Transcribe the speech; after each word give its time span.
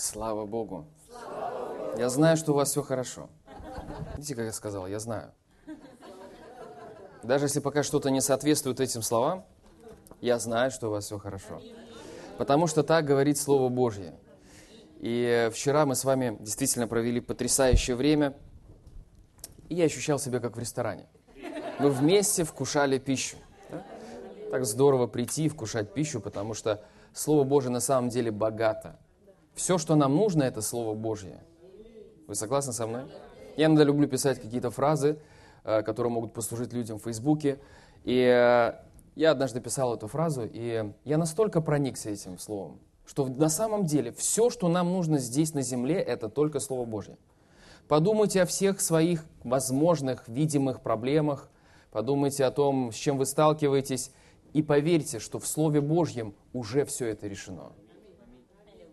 Слава 0.00 0.46
Богу. 0.46 0.86
Я 1.98 2.08
знаю, 2.08 2.38
что 2.38 2.52
у 2.52 2.54
вас 2.54 2.70
все 2.70 2.82
хорошо. 2.82 3.28
Видите, 4.16 4.34
как 4.34 4.46
я 4.46 4.52
сказал, 4.52 4.86
я 4.86 4.98
знаю. 4.98 5.30
Даже 7.22 7.44
если 7.44 7.60
пока 7.60 7.82
что-то 7.82 8.10
не 8.10 8.22
соответствует 8.22 8.80
этим 8.80 9.02
словам, 9.02 9.44
я 10.22 10.38
знаю, 10.38 10.70
что 10.70 10.88
у 10.88 10.90
вас 10.92 11.04
все 11.04 11.18
хорошо. 11.18 11.60
Потому 12.38 12.66
что 12.66 12.82
так 12.82 13.04
говорит 13.04 13.36
Слово 13.36 13.68
Божье. 13.68 14.14
И 15.00 15.50
вчера 15.52 15.84
мы 15.84 15.94
с 15.94 16.02
вами 16.06 16.34
действительно 16.40 16.88
провели 16.88 17.20
потрясающее 17.20 17.94
время, 17.94 18.34
и 19.68 19.74
я 19.74 19.84
ощущал 19.84 20.18
себя 20.18 20.40
как 20.40 20.56
в 20.56 20.58
ресторане. 20.58 21.08
Мы 21.78 21.90
вместе 21.90 22.44
вкушали 22.44 22.98
пищу. 22.98 23.36
Да? 23.70 23.84
Так 24.50 24.64
здорово 24.64 25.08
прийти 25.08 25.44
и 25.44 25.48
вкушать 25.50 25.92
пищу, 25.92 26.22
потому 26.22 26.54
что 26.54 26.82
Слово 27.12 27.44
Божье 27.44 27.68
на 27.68 27.80
самом 27.80 28.08
деле 28.08 28.30
богато. 28.30 28.98
Все, 29.54 29.78
что 29.78 29.94
нам 29.94 30.16
нужно, 30.16 30.42
это 30.44 30.62
Слово 30.62 30.94
Божье. 30.94 31.40
Вы 32.26 32.34
согласны 32.34 32.72
со 32.72 32.86
мной? 32.86 33.04
Я 33.56 33.66
иногда 33.66 33.84
люблю 33.84 34.08
писать 34.08 34.40
какие-то 34.40 34.70
фразы, 34.70 35.18
э, 35.64 35.82
которые 35.82 36.12
могут 36.12 36.32
послужить 36.32 36.72
людям 36.72 36.98
в 36.98 37.02
Фейсбуке. 37.02 37.58
И 38.04 38.16
э, 38.16 38.72
я 39.16 39.30
однажды 39.32 39.60
писал 39.60 39.94
эту 39.94 40.06
фразу, 40.06 40.48
и 40.50 40.92
я 41.04 41.18
настолько 41.18 41.60
проникся 41.60 42.10
этим 42.10 42.38
словом, 42.38 42.78
что 43.04 43.26
на 43.26 43.48
самом 43.48 43.84
деле 43.84 44.12
все, 44.12 44.50
что 44.50 44.68
нам 44.68 44.92
нужно 44.92 45.18
здесь 45.18 45.52
на 45.52 45.62
земле, 45.62 45.96
это 45.96 46.28
только 46.28 46.60
Слово 46.60 46.84
Божье. 46.84 47.18
Подумайте 47.88 48.42
о 48.42 48.46
всех 48.46 48.80
своих 48.80 49.24
возможных, 49.42 50.28
видимых 50.28 50.80
проблемах, 50.80 51.50
подумайте 51.90 52.44
о 52.44 52.52
том, 52.52 52.92
с 52.92 52.94
чем 52.94 53.18
вы 53.18 53.26
сталкиваетесь, 53.26 54.12
и 54.52 54.62
поверьте, 54.62 55.18
что 55.18 55.38
в 55.38 55.46
Слове 55.46 55.80
Божьем 55.80 56.34
уже 56.52 56.84
все 56.84 57.08
это 57.08 57.26
решено. 57.26 57.72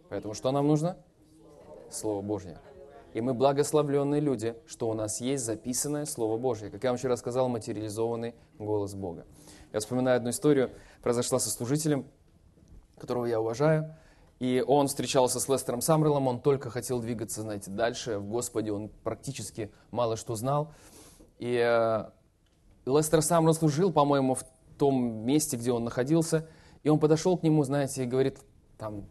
Поэтому 0.10 0.34
что 0.34 0.52
нам 0.52 0.68
нужно? 0.68 0.98
Слово 1.90 2.22
Божье. 2.22 2.60
И 3.14 3.22
мы 3.22 3.34
благословленные 3.34 4.22
люди, 4.22 4.56
что 4.68 4.90
у 4.90 4.94
нас 4.94 5.22
есть 5.22 5.44
записанное 5.44 6.06
Слово 6.06 6.38
Божье. 6.38 6.70
Как 6.70 6.84
я 6.84 6.92
вам 6.92 6.98
вчера 6.98 7.18
сказал, 7.18 7.50
материализованный 7.50 8.36
голос 8.60 8.94
Бога. 8.94 9.26
Я 9.74 9.80
вспоминаю 9.80 10.18
одну 10.18 10.30
историю, 10.30 10.72
произошла 11.02 11.40
со 11.40 11.50
служителем, 11.50 12.06
которого 12.98 13.26
я 13.26 13.40
уважаю. 13.40 13.96
И 14.40 14.64
он 14.66 14.88
встречался 14.88 15.40
с 15.40 15.50
Лестером 15.50 15.82
Самрелом, 15.82 16.28
он 16.28 16.42
только 16.42 16.70
хотел 16.70 17.00
двигаться, 17.00 17.42
знаете, 17.42 17.72
дальше. 17.72 18.20
В 18.20 18.28
Господе 18.28 18.72
он 18.72 18.90
практически 18.90 19.72
мало 19.90 20.16
что 20.16 20.36
знал. 20.36 20.74
И 21.40 21.56
э, 21.56 22.06
Лестер 22.86 23.24
Самрел 23.24 23.56
служил, 23.56 23.92
по-моему, 23.92 24.36
в 24.36 24.44
том 24.78 25.26
месте, 25.26 25.58
где 25.58 25.72
он 25.72 25.86
находился. 25.86 26.48
И 26.84 26.90
он 26.90 27.00
подошел 27.00 27.36
к 27.36 27.42
нему, 27.42 27.64
знаете, 27.64 28.04
и 28.04 28.06
говорит, 28.06 28.38
там, 28.78 29.08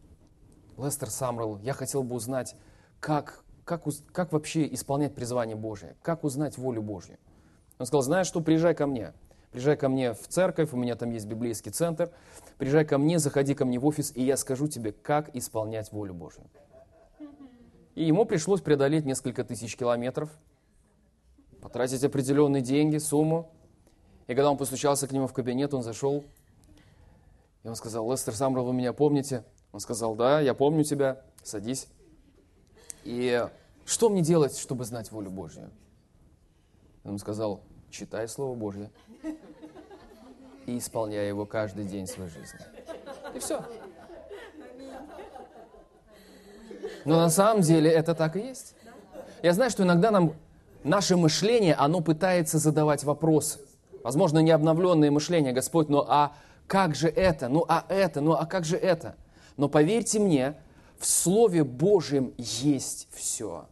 Лестер 0.79 1.11
Самрел, 1.11 1.59
я 1.59 1.73
хотел 1.73 2.03
бы 2.03 2.15
узнать, 2.15 2.55
как, 3.01 3.45
как, 3.65 3.83
как 4.13 4.33
вообще 4.33 4.73
исполнять 4.75 5.15
призвание 5.15 5.57
Божие, 5.57 5.97
как 6.03 6.25
узнать 6.25 6.59
волю 6.59 6.83
Божью. 6.83 7.19
Он 7.79 7.87
сказал, 7.87 8.03
знаешь 8.03 8.27
что, 8.27 8.41
приезжай 8.41 8.75
ко 8.75 8.87
мне. 8.87 9.13
Приезжай 9.53 9.77
ко 9.77 9.89
мне 9.89 10.13
в 10.13 10.29
церковь, 10.29 10.73
у 10.73 10.77
меня 10.77 10.97
там 10.97 11.11
есть 11.13 11.27
библейский 11.27 11.73
центр. 11.73 12.11
Приезжай 12.59 12.85
ко 12.85 12.99
мне, 12.99 13.19
заходи 13.19 13.55
ко 13.55 13.65
мне 13.65 13.79
в 13.79 13.87
офис, 13.87 14.13
и 14.15 14.23
я 14.23 14.37
скажу 14.37 14.69
тебе, 14.69 14.93
как 14.93 15.35
исполнять 15.35 15.93
волю 15.93 16.15
Божью. 16.15 16.45
И 17.95 18.05
ему 18.05 18.27
пришлось 18.27 18.61
преодолеть 18.61 19.07
несколько 19.07 19.45
тысяч 19.45 19.77
километров, 19.77 20.31
потратить 21.63 22.05
определенные 22.05 22.61
деньги, 22.61 22.99
сумму. 22.99 23.51
И 24.27 24.35
когда 24.35 24.51
он 24.51 24.59
постучался 24.59 25.09
к 25.09 25.13
нему 25.13 25.27
в 25.27 25.33
кабинет, 25.33 25.73
он 25.73 25.83
зашел, 25.83 26.25
и 27.63 27.69
он 27.69 27.77
сказал, 27.77 28.11
Лестер 28.11 28.35
Самрал, 28.35 28.67
вы 28.67 28.75
меня 28.75 28.93
помните? 28.93 29.45
Он 29.77 29.81
сказал, 29.81 30.15
да, 30.15 30.41
я 30.41 30.55
помню 30.55 30.85
тебя, 30.85 31.21
садись. 31.43 31.89
И 33.05 33.47
что 33.85 34.09
мне 34.09 34.23
делать, 34.23 34.57
чтобы 34.57 34.87
знать 34.87 35.13
волю 35.13 35.31
Божью? 35.31 35.71
Он 37.05 37.19
сказал, 37.19 37.61
читай 37.91 38.27
Слово 38.27 38.57
Божье 38.57 38.91
и 40.65 40.79
исполняй 40.79 41.29
его 41.29 41.45
каждый 41.45 41.85
день 41.85 42.07
своей 42.07 42.31
жизни. 42.31 42.59
И 43.35 43.39
все. 43.39 43.63
Но 47.05 47.17
на 47.17 47.29
самом 47.29 47.61
деле 47.61 47.91
это 47.91 48.15
так 48.15 48.37
и 48.37 48.41
есть. 48.41 48.75
Я 49.43 49.53
знаю, 49.53 49.71
что 49.71 49.83
иногда 49.83 50.11
нам 50.11 50.33
наше 50.85 51.19
мышление, 51.19 51.75
оно 51.75 52.01
пытается 52.01 52.57
задавать 52.57 53.05
вопросы. 53.05 53.61
Возможно, 54.03 54.39
не 54.39 54.53
обновленное 54.53 55.11
мышление, 55.11 55.53
Господь, 55.53 55.91
но 55.91 56.07
а 56.09 56.33
как 56.67 56.95
же 56.95 57.09
это? 57.09 57.49
Ну 57.49 57.67
а 57.69 57.85
это? 57.91 58.23
Ну 58.23 58.33
а 58.33 58.47
как 58.47 58.65
же 58.65 58.79
это? 58.79 59.17
Но 59.57 59.69
поверьте 59.69 60.19
мне, 60.19 60.55
в 60.99 61.07
Слове 61.07 61.65
Божьем 61.65 62.33
есть 62.39 63.09
все. 63.13 63.67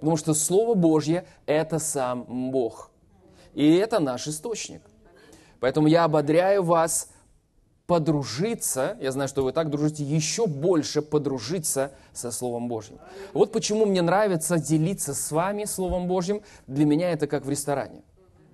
Потому 0.00 0.16
что 0.16 0.34
Слово 0.34 0.74
Божье– 0.74 1.26
это 1.46 1.78
сам 1.78 2.50
Бог. 2.50 2.90
И 3.54 3.74
это 3.76 4.00
наш 4.00 4.28
источник. 4.28 4.82
Поэтому 5.60 5.86
я 5.86 6.04
ободряю 6.04 6.62
вас 6.62 7.08
подружиться, 7.86 8.96
я 9.00 9.12
знаю, 9.12 9.28
что 9.28 9.44
вы 9.44 9.52
так 9.52 9.70
дружите, 9.70 10.02
еще 10.04 10.46
больше 10.46 11.02
подружиться 11.02 11.92
со 12.12 12.30
Словом 12.30 12.68
Божьим. 12.68 12.98
Вот 13.32 13.52
почему 13.52 13.86
мне 13.86 14.02
нравится 14.02 14.58
делиться 14.58 15.14
с 15.14 15.30
вами 15.30 15.64
Словом 15.64 16.08
Божьим. 16.08 16.42
Для 16.66 16.84
меня 16.84 17.10
это 17.10 17.26
как 17.26 17.44
в 17.44 17.50
ресторане. 17.50 18.02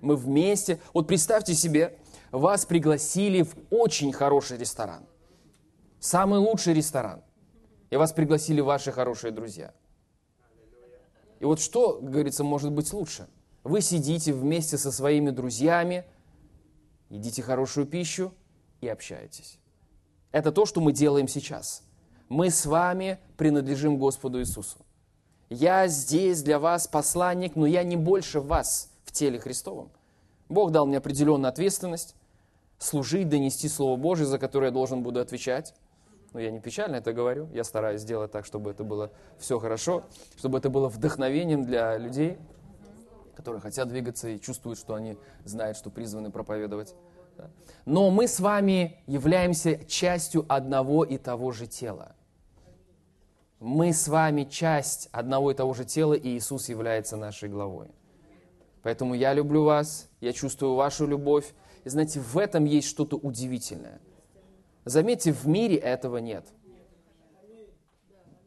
Мы 0.01 0.15
вместе. 0.15 0.79
Вот 0.93 1.07
представьте 1.07 1.53
себе, 1.53 1.97
вас 2.31 2.65
пригласили 2.65 3.43
в 3.43 3.55
очень 3.69 4.11
хороший 4.11 4.57
ресторан. 4.57 5.03
Самый 6.01 6.39
лучший 6.39 6.73
ресторан. 6.73 7.21
И 7.91 7.95
вас 7.95 8.11
пригласили 8.11 8.59
ваши 8.59 8.91
хорошие 8.91 9.31
друзья. 9.31 9.71
И 11.39 11.45
вот 11.45 11.59
что, 11.59 11.99
говорится, 12.01 12.43
может 12.43 12.71
быть 12.71 12.91
лучше? 12.91 13.27
Вы 13.63 13.81
сидите 13.81 14.33
вместе 14.33 14.79
со 14.79 14.91
своими 14.91 15.29
друзьями, 15.29 16.03
едите 17.11 17.43
хорошую 17.43 17.85
пищу 17.85 18.33
и 18.81 18.87
общаетесь. 18.87 19.59
Это 20.31 20.51
то, 20.51 20.65
что 20.65 20.81
мы 20.81 20.91
делаем 20.91 21.27
сейчас. 21.27 21.83
Мы 22.29 22.49
с 22.49 22.65
вами 22.65 23.19
принадлежим 23.37 23.99
Господу 23.99 24.39
Иисусу. 24.39 24.79
Я 25.51 25.87
здесь 25.87 26.41
для 26.41 26.57
вас 26.57 26.87
посланник, 26.87 27.55
но 27.55 27.67
я 27.67 27.83
не 27.83 27.95
больше 27.95 28.39
вас 28.39 28.89
в 29.05 29.11
теле 29.11 29.37
Христовом. 29.37 29.91
Бог 30.49 30.71
дал 30.71 30.87
мне 30.87 30.97
определенную 30.97 31.49
ответственность 31.49 32.15
служить, 32.79 33.29
донести 33.29 33.69
Слово 33.69 33.97
Божье, 33.97 34.25
за 34.25 34.39
которое 34.39 34.67
я 34.67 34.71
должен 34.71 35.03
буду 35.03 35.19
отвечать. 35.19 35.75
Но 36.33 36.39
я 36.39 36.49
не 36.51 36.59
печально 36.59 36.97
это 36.97 37.11
говорю, 37.11 37.49
я 37.53 37.63
стараюсь 37.63 38.01
сделать 38.01 38.31
так, 38.31 38.45
чтобы 38.45 38.71
это 38.71 38.83
было 38.83 39.11
все 39.37 39.59
хорошо, 39.59 40.03
чтобы 40.37 40.59
это 40.59 40.69
было 40.69 40.87
вдохновением 40.87 41.65
для 41.65 41.97
людей, 41.97 42.37
которые 43.35 43.61
хотят 43.61 43.89
двигаться 43.89 44.29
и 44.29 44.39
чувствуют, 44.39 44.79
что 44.79 44.93
они 44.93 45.17
знают, 45.43 45.77
что 45.77 45.89
призваны 45.89 46.31
проповедовать. 46.31 46.95
Но 47.85 48.11
мы 48.11 48.27
с 48.27 48.39
вами 48.39 49.03
являемся 49.07 49.83
частью 49.85 50.45
одного 50.47 51.03
и 51.03 51.17
того 51.17 51.51
же 51.51 51.67
тела. 51.67 52.15
Мы 53.59 53.93
с 53.93 54.07
вами 54.07 54.43
часть 54.43 55.09
одного 55.11 55.51
и 55.51 55.53
того 55.53 55.73
же 55.73 55.85
тела, 55.85 56.13
и 56.13 56.29
Иисус 56.29 56.69
является 56.69 57.17
нашей 57.17 57.49
главой. 57.49 57.87
Поэтому 58.83 59.13
я 59.13 59.33
люблю 59.33 59.63
вас, 59.63 60.09
я 60.19 60.33
чувствую 60.33 60.75
вашу 60.75 61.05
любовь. 61.05 61.53
И 61.83 61.89
знаете, 61.89 62.19
в 62.19 62.37
этом 62.37 62.65
есть 62.65 62.87
что-то 62.87 63.17
удивительное. 63.17 63.99
Заметьте, 64.85 65.31
в 65.31 65.47
мире 65.47 65.75
этого 65.75 66.17
нет. 66.17 66.45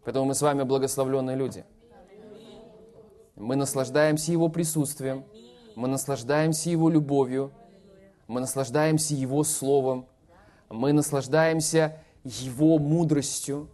Поэтому 0.05 0.27
мы 0.27 0.35
с 0.35 0.43
вами 0.43 0.63
благословленные 0.65 1.37
люди. 1.37 1.65
Мы 3.37 3.57
наслаждаемся 3.57 4.33
Его 4.33 4.49
присутствием, 4.49 5.25
мы 5.75 5.89
наслаждаемся 5.89 6.71
Его 6.71 6.89
любовью, 6.89 7.53
мы 8.29 8.41
наслаждаемся 8.41 9.15
Его 9.15 9.43
Словом, 9.45 10.07
мы 10.69 10.93
наслаждаемся 10.93 11.99
Его 12.23 12.79
мудростью. 12.79 13.69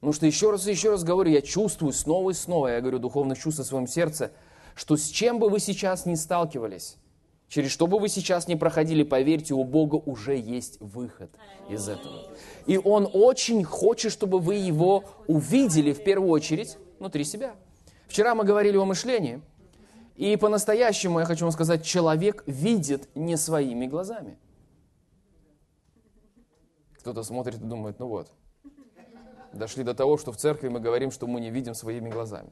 Потому 0.00 0.12
что 0.12 0.26
еще 0.26 0.50
раз 0.50 0.66
и 0.66 0.70
еще 0.70 0.90
раз 0.90 1.04
говорю, 1.04 1.30
я 1.30 1.42
чувствую 1.42 1.92
снова 1.92 2.30
и 2.30 2.34
снова, 2.34 2.68
я 2.68 2.80
говорю 2.80 2.98
духовных 2.98 3.38
чувств 3.38 3.60
в 3.60 3.64
своем 3.64 3.86
сердце, 3.86 4.30
что 4.74 4.96
с 4.96 5.08
чем 5.08 5.38
бы 5.38 5.48
вы 5.48 5.58
сейчас 5.58 6.06
ни 6.06 6.14
сталкивались, 6.14 6.96
через 7.48 7.70
что 7.70 7.86
бы 7.86 7.98
вы 7.98 8.08
сейчас 8.08 8.48
ни 8.48 8.54
проходили, 8.54 9.02
поверьте, 9.02 9.54
у 9.54 9.64
Бога 9.64 9.96
уже 9.96 10.36
есть 10.36 10.80
выход 10.80 11.30
из 11.68 11.88
этого. 11.88 12.28
И 12.66 12.78
Он 12.78 13.08
очень 13.12 13.64
хочет, 13.64 14.12
чтобы 14.12 14.38
вы 14.38 14.56
его 14.56 15.04
увидели 15.26 15.92
в 15.92 16.04
первую 16.04 16.30
очередь 16.30 16.76
внутри 16.98 17.24
себя. 17.24 17.54
Вчера 18.08 18.34
мы 18.34 18.44
говорили 18.44 18.76
о 18.76 18.84
мышлении. 18.84 19.40
И 20.16 20.36
по-настоящему, 20.36 21.20
я 21.20 21.26
хочу 21.26 21.44
вам 21.44 21.52
сказать, 21.52 21.84
человек 21.84 22.42
видит 22.46 23.08
не 23.14 23.36
своими 23.36 23.86
глазами. 23.86 24.36
Кто-то 26.98 27.22
смотрит 27.22 27.56
и 27.56 27.64
думает, 27.64 28.00
ну 28.00 28.08
вот, 28.08 28.28
дошли 29.52 29.84
до 29.84 29.94
того, 29.94 30.18
что 30.18 30.32
в 30.32 30.36
церкви 30.36 30.68
мы 30.68 30.80
говорим, 30.80 31.10
что 31.10 31.26
мы 31.26 31.40
не 31.40 31.50
видим 31.50 31.74
своими 31.74 32.10
глазами. 32.10 32.50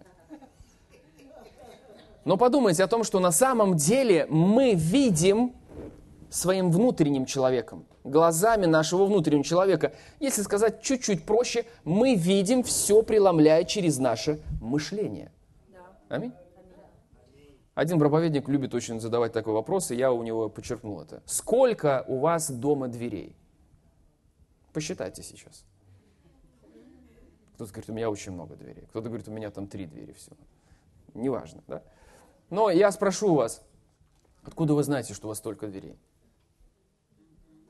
Но 2.26 2.36
подумайте 2.36 2.82
о 2.82 2.88
том, 2.88 3.04
что 3.04 3.20
на 3.20 3.30
самом 3.30 3.76
деле 3.76 4.26
мы 4.28 4.74
видим 4.74 5.54
своим 6.28 6.72
внутренним 6.72 7.24
человеком, 7.24 7.86
глазами 8.02 8.66
нашего 8.66 9.06
внутреннего 9.06 9.44
человека. 9.44 9.94
Если 10.18 10.42
сказать 10.42 10.82
чуть-чуть 10.82 11.24
проще, 11.24 11.66
мы 11.84 12.16
видим 12.16 12.64
все, 12.64 13.04
преломляя 13.04 13.62
через 13.62 13.98
наше 13.98 14.40
мышление. 14.60 15.30
Аминь. 16.08 16.32
Один 17.76 18.00
проповедник 18.00 18.48
любит 18.48 18.74
очень 18.74 18.98
задавать 18.98 19.32
такой 19.32 19.52
вопрос, 19.52 19.92
и 19.92 19.94
я 19.94 20.10
у 20.10 20.24
него 20.24 20.48
подчеркнул 20.48 21.00
это. 21.00 21.22
Сколько 21.26 22.04
у 22.08 22.18
вас 22.18 22.50
дома 22.50 22.88
дверей? 22.88 23.36
Посчитайте 24.72 25.22
сейчас. 25.22 25.64
Кто-то 27.54 27.70
говорит, 27.70 27.90
у 27.90 27.92
меня 27.92 28.10
очень 28.10 28.32
много 28.32 28.56
дверей. 28.56 28.86
Кто-то 28.90 29.06
говорит, 29.10 29.28
у 29.28 29.30
меня 29.30 29.52
там 29.52 29.68
три 29.68 29.86
двери 29.86 30.12
всего. 30.12 30.36
Неважно, 31.14 31.62
да? 31.68 31.82
Но 32.50 32.70
я 32.70 32.92
спрошу 32.92 33.34
вас, 33.34 33.62
откуда 34.42 34.74
вы 34.74 34.82
знаете, 34.84 35.14
что 35.14 35.26
у 35.26 35.28
вас 35.28 35.38
столько 35.38 35.66
дверей? 35.66 35.98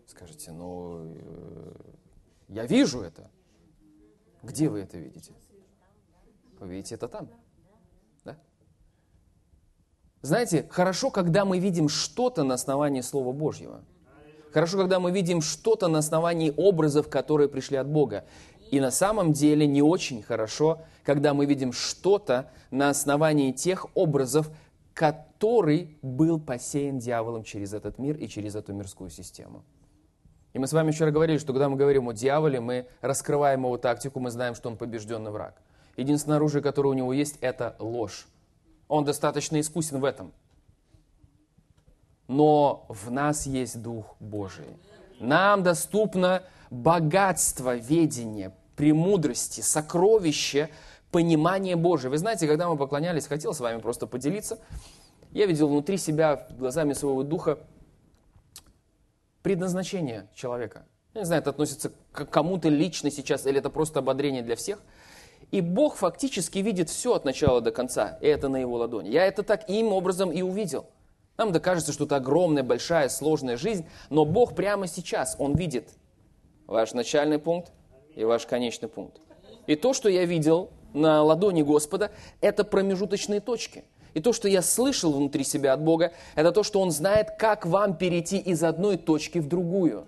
Скажете, 0.07 0.53
ну, 0.53 1.01
э, 1.05 1.73
я 2.49 2.67
вижу 2.67 3.01
это. 3.01 3.31
Где 4.43 4.69
вы 4.69 4.81
это 4.81 4.99
видите? 4.99 5.33
Вы 6.61 6.69
видите 6.69 6.95
это 6.95 7.09
там. 7.09 7.29
Да? 8.25 8.37
Знаете, 10.23 10.67
хорошо, 10.71 11.11
когда 11.11 11.45
мы 11.45 11.59
видим 11.59 11.89
что-то 11.89 12.45
на 12.45 12.55
основании 12.55 13.01
Слова 13.01 13.33
Божьего. 13.33 13.83
Хорошо, 14.53 14.79
когда 14.79 15.01
мы 15.01 15.11
видим 15.11 15.43
что-то 15.43 15.89
на 15.89 15.99
основании 15.99 16.55
образов, 16.57 17.09
которые 17.09 17.49
пришли 17.49 17.77
от 17.77 17.89
Бога. 17.89 18.25
И 18.71 18.81
на 18.81 18.91
самом 18.91 19.33
деле 19.33 19.67
не 19.67 19.83
очень 19.83 20.23
хорошо, 20.23 20.81
когда 21.05 21.35
мы 21.35 21.47
видим 21.47 21.73
что-то 21.73 22.51
на 22.71 22.89
основании 22.89 23.53
тех 23.53 23.87
образов, 23.95 24.51
который 24.97 25.99
был 26.01 26.41
посеян 26.41 26.99
дьяволом 26.99 27.45
через 27.45 27.75
этот 27.75 27.99
мир 27.99 28.17
и 28.17 28.29
через 28.29 28.57
эту 28.57 28.73
мирскую 28.73 29.11
систему. 29.11 29.63
И 30.55 30.59
мы 30.59 30.67
с 30.67 30.73
вами 30.73 30.91
вчера 30.91 31.11
говорили, 31.11 31.37
что 31.37 31.53
когда 31.53 31.69
мы 31.69 31.77
говорим 31.77 32.09
о 32.09 32.15
дьяволе, 32.15 32.61
мы 32.61 32.87
раскрываем 33.03 33.65
его 33.65 33.77
тактику, 33.77 34.21
мы 34.21 34.31
знаем, 34.31 34.55
что 34.55 34.71
он 34.71 34.79
побежденный 34.79 35.31
враг. 35.31 35.61
Единственное 35.99 36.39
оружие, 36.39 36.63
которое 36.63 36.89
у 36.89 36.95
него 36.95 37.13
есть, 37.13 37.37
это 37.43 37.77
ложь. 37.79 38.27
Он 38.89 39.05
достаточно 39.05 39.61
искусен 39.61 40.01
в 40.01 40.05
этом. 40.07 40.33
Но 42.27 42.87
в 42.89 43.11
нас 43.11 43.45
есть 43.45 43.83
Дух 43.83 44.17
Божий. 44.19 44.79
Нам 45.21 45.63
доступно 45.63 46.43
богатство 46.71 47.77
ведения, 47.77 48.55
премудрости, 48.77 49.61
сокровище, 49.61 50.71
понимание 51.11 51.77
Божие. 51.77 52.11
Вы 52.11 52.19
знаете, 52.19 52.47
когда 52.47 52.69
мы 52.69 52.77
поклонялись, 52.77 53.27
хотел 53.27 53.55
с 53.55 53.61
вами 53.61 53.81
просто 53.81 54.07
поделиться, 54.07 54.59
я 55.33 55.47
видел 55.47 55.69
внутри 55.69 55.97
себя, 55.99 56.47
глазами 56.59 56.93
своего 56.93 57.23
духа, 57.23 57.59
предназначение 59.43 60.29
человека. 60.35 60.87
Я 61.15 61.21
не 61.21 61.27
знаю, 61.27 61.41
это 61.41 61.51
относится 61.51 61.93
к 62.13 62.27
кому-то 62.27 62.69
лично 62.69 63.11
сейчас, 63.11 63.47
или 63.47 63.59
это 63.59 63.71
просто 63.71 64.01
ободрение 64.01 64.43
для 64.43 64.57
всех. 64.57 64.81
И 65.51 65.61
Бог 65.61 65.97
фактически 65.97 66.59
видит 66.59 66.91
все 66.91 67.15
от 67.15 67.25
начала 67.25 67.61
до 67.61 67.71
конца, 67.71 68.19
и 68.21 68.27
это 68.27 68.49
на 68.49 68.57
его 68.57 68.77
ладони. 68.77 69.09
Я 69.09 69.27
это 69.27 69.43
таким 69.43 69.93
образом 69.93 70.33
и 70.33 70.43
увидел. 70.43 70.87
Нам 71.37 71.53
да 71.53 71.61
кажется, 71.61 71.93
что 71.93 72.05
это 72.05 72.17
огромная, 72.17 72.63
большая, 72.63 73.09
сложная 73.09 73.57
жизнь, 73.57 73.87
но 74.11 74.25
Бог 74.25 74.55
прямо 74.55 74.87
сейчас, 74.87 75.37
Он 75.39 75.55
видит 75.55 75.91
ваш 76.67 76.95
начальный 76.95 77.39
пункт 77.39 77.73
и 78.15 78.25
ваш 78.25 78.47
конечный 78.47 78.89
пункт. 78.89 79.21
И 79.67 79.77
то, 79.77 79.93
что 79.93 80.09
я 80.09 80.25
видел 80.25 80.71
на 80.97 81.23
ладони 81.23 81.63
Господа, 81.63 82.11
это 82.41 82.65
промежуточные 82.65 83.41
точки. 83.41 83.85
И 84.15 84.21
то, 84.21 84.33
что 84.33 84.49
я 84.49 84.63
слышал 84.63 85.13
внутри 85.13 85.45
себя 85.45 85.75
от 85.75 85.83
Бога, 85.83 86.13
это 86.35 86.51
то, 86.51 86.63
что 86.63 86.81
Он 86.81 86.91
знает, 86.91 87.33
как 87.39 87.67
вам 87.67 87.97
перейти 87.97 88.39
из 88.39 88.63
одной 88.63 88.97
точки 88.97 89.39
в 89.39 89.47
другую. 89.47 90.07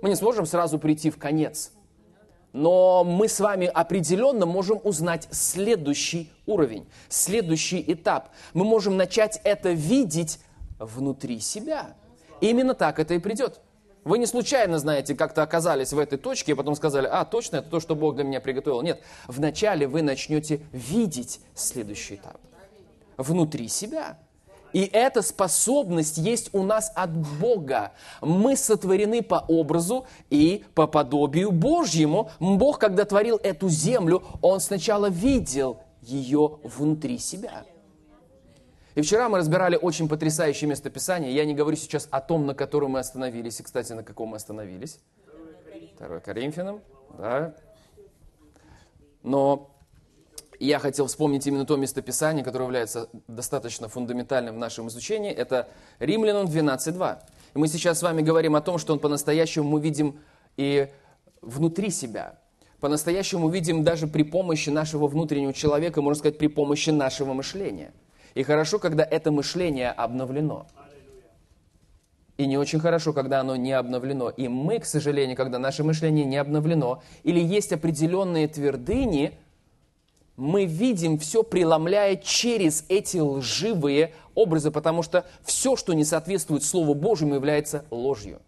Мы 0.00 0.08
не 0.08 0.14
сможем 0.14 0.46
сразу 0.46 0.78
прийти 0.78 1.10
в 1.10 1.18
конец, 1.18 1.72
но 2.52 3.02
мы 3.02 3.28
с 3.28 3.40
вами 3.40 3.66
определенно 3.66 4.46
можем 4.46 4.80
узнать 4.84 5.26
следующий 5.30 6.30
уровень, 6.46 6.86
следующий 7.08 7.82
этап. 7.86 8.28
Мы 8.52 8.64
можем 8.64 8.96
начать 8.96 9.40
это 9.42 9.70
видеть 9.70 10.38
внутри 10.78 11.40
себя. 11.40 11.94
И 12.40 12.50
именно 12.50 12.74
так 12.74 12.98
это 12.98 13.14
и 13.14 13.18
придет. 13.18 13.60
Вы 14.04 14.18
не 14.18 14.26
случайно, 14.26 14.78
знаете, 14.78 15.14
как-то 15.14 15.42
оказались 15.42 15.92
в 15.92 15.98
этой 15.98 16.18
точке 16.18 16.52
и 16.52 16.54
потом 16.54 16.74
сказали, 16.74 17.06
а, 17.06 17.24
точно, 17.24 17.58
это 17.58 17.70
то, 17.70 17.80
что 17.80 17.94
Бог 17.94 18.16
для 18.16 18.24
меня 18.24 18.40
приготовил. 18.40 18.82
Нет, 18.82 19.00
вначале 19.28 19.86
вы 19.86 20.02
начнете 20.02 20.60
видеть 20.72 21.40
следующий 21.54 22.16
этап 22.16 22.40
внутри 23.16 23.68
себя. 23.68 24.18
И 24.72 24.88
эта 24.90 25.20
способность 25.22 26.16
есть 26.16 26.50
у 26.54 26.62
нас 26.62 26.90
от 26.94 27.10
Бога. 27.12 27.92
Мы 28.22 28.56
сотворены 28.56 29.22
по 29.22 29.44
образу 29.46 30.06
и 30.30 30.64
по 30.74 30.86
подобию 30.86 31.52
Божьему. 31.52 32.30
Бог, 32.40 32.78
когда 32.78 33.04
творил 33.04 33.38
эту 33.42 33.68
землю, 33.68 34.22
Он 34.40 34.60
сначала 34.60 35.10
видел 35.10 35.78
ее 36.00 36.58
внутри 36.64 37.18
себя. 37.18 37.64
И 38.94 39.00
вчера 39.00 39.28
мы 39.28 39.38
разбирали 39.38 39.76
очень 39.76 40.08
потрясающее 40.08 40.68
местописание. 40.68 41.34
Я 41.34 41.44
не 41.46 41.54
говорю 41.54 41.76
сейчас 41.76 42.08
о 42.10 42.20
том, 42.20 42.46
на 42.46 42.54
котором 42.54 42.92
мы 42.92 42.98
остановились. 42.98 43.60
И, 43.60 43.62
кстати, 43.62 43.92
на 43.92 44.02
каком 44.02 44.30
мы 44.30 44.36
остановились. 44.36 44.98
2 45.98 46.20
Коринфянам. 46.20 46.80
Да. 47.16 47.54
Но 49.22 49.70
я 50.58 50.78
хотел 50.78 51.06
вспомнить 51.06 51.46
именно 51.46 51.64
то 51.64 51.76
местописание, 51.76 52.44
которое 52.44 52.64
является 52.64 53.08
достаточно 53.28 53.88
фундаментальным 53.88 54.56
в 54.56 54.58
нашем 54.58 54.88
изучении. 54.88 55.32
Это 55.32 55.68
Римлянам 55.98 56.46
12.2. 56.46 57.18
И 57.54 57.58
мы 57.58 57.68
сейчас 57.68 57.98
с 57.98 58.02
вами 58.02 58.20
говорим 58.20 58.56
о 58.56 58.60
том, 58.60 58.78
что 58.78 58.92
он 58.92 58.98
по-настоящему 58.98 59.68
мы 59.68 59.80
видим 59.80 60.20
и 60.56 60.88
внутри 61.40 61.90
себя. 61.90 62.38
По-настоящему 62.80 63.48
видим 63.48 63.84
даже 63.84 64.06
при 64.06 64.22
помощи 64.22 64.68
нашего 64.68 65.06
внутреннего 65.06 65.54
человека, 65.54 66.02
можно 66.02 66.18
сказать, 66.18 66.36
при 66.36 66.48
помощи 66.48 66.90
нашего 66.90 67.32
мышления– 67.32 67.94
и 68.34 68.42
хорошо, 68.42 68.78
когда 68.78 69.04
это 69.04 69.30
мышление 69.30 69.90
обновлено. 69.90 70.66
И 72.38 72.46
не 72.46 72.56
очень 72.56 72.80
хорошо, 72.80 73.12
когда 73.12 73.40
оно 73.40 73.56
не 73.56 73.72
обновлено. 73.72 74.30
И 74.30 74.48
мы, 74.48 74.78
к 74.78 74.84
сожалению, 74.84 75.36
когда 75.36 75.58
наше 75.58 75.84
мышление 75.84 76.24
не 76.24 76.38
обновлено, 76.38 77.02
или 77.22 77.40
есть 77.40 77.72
определенные 77.72 78.48
твердыни, 78.48 79.38
мы 80.36 80.64
видим 80.64 81.18
все, 81.18 81.42
преломляя 81.42 82.16
через 82.16 82.84
эти 82.88 83.18
лживые 83.18 84.14
образы, 84.34 84.70
потому 84.70 85.02
что 85.02 85.26
все, 85.44 85.76
что 85.76 85.92
не 85.92 86.04
соответствует 86.04 86.64
Слову 86.64 86.94
Божьему, 86.94 87.34
является 87.34 87.84
ложью. 87.90 88.40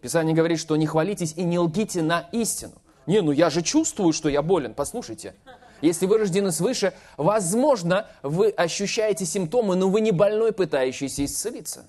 Писание 0.00 0.34
говорит, 0.34 0.60
что 0.60 0.76
не 0.76 0.86
хвалитесь 0.86 1.34
и 1.36 1.42
не 1.42 1.58
лгите 1.58 2.00
на 2.00 2.28
истину. 2.32 2.72
Не, 3.06 3.20
ну 3.22 3.32
я 3.32 3.50
же 3.50 3.60
чувствую, 3.60 4.12
что 4.12 4.28
я 4.28 4.40
болен. 4.40 4.72
Послушайте, 4.72 5.34
если 5.80 6.06
вы 6.06 6.18
рождены 6.18 6.52
свыше, 6.52 6.92
возможно, 7.16 8.06
вы 8.22 8.50
ощущаете 8.50 9.24
симптомы, 9.24 9.76
но 9.76 9.88
вы 9.88 10.00
не 10.00 10.12
больной, 10.12 10.52
пытающийся 10.52 11.24
исцелиться. 11.24 11.86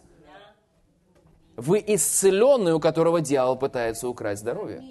Вы 1.55 1.83
исцеленный, 1.86 2.74
у 2.74 2.79
которого 2.79 3.21
дьявол 3.21 3.55
пытается 3.55 4.07
украсть 4.07 4.41
здоровье. 4.41 4.83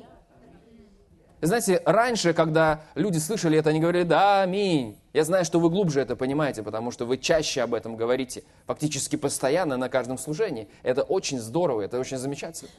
Знаете, 1.42 1.80
раньше, 1.86 2.34
когда 2.34 2.82
люди 2.94 3.16
слышали 3.18 3.58
это, 3.58 3.70
они 3.70 3.80
говорили, 3.80 4.04
да, 4.04 4.42
аминь. 4.42 4.98
Я 5.14 5.24
знаю, 5.24 5.44
что 5.46 5.58
вы 5.58 5.70
глубже 5.70 6.00
это 6.00 6.14
понимаете, 6.14 6.62
потому 6.62 6.90
что 6.90 7.06
вы 7.06 7.16
чаще 7.16 7.62
об 7.62 7.72
этом 7.72 7.96
говорите, 7.96 8.44
фактически 8.66 9.16
постоянно 9.16 9.78
на 9.78 9.88
каждом 9.88 10.18
служении. 10.18 10.68
Это 10.82 11.02
очень 11.02 11.40
здорово, 11.40 11.80
это 11.80 11.98
очень 11.98 12.18
замечательно. 12.18 12.70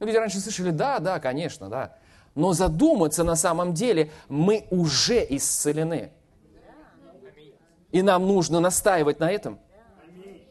Люди 0.00 0.16
раньше 0.16 0.38
слышали, 0.38 0.70
да, 0.70 0.98
да, 0.98 1.18
конечно, 1.18 1.68
да. 1.68 1.96
Но 2.34 2.52
задуматься 2.52 3.24
на 3.24 3.36
самом 3.36 3.74
деле, 3.74 4.10
мы 4.28 4.66
уже 4.70 5.26
исцелены. 5.28 6.12
И 7.90 8.02
нам 8.02 8.26
нужно 8.26 8.60
настаивать 8.60 9.18
на 9.18 9.30
этом. 9.30 9.58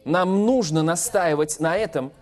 Нам 0.04 0.44
нужно 0.44 0.82
настаивать 0.82 1.58
на 1.58 1.76
этом 1.76 2.12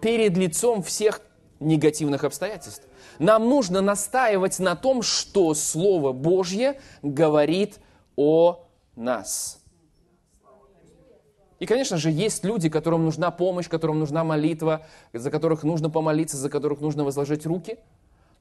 перед 0.00 0.36
лицом 0.36 0.82
всех 0.82 1.20
негативных 1.60 2.24
обстоятельств. 2.24 2.86
Нам 3.18 3.48
нужно 3.48 3.80
настаивать 3.80 4.58
на 4.58 4.76
том, 4.76 5.02
что 5.02 5.54
Слово 5.54 6.12
Божье 6.12 6.80
говорит 7.02 7.78
о 8.16 8.66
нас. 8.94 9.60
И, 11.58 11.64
конечно 11.64 11.96
же, 11.96 12.10
есть 12.10 12.44
люди, 12.44 12.68
которым 12.68 13.04
нужна 13.06 13.30
помощь, 13.30 13.68
которым 13.68 13.98
нужна 13.98 14.24
молитва, 14.24 14.86
за 15.14 15.30
которых 15.30 15.62
нужно 15.62 15.88
помолиться, 15.88 16.36
за 16.36 16.50
которых 16.50 16.80
нужно 16.80 17.04
возложить 17.04 17.44
руки– 17.44 17.78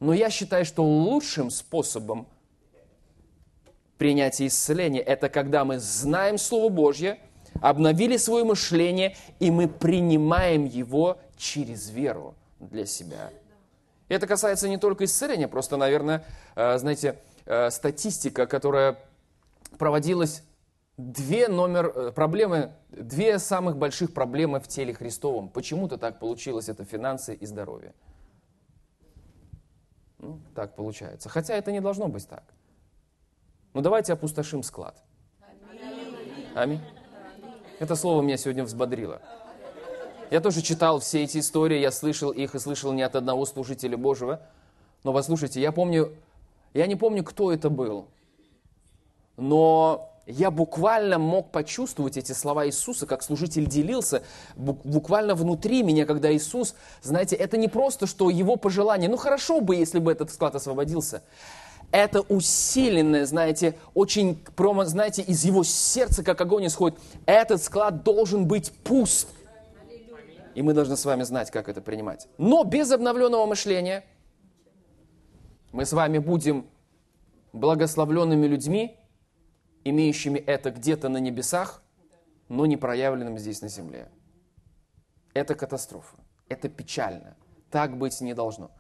но 0.06 0.14
я 0.14 0.30
считаю, 0.30 0.66
что 0.66 0.84
лучшим 0.84 1.50
способом 1.50 2.28
принятия 3.98 4.48
исцеления– 4.48 5.02
это 5.02 5.30
когда 5.30 5.66
мы 5.66 5.80
знаем 5.80 6.38
Слово 6.38 6.70
Божье, 6.70 7.20
обновили 7.62 8.18
свое 8.18 8.44
мышление, 8.44 9.16
и 9.40 9.50
мы 9.50 9.68
принимаем 9.68 10.66
его 10.66 11.18
через 11.38 11.90
веру 11.90 12.36
для 12.60 12.86
себя. 12.86 13.32
Это 14.08 14.28
касается 14.28 14.70
не 14.70 14.78
только 14.78 15.06
исцеления, 15.06 15.48
просто, 15.48 15.78
наверное, 15.78 16.24
э, 16.56 16.78
знаете, 16.78 17.18
э, 17.46 17.72
статистика, 17.72 18.46
которая 18.46 19.00
проводилась 19.80 20.44
две 20.98 21.48
номер 21.48 21.92
э, 21.96 22.12
проблемы, 22.12 22.74
две 22.90 23.40
самых 23.40 23.78
больших 23.78 24.14
проблемы 24.14 24.60
в 24.60 24.68
теле 24.68 24.94
Христовом. 24.94 25.50
Почему-то 25.50 25.98
так 25.98 26.20
получилось, 26.20 26.70
это 26.70 26.86
финансы 26.86 27.34
и 27.34 27.46
здоровье. 27.48 27.94
Ну, 30.26 30.40
так 30.56 30.76
получается. 30.76 31.30
Хотя 31.30 31.54
это 31.54 31.72
не 31.72 31.82
должно 31.82 32.08
быть 32.08 32.28
так. 32.28 32.44
Ну 33.74 33.82
давайте 33.82 34.14
опустошим 34.14 34.64
склад. 34.64 35.04
Аминь. 36.56 36.82
Это 37.80 37.96
слово 37.96 38.22
меня 38.22 38.38
сегодня 38.38 38.64
взбодрило. 38.64 39.22
Я 40.32 40.42
тоже 40.42 40.62
читал 40.62 41.00
все 41.00 41.24
эти 41.24 41.38
истории, 41.38 41.78
я 41.78 41.92
слышал 41.92 42.32
их 42.32 42.56
и 42.56 42.60
слышал 42.60 42.92
не 42.94 43.04
от 43.04 43.16
одного 43.16 43.46
служителя 43.46 43.98
Божьего. 43.98 44.42
Но 45.04 45.14
послушайте, 45.14 45.62
я 45.62 45.72
помню, 45.72 46.16
я 46.74 46.88
не 46.88 46.96
помню, 46.96 47.24
кто 47.24 47.52
это 47.52 47.70
был, 47.70 48.08
но 49.38 50.12
я 50.26 50.50
буквально 50.50 51.20
мог 51.20 51.52
почувствовать 51.52 52.18
эти 52.18 52.32
слова 52.32 52.66
Иисуса, 52.66 53.06
как 53.06 53.22
служитель 53.22 53.68
делился, 53.68 54.24
буквально 54.56 55.36
внутри 55.36 55.84
меня, 55.84 56.06
когда 56.06 56.34
Иисус, 56.36 56.76
знаете, 57.02 57.36
это 57.36 57.58
не 57.58 57.68
просто, 57.68 58.08
что 58.08 58.30
его 58.30 58.56
пожелание, 58.56 59.10
ну 59.10 59.18
хорошо 59.18 59.62
бы, 59.62 59.76
если 59.76 60.00
бы 60.00 60.12
этот 60.12 60.32
склад 60.32 60.56
освободился, 60.56 61.22
это 61.92 62.22
усиленное, 62.22 63.26
знаете, 63.26 63.76
очень, 63.94 64.44
промо, 64.56 64.86
знаете, 64.86 65.22
из 65.22 65.46
его 65.46 65.64
сердца, 65.64 66.24
как 66.24 66.42
огонь 66.42 66.66
исходит. 66.66 66.98
Этот 67.26 67.62
склад 67.62 68.04
должен 68.04 68.48
быть 68.48 68.72
пуст. 68.84 69.30
И 70.56 70.62
мы 70.62 70.74
должны 70.74 70.98
с 70.98 71.06
вами 71.06 71.24
знать, 71.24 71.52
как 71.52 71.70
это 71.70 71.82
принимать. 71.82 72.28
Но 72.38 72.64
без 72.64 72.92
обновленного 72.92 73.46
мышления 73.46 74.04
мы 75.72 75.86
с 75.86 75.94
вами 75.94 76.18
будем 76.18 76.66
благословленными 77.54 78.48
людьми, 78.48 78.98
имеющими 79.86 80.40
это 80.40 80.72
где-то 80.72 81.08
на 81.08 81.18
небесах, 81.18 81.82
но 82.50 82.66
не 82.66 82.76
проявленным 82.76 83.38
здесь 83.38 83.62
на 83.62 83.70
земле. 83.70 84.10
Это 85.34 85.56
катастрофа. 85.56 86.18
Это 86.50 86.68
печально. 86.68 87.38
Так 87.72 87.98
быть 87.98 88.20
не 88.22 88.34
должно. 88.34 88.72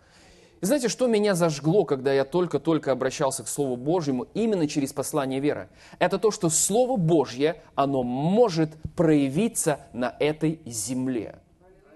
И 0.61 0.65
знаете, 0.65 0.87
что 0.87 1.07
меня 1.07 1.35
зажгло, 1.35 1.85
когда 1.85 2.13
я 2.13 2.25
только-только 2.25 2.91
обращался 2.91 3.43
к 3.43 3.47
Слову 3.47 3.75
Божьему 3.75 4.27
именно 4.33 4.67
через 4.67 4.93
послание 4.93 5.39
веры? 5.39 5.69
Это 5.99 6.17
то, 6.17 6.31
что 6.31 6.49
Слово 6.49 6.97
Божье, 6.97 7.61
оно 7.75 8.03
может 8.03 8.71
проявиться 8.95 9.81
на 9.93 10.15
этой 10.19 10.61
земле. 10.65 11.39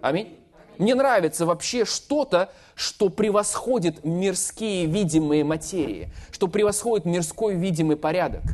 Аминь. 0.02 0.38
Мне 0.78 0.96
нравится 0.96 1.46
вообще 1.46 1.84
что-то, 1.84 2.52
что 2.76 3.10
превосходит 3.10 4.04
мирские 4.06 4.86
видимые 4.86 5.44
материи, 5.44 6.12
что 6.32 6.48
превосходит 6.48 7.06
мирской 7.06 7.56
видимый 7.56 7.98
порядок– 7.98 8.44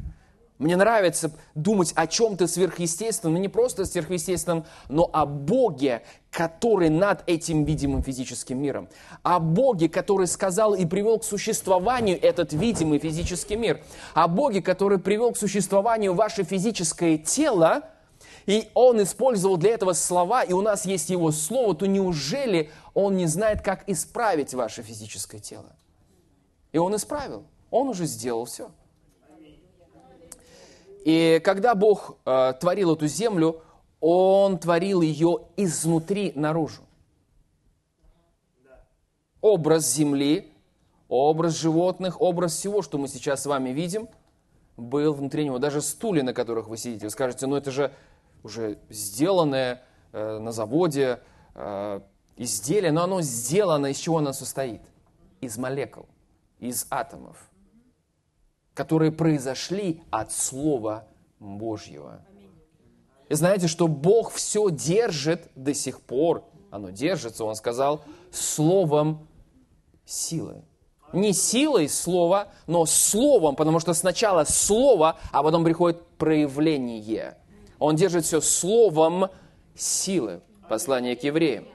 мне 0.57 0.77
нравится 0.77 1.31
думать 1.53 1.91
о 1.95 2.07
чем-то 2.07 2.47
сверхъестественном, 2.47 3.33
но 3.33 3.39
не 3.39 3.49
просто 3.49 3.85
сверхъестественном, 3.85 4.65
но 4.87 5.09
о 5.11 5.25
Боге, 5.25 6.03
который 6.31 6.89
над 6.89 7.23
этим 7.27 7.65
видимым 7.65 8.01
физическим 8.01 8.61
миром. 8.61 8.87
О 9.21 9.39
Боге, 9.39 9.89
который 9.89 10.27
сказал 10.27 10.73
и 10.73 10.85
привел 10.85 11.19
к 11.19 11.25
существованию 11.25 12.21
этот 12.21 12.53
видимый 12.53 12.99
физический 12.99 13.57
мир. 13.57 13.83
О 14.13 14.29
Боге, 14.29 14.61
который 14.61 14.97
привел 14.97 15.33
к 15.33 15.37
существованию 15.37 16.13
ваше 16.13 16.45
физическое 16.45 17.17
тело, 17.17 17.83
и 18.45 18.69
Он 18.75 19.03
использовал 19.03 19.57
для 19.57 19.71
этого 19.71 19.91
слова, 19.91 20.43
и 20.43 20.53
у 20.53 20.61
нас 20.61 20.85
есть 20.85 21.09
Его 21.09 21.31
Слово, 21.31 21.75
то 21.75 21.85
неужели 21.85 22.71
Он 22.93 23.17
не 23.17 23.25
знает, 23.25 23.61
как 23.61 23.83
исправить 23.89 24.53
ваше 24.53 24.83
физическое 24.83 25.39
тело? 25.39 25.75
И 26.71 26.77
Он 26.77 26.95
исправил. 26.95 27.43
Он 27.71 27.89
уже 27.89 28.05
сделал 28.05 28.45
все. 28.45 28.71
И 31.05 31.39
когда 31.43 31.75
Бог 31.75 32.17
э, 32.25 32.53
творил 32.59 32.95
эту 32.95 33.05
землю, 33.05 33.61
Он 33.99 34.57
творил 34.57 35.01
ее 35.01 35.37
изнутри 35.55 36.33
наружу. 36.35 36.81
Образ 39.39 39.93
земли, 39.93 40.51
образ 41.07 41.53
животных, 41.57 42.19
образ 42.19 42.55
всего, 42.55 42.81
что 42.81 42.97
мы 42.97 43.07
сейчас 43.07 43.43
с 43.43 43.45
вами 43.45 43.69
видим, 43.69 44.09
был 44.77 45.13
внутри 45.13 45.45
него. 45.45 45.59
Даже 45.59 45.83
стулья, 45.83 46.23
на 46.23 46.33
которых 46.33 46.67
вы 46.67 46.75
сидите. 46.75 47.05
Вы 47.05 47.11
скажете, 47.11 47.45
ну 47.45 47.55
это 47.55 47.69
же 47.69 47.93
уже 48.41 48.79
сделанное 48.89 49.83
э, 50.11 50.39
на 50.39 50.51
заводе 50.51 51.19
э, 51.53 52.01
изделие, 52.35 52.91
но 52.91 53.03
оно 53.03 53.21
сделано, 53.21 53.87
из 53.87 53.97
чего 53.97 54.17
оно 54.17 54.33
состоит? 54.33 54.81
Из 55.39 55.55
молекул, 55.55 56.07
из 56.59 56.87
атомов 56.89 57.37
которые 58.75 59.11
произошли 59.11 60.03
от 60.11 60.31
Слова 60.31 61.07
Божьего. 61.39 62.19
И 63.29 63.33
знаете, 63.33 63.67
что 63.67 63.87
Бог 63.87 64.31
все 64.31 64.69
держит 64.69 65.49
до 65.55 65.73
сих 65.73 66.01
пор, 66.01 66.43
оно 66.69 66.91
держится, 66.91 67.43
Он 67.45 67.55
сказал, 67.55 68.01
словом 68.31 69.27
силы. 70.05 70.63
Не 71.13 71.33
силой 71.33 71.87
слова, 71.87 72.49
но 72.67 72.85
словом, 72.85 73.55
потому 73.55 73.79
что 73.79 73.93
сначала 73.93 74.43
слово, 74.43 75.17
а 75.31 75.41
потом 75.41 75.63
приходит 75.63 76.05
проявление. 76.17 77.37
Он 77.79 77.95
держит 77.95 78.25
все 78.25 78.41
словом 78.41 79.29
силы. 79.75 80.41
Послание 80.67 81.15
к 81.15 81.23
евреям. 81.23 81.65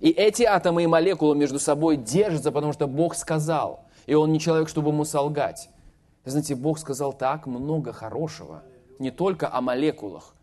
И 0.00 0.10
эти 0.10 0.44
атомы 0.44 0.84
и 0.84 0.86
молекулы 0.86 1.36
между 1.36 1.58
собой 1.58 1.96
держатся, 1.96 2.52
потому 2.52 2.72
что 2.72 2.86
Бог 2.86 3.14
сказал. 3.16 3.84
И 4.06 4.14
Он 4.14 4.32
не 4.32 4.40
человек, 4.40 4.68
чтобы 4.68 4.90
ему 4.90 5.04
солгать. 5.04 5.68
Знаете, 6.24 6.54
Бог 6.54 6.78
сказал 6.78 7.12
так 7.12 7.46
много 7.46 7.92
хорошего, 7.92 8.62
не 8.98 9.10
только 9.10 9.52
о 9.52 9.60
молекулах 9.60 10.34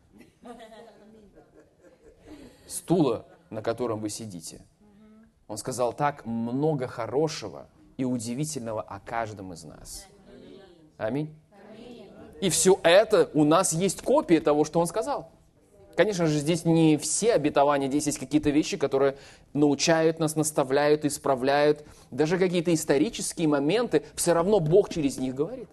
стула, 2.68 3.26
на 3.50 3.62
котором 3.62 4.00
вы 4.00 4.10
сидите. 4.10 4.62
Он 5.48 5.58
сказал 5.58 5.94
так 5.94 6.26
много 6.26 6.88
хорошего 6.88 7.68
и 7.98 8.04
удивительного 8.04 8.82
о 8.82 9.00
каждом 9.00 9.54
из 9.54 9.64
нас. 9.64 10.08
Аминь. 10.98 11.36
И 12.42 12.50
все 12.50 12.80
это 12.84 13.30
у 13.34 13.44
нас 13.44 13.74
есть 13.74 14.02
копия 14.02 14.42
того, 14.42 14.66
что 14.66 14.80
он 14.80 14.88
сказал. 14.88 15.32
Конечно 15.96 16.28
же, 16.28 16.40
здесь 16.40 16.66
не 16.66 16.98
все 16.98 17.34
обетования, 17.34 17.88
здесь 17.88 18.08
есть 18.08 18.20
какие-то 18.20 18.50
вещи, 18.50 18.76
которые 18.76 19.16
научают 19.54 20.20
нас, 20.20 20.36
наставляют, 20.36 21.06
исправляют. 21.06 21.86
Даже 22.12 22.38
какие-то 22.38 22.74
исторические 22.74 23.48
моменты, 23.48 24.04
все 24.16 24.34
равно 24.34 24.60
Бог 24.60 24.90
через 24.90 25.18
них 25.18 25.34
говорит. 25.34 25.70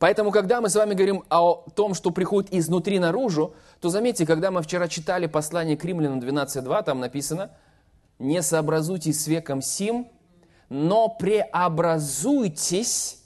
Поэтому, 0.00 0.32
когда 0.32 0.60
мы 0.60 0.68
с 0.70 0.74
вами 0.74 0.94
говорим 0.94 1.22
о 1.28 1.64
том, 1.76 1.94
что 1.94 2.10
приходит 2.10 2.52
изнутри 2.54 2.98
наружу, 2.98 3.54
то 3.80 3.90
заметьте, 3.90 4.26
когда 4.26 4.50
мы 4.50 4.62
вчера 4.62 4.88
читали 4.88 5.26
послание 5.26 5.76
к 5.76 5.84
римлянам 5.84 6.18
12.2, 6.20 6.84
там 6.84 6.98
написано, 7.00 7.50
«Не 8.18 8.42
сообразуйтесь 8.42 9.22
с 9.22 9.26
веком 9.26 9.60
сим, 9.62 10.08
но 10.70 11.10
преобразуйтесь». 11.10 13.19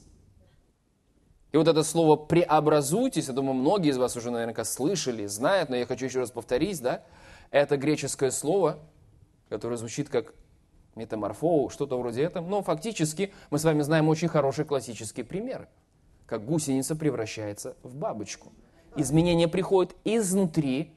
И 1.55 1.57
вот 1.57 1.69
это 1.69 1.85
слово 1.85 2.17
«преобразуйтесь», 2.17 3.29
я 3.29 3.33
думаю, 3.33 3.55
многие 3.55 3.91
из 3.91 3.97
вас 3.97 4.17
уже 4.17 4.33
наверняка 4.33 4.65
слышали, 4.65 5.25
знают, 5.27 5.71
но 5.71 5.77
я 5.77 5.87
хочу 5.87 6.07
еще 6.07 6.19
раз 6.19 6.33
повторить, 6.33 6.83
да, 6.83 7.05
это 7.53 7.77
греческое 7.77 8.33
слово, 8.33 8.81
которое 9.49 9.77
звучит 9.77 10.09
как 10.09 10.35
метаморфоу, 10.97 11.71
что-то 11.71 11.97
вроде 11.97 12.25
этого, 12.25 12.45
но 12.45 12.61
фактически 12.61 13.33
мы 13.51 13.61
с 13.61 13.65
вами 13.65 13.83
знаем 13.83 14.09
очень 14.09 14.27
хорошие 14.27 14.65
классические 14.65 15.25
примеры 15.25 15.69
как 16.27 16.45
гусеница 16.45 16.97
превращается 16.97 17.77
в 17.85 17.95
бабочку. 17.95 18.51
Изменения 18.97 19.47
приходят 19.47 19.95
изнутри 20.05 20.91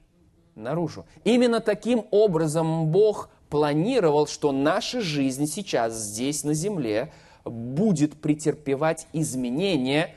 наружу. 0.55 1.05
Именно 1.23 1.59
таким 1.59 2.07
образом 2.09 2.87
Бог 2.87 3.29
планировал, 3.49 4.25
что 4.25 4.51
наша 4.51 5.01
жизнь 5.01 5.45
сейчас 5.45 5.93
здесь 5.93 6.43
на 6.43 6.55
земле 6.55 7.13
будет 7.45 8.19
претерпевать 8.19 9.05
изменения, 9.13 10.15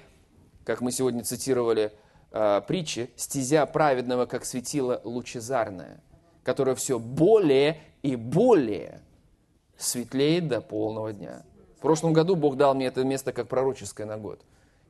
как 0.70 0.82
мы 0.82 0.92
сегодня 0.92 1.24
цитировали 1.24 1.90
э, 2.30 2.62
притчи, 2.64 3.10
стезя 3.16 3.66
праведного, 3.66 4.26
как 4.26 4.44
светило 4.44 5.00
лучезарное, 5.02 6.00
которое 6.44 6.76
все 6.76 7.00
более 7.00 7.80
и 8.02 8.14
более 8.14 9.00
светлеет 9.76 10.46
до 10.46 10.60
полного 10.60 11.12
дня. 11.12 11.42
В 11.76 11.80
прошлом 11.80 12.12
году 12.12 12.36
Бог 12.36 12.56
дал 12.56 12.76
мне 12.76 12.86
это 12.86 13.02
место 13.02 13.32
как 13.32 13.48
пророческое 13.48 14.06
на 14.06 14.16
год. 14.16 14.42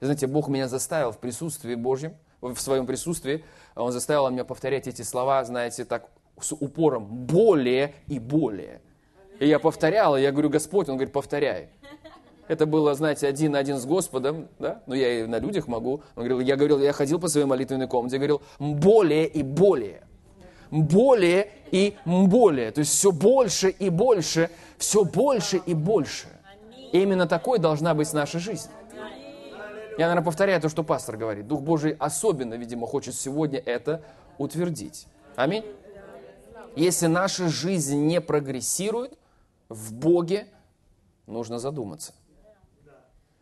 И 0.02 0.04
знаете, 0.04 0.26
Бог 0.26 0.49
меня 0.49 0.68
заставил 0.68 1.12
в 1.12 1.18
присутствии 1.18 1.75
Божьем, 1.76 2.14
в 2.42 2.58
своем 2.58 2.87
присутствии, 2.87 3.42
Он 3.75 3.90
заставил 3.90 4.28
меня 4.28 4.44
повторять 4.44 4.87
эти 4.87 5.00
слова, 5.00 5.42
знаете, 5.44 5.87
так 5.87 6.10
с 6.38 6.52
упором 6.52 7.06
более 7.06 7.94
и 8.06 8.18
более. 8.18 8.82
И 9.38 9.49
я 9.49 9.58
повторял, 9.58 10.14
и 10.14 10.20
я 10.20 10.30
говорю, 10.30 10.50
Господь, 10.50 10.90
Он 10.90 10.96
говорит, 10.96 11.14
повторяй. 11.14 11.70
Это 12.50 12.66
было, 12.66 12.92
знаете, 12.97 13.28
один 13.28 13.52
на 13.52 13.61
один 13.61 13.76
с 13.76 13.87
Господом, 13.87 14.49
да? 14.59 14.83
Но 14.87 14.97
я 14.97 15.21
и 15.21 15.26
на 15.28 15.38
людях 15.38 15.69
могу. 15.69 16.02
Он 16.16 16.25
говорил, 16.25 16.40
я 16.40 16.57
говорил, 16.57 16.80
я 16.80 16.92
ходил 16.92 17.21
по 17.21 17.28
своей 17.28 17.47
молитвенной 17.47 17.87
комнате, 17.87 18.16
я 18.16 18.19
говорил, 18.19 18.42
более 18.59 19.28
и 19.28 19.45
более. 19.45 20.02
Более 20.73 21.49
и 21.71 21.95
более. 22.04 22.73
То 22.73 22.80
есть 22.80 22.90
все 22.90 23.12
больше 23.12 23.71
и 23.71 23.88
больше, 23.88 24.50
все 24.78 25.04
больше 25.04 25.59
и 25.59 25.75
больше. 25.75 26.26
И 26.90 27.00
именно 27.00 27.28
такой 27.28 27.61
должна 27.61 27.95
быть 27.95 28.12
наша 28.12 28.40
жизнь. 28.40 28.69
Я, 29.97 30.09
наверное, 30.09 30.25
повторяю 30.25 30.61
то, 30.61 30.69
что 30.69 30.83
пастор 30.83 31.16
говорит. 31.16 31.47
Дух 31.47 31.61
Божий 31.61 31.95
особенно, 32.00 32.54
видимо, 32.54 32.88
хочет 32.88 33.14
сегодня 33.14 33.61
это 33.64 34.02
утвердить. 34.38 35.07
Аминь. 35.37 35.64
Если 36.75 37.07
наша 37.07 37.49
жизнь 37.49 38.07
не 38.07 38.21
прогрессирует 38.21 39.16
в 39.69 39.92
Боге, 39.92 40.49
нужно 41.28 41.61
задуматься. 41.61 42.12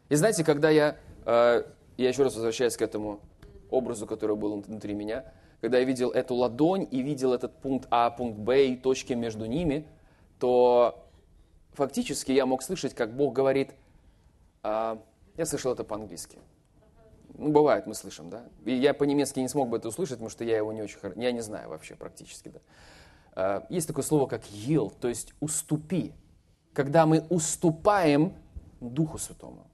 И 0.09 0.15
знаете, 0.15 0.45
когда 0.45 0.71
я, 0.71 0.97
э, 1.27 1.65
я 1.97 2.09
еще 2.09 2.23
раз 2.23 2.35
возвращаюсь 2.35 2.77
к 2.77 2.83
этому 2.83 3.21
образу, 3.71 4.07
который 4.07 4.37
был 4.37 4.61
внутри 4.61 4.95
меня, 4.95 5.33
когда 5.61 5.79
я 5.79 5.85
видел 5.85 6.11
эту 6.11 6.35
ладонь 6.35 6.87
и 6.91 7.03
видел 7.03 7.33
этот 7.33 7.61
пункт 7.61 7.89
А, 7.91 8.11
пункт 8.11 8.39
Б 8.39 8.69
и 8.69 8.77
точки 8.77 9.13
между 9.13 9.47
ними, 9.47 9.87
то 10.39 11.05
фактически 11.73 12.33
я 12.33 12.47
мог 12.47 12.63
слышать, 12.63 12.95
как 12.95 13.15
Бог 13.15 13.35
говорит, 13.35 13.75
а, 14.63 15.03
я 15.37 15.45
слышал 15.45 15.73
это 15.73 15.85
по-английски. 15.85 16.39
Ну, 17.37 17.51
бывает, 17.51 17.87
мы 17.87 17.95
слышим, 17.95 18.31
да. 18.31 18.45
И 18.65 18.73
я 18.73 18.95
по-немецки 18.95 19.41
не 19.41 19.49
смог 19.49 19.69
бы 19.69 19.77
это 19.77 19.89
услышать, 19.89 20.15
потому 20.17 20.31
что 20.31 20.45
я 20.45 20.57
его 20.57 20.73
не 20.73 20.83
очень 20.83 20.99
хорошо, 20.99 21.21
я 21.21 21.33
не 21.33 21.41
знаю 21.41 21.69
вообще 21.69 21.95
практически, 21.97 22.49
да. 22.49 22.61
А, 23.33 23.67
есть 23.69 23.87
такое 23.87 24.05
слово, 24.05 24.27
как 24.27 24.43
yield, 24.47 24.95
то 25.01 25.09
есть 25.09 25.35
уступи. 25.41 26.13
Когда 26.73 27.07
мы 27.07 27.25
уступаем 27.29 28.35
Духу 28.81 29.19
Святому. 29.19 29.67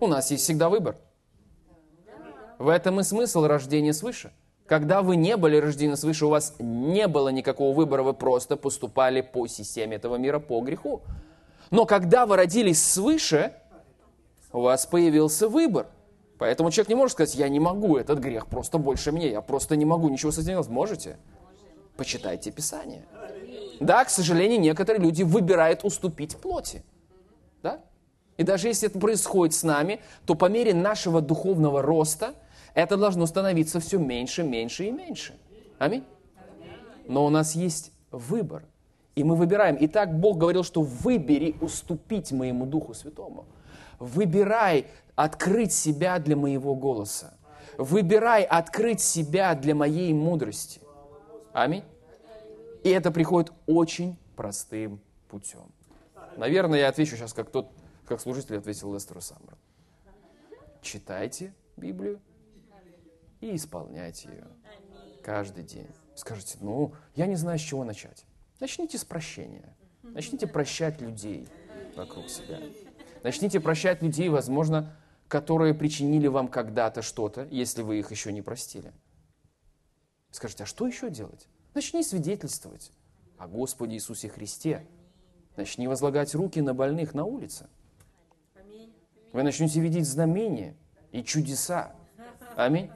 У 0.00 0.06
нас 0.06 0.30
есть 0.30 0.44
всегда 0.44 0.68
выбор. 0.70 0.96
В 2.58 2.68
этом 2.68 3.00
и 3.00 3.02
смысл 3.02 3.44
рождения 3.44 3.92
свыше. 3.92 4.32
Когда 4.66 5.02
вы 5.02 5.16
не 5.16 5.36
были 5.36 5.56
рождены 5.56 5.96
свыше, 5.96 6.26
у 6.26 6.30
вас 6.30 6.54
не 6.58 7.06
было 7.08 7.28
никакого 7.28 7.74
выбора, 7.74 8.02
вы 8.02 8.14
просто 8.14 8.56
поступали 8.56 9.20
по 9.20 9.46
системе 9.46 9.96
этого 9.96 10.16
мира, 10.16 10.38
по 10.38 10.60
греху. 10.60 11.02
Но 11.70 11.86
когда 11.86 12.24
вы 12.24 12.36
родились 12.36 12.82
свыше, 12.82 13.52
у 14.52 14.60
вас 14.60 14.86
появился 14.86 15.48
выбор. 15.48 15.86
Поэтому 16.38 16.70
человек 16.70 16.88
не 16.88 16.94
может 16.94 17.12
сказать, 17.12 17.34
я 17.34 17.48
не 17.48 17.60
могу, 17.60 17.96
этот 17.96 18.18
грех 18.18 18.46
просто 18.46 18.78
больше 18.78 19.12
мне, 19.12 19.30
я 19.30 19.42
просто 19.42 19.76
не 19.76 19.84
могу 19.84 20.08
ничего 20.08 20.30
с 20.30 20.38
этим 20.38 20.50
делать. 20.50 20.68
Можете? 20.68 21.18
Почитайте 21.96 22.50
Писание. 22.50 23.04
Да, 23.80 24.04
к 24.04 24.10
сожалению, 24.10 24.60
некоторые 24.60 25.02
люди 25.02 25.22
выбирают 25.22 25.84
уступить 25.84 26.36
плоти. 26.36 26.82
Да? 27.62 27.80
И 28.40 28.42
даже 28.42 28.68
если 28.68 28.88
это 28.88 28.98
происходит 28.98 29.54
с 29.54 29.64
нами, 29.64 30.00
то 30.24 30.34
по 30.34 30.46
мере 30.46 30.72
нашего 30.72 31.20
духовного 31.20 31.82
роста– 31.82 32.32
это 32.74 32.96
должно 32.96 33.26
становиться 33.26 33.80
все 33.80 33.98
меньше, 33.98 34.44
меньше 34.44 34.86
и 34.86 34.90
меньше. 34.90 35.38
Аминь. 35.78 36.04
Но 37.06 37.26
у 37.26 37.28
нас 37.28 37.54
есть 37.54 37.92
выбор. 38.10 38.64
И 39.14 39.24
мы 39.24 39.36
выбираем. 39.36 39.76
И 39.76 39.86
так 39.88 40.18
Бог 40.18 40.38
говорил, 40.38 40.64
что 40.64 40.80
выбери 40.80 41.54
уступить 41.60 42.32
моему 42.32 42.64
Духу 42.64 42.94
Святому. 42.94 43.44
Выбирай 43.98 44.86
открыть 45.16 45.74
себя 45.74 46.18
для 46.18 46.34
моего 46.34 46.74
голоса. 46.74 47.34
Выбирай 47.76 48.44
открыть 48.44 49.02
себя 49.02 49.54
для 49.54 49.74
моей 49.74 50.14
мудрости. 50.14 50.80
Аминь. 51.52 51.84
И 52.84 52.88
это 52.88 53.10
приходит 53.10 53.52
очень 53.66 54.16
простым 54.34 54.98
путем. 55.28 55.66
Наверное, 56.38 56.78
я 56.78 56.88
отвечу 56.88 57.16
сейчас, 57.16 57.34
как 57.34 57.50
тот, 57.50 57.68
как 58.10 58.20
служитель 58.20 58.56
ответил 58.56 58.92
Лестеру 58.92 59.20
Самбру. 59.20 59.56
Читайте 60.82 61.54
Библию, 61.76 62.20
и 63.40 63.54
исполняйте 63.54 64.28
ее 64.28 64.48
каждый 65.22 65.62
день. 65.62 65.86
Скажите, 66.16 66.58
ну, 66.60 66.92
я 67.14 67.26
не 67.28 67.36
знаю, 67.36 67.60
с 67.60 67.62
чего 67.62 67.84
начать. 67.84 68.26
Начните 68.58 68.98
с 68.98 69.04
прощения. 69.04 69.76
Начните 70.02 70.48
прощать 70.48 71.00
людей 71.00 71.46
вокруг 71.94 72.28
себя. 72.28 72.58
Начните 73.22 73.60
прощать 73.60 74.02
людей, 74.02 74.28
возможно, 74.28 74.96
которые 75.28 75.72
причинили 75.72 76.26
вам 76.26 76.48
когда-то 76.48 77.02
что-то, 77.02 77.46
если 77.52 77.82
вы 77.82 78.00
их 78.00 78.10
еще 78.10 78.32
не 78.32 78.42
простили. 78.42 78.92
Скажите, 80.32 80.64
а 80.64 80.66
что 80.66 80.84
еще 80.84 81.10
делать? 81.10 81.46
Начни 81.74 82.02
свидетельствовать 82.02 82.90
о 83.38 83.46
Господе 83.46 83.94
Иисусе 83.94 84.28
Христе. 84.28 84.84
Начни 85.54 85.86
возлагать 85.86 86.34
руки 86.34 86.60
на 86.60 86.74
больных 86.74 87.14
на 87.14 87.24
улице. 87.24 87.68
Вы 89.32 89.42
начнете 89.42 89.80
видеть 89.80 90.06
знамения 90.06 90.74
и 91.12 91.22
чудеса. 91.22 91.92
Аминь. 92.56 92.90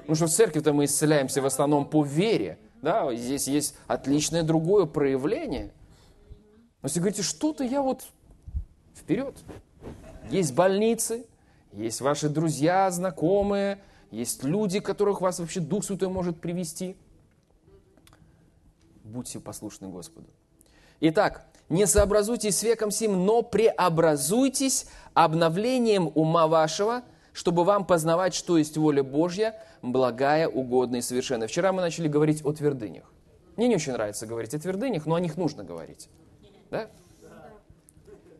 Потому 0.00 0.14
что 0.14 0.26
в 0.26 0.30
церкви-то 0.30 0.72
мы 0.72 0.84
исцеляемся 0.84 1.42
в 1.42 1.46
основном 1.46 1.88
по 1.88 2.04
вере. 2.04 2.58
Да? 2.82 3.14
Здесь 3.14 3.48
есть 3.48 3.76
отличное 3.86 4.42
другое 4.42 4.86
проявление. 4.86 5.72
Но 6.82 6.86
если 6.86 7.00
говорите, 7.00 7.22
что-то 7.22 7.64
я 7.64 7.82
вот 7.82 8.04
вперед. 8.94 9.36
Есть 10.30 10.54
больницы, 10.54 11.26
есть 11.72 12.00
ваши 12.00 12.28
друзья, 12.28 12.90
знакомые, 12.90 13.78
есть 14.10 14.44
люди, 14.44 14.80
которых 14.80 15.20
вас 15.20 15.38
вообще 15.38 15.60
Дух 15.60 15.84
Святой 15.84 16.08
может 16.08 16.40
привести. 16.40 16.96
Будьте 19.04 19.40
послушны 19.40 19.88
Господу. 19.88 20.28
Итак, 21.00 21.46
не 21.70 21.86
сообразуйтесь 21.86 22.58
с 22.58 22.62
веком 22.62 22.90
сим, 22.90 23.24
но 23.24 23.40
преобразуйтесь 23.40 24.86
обновлением 25.14 26.12
ума 26.14 26.46
вашего– 26.46 27.02
чтобы 27.32 27.64
вам 27.64 27.84
познавать, 27.84 28.34
что 28.34 28.58
есть 28.58 28.76
воля 28.76 29.02
Божья, 29.02 29.54
благая, 29.82 30.48
угодная 30.48 31.00
и 31.00 31.02
совершенная. 31.02 31.48
Вчера 31.48 31.72
мы 31.72 31.80
начали 31.80 32.08
говорить 32.08 32.44
о 32.44 32.52
твердынях. 32.52 33.10
Мне 33.56 33.68
не 33.68 33.76
очень 33.76 33.92
нравится 33.92 34.26
говорить 34.26 34.54
о 34.54 34.58
твердынях, 34.58 35.06
но 35.06 35.14
о 35.14 35.20
них 35.20 35.36
нужно 35.36 35.64
говорить. 35.64 36.08
Да? 36.70 36.88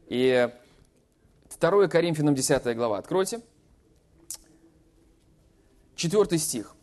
И 0.08 0.50
2 1.58 1.88
Коринфянам 1.88 2.34
10 2.34 2.76
глава, 2.76 2.98
откройте. 2.98 3.40
4 5.96 6.38
стих. 6.38 6.74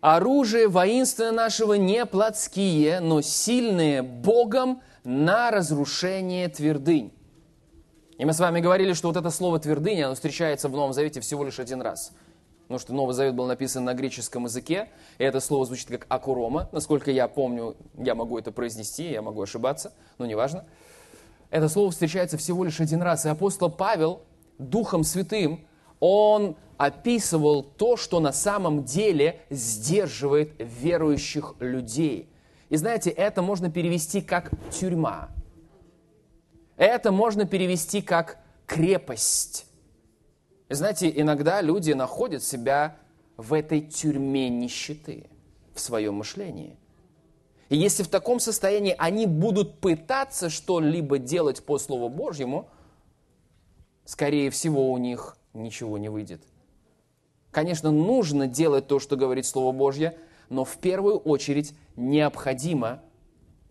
«Оружие 0.00 0.68
воинства 0.68 1.32
нашего 1.32 1.74
не 1.74 2.06
плотские, 2.06 3.00
но 3.00 3.20
сильные 3.20 4.02
Богом 4.02 4.80
на 5.08 5.50
разрушение 5.50 6.48
твердынь». 6.48 7.12
И 8.18 8.24
мы 8.24 8.32
с 8.32 8.40
вами 8.40 8.60
говорили, 8.60 8.92
что 8.92 9.08
вот 9.08 9.16
это 9.16 9.30
слово 9.30 9.58
«твердыня», 9.58 10.06
оно 10.06 10.14
встречается 10.14 10.68
в 10.68 10.72
Новом 10.72 10.92
Завете 10.92 11.20
всего 11.20 11.44
лишь 11.44 11.58
один 11.58 11.80
раз. 11.80 12.12
Потому 12.62 12.80
что 12.80 12.92
Новый 12.92 13.14
Завет 13.14 13.34
был 13.34 13.46
написан 13.46 13.84
на 13.84 13.94
греческом 13.94 14.44
языке, 14.44 14.90
и 15.16 15.24
это 15.24 15.40
слово 15.40 15.64
звучит 15.64 15.88
как 15.88 16.06
«акурома». 16.10 16.68
Насколько 16.72 17.10
я 17.10 17.26
помню, 17.28 17.76
я 17.96 18.14
могу 18.14 18.38
это 18.38 18.52
произнести, 18.52 19.10
я 19.10 19.22
могу 19.22 19.40
ошибаться, 19.40 19.94
но 20.18 20.26
неважно. 20.26 20.66
Это 21.48 21.68
слово 21.70 21.90
встречается 21.90 22.36
всего 22.36 22.64
лишь 22.64 22.80
один 22.80 23.00
раз. 23.00 23.24
И 23.24 23.28
апостол 23.30 23.70
Павел 23.70 24.20
Духом 24.58 25.04
Святым, 25.04 25.66
он 26.00 26.56
описывал 26.76 27.62
то, 27.62 27.96
что 27.96 28.20
на 28.20 28.32
самом 28.32 28.84
деле 28.84 29.40
сдерживает 29.48 30.52
верующих 30.58 31.54
людей. 31.60 32.28
И 32.68 32.76
знаете, 32.76 33.10
это 33.10 33.42
можно 33.42 33.70
перевести 33.70 34.20
как 34.20 34.50
тюрьма. 34.70 35.30
Это 36.76 37.10
можно 37.10 37.46
перевести 37.46 38.02
как 38.02 38.38
крепость. 38.66 39.66
И 40.68 40.74
знаете, 40.74 41.10
иногда 41.14 41.60
люди 41.62 41.92
находят 41.92 42.42
себя 42.42 42.96
в 43.36 43.52
этой 43.52 43.80
тюрьме 43.80 44.48
нищеты 44.48 45.26
в 45.74 45.80
своем 45.80 46.16
мышлении. 46.16 46.76
И 47.68 47.76
если 47.76 48.02
в 48.02 48.08
таком 48.08 48.40
состоянии 48.40 48.94
они 48.98 49.26
будут 49.26 49.80
пытаться 49.80 50.50
что-либо 50.50 51.18
делать 51.18 51.64
по 51.64 51.78
Слову 51.78 52.08
Божьему, 52.08 52.68
скорее 54.04 54.50
всего, 54.50 54.92
у 54.92 54.98
них 54.98 55.36
ничего 55.54 55.98
не 55.98 56.08
выйдет. 56.08 56.42
Конечно, 57.50 57.90
нужно 57.90 58.46
делать 58.46 58.86
то, 58.86 58.98
что 58.98 59.16
говорит 59.16 59.46
Слово 59.46 59.72
Божье, 59.72 60.18
но 60.48 60.64
в 60.64 60.78
первую 60.78 61.18
очередь 61.18 61.74
необходимо 61.96 63.02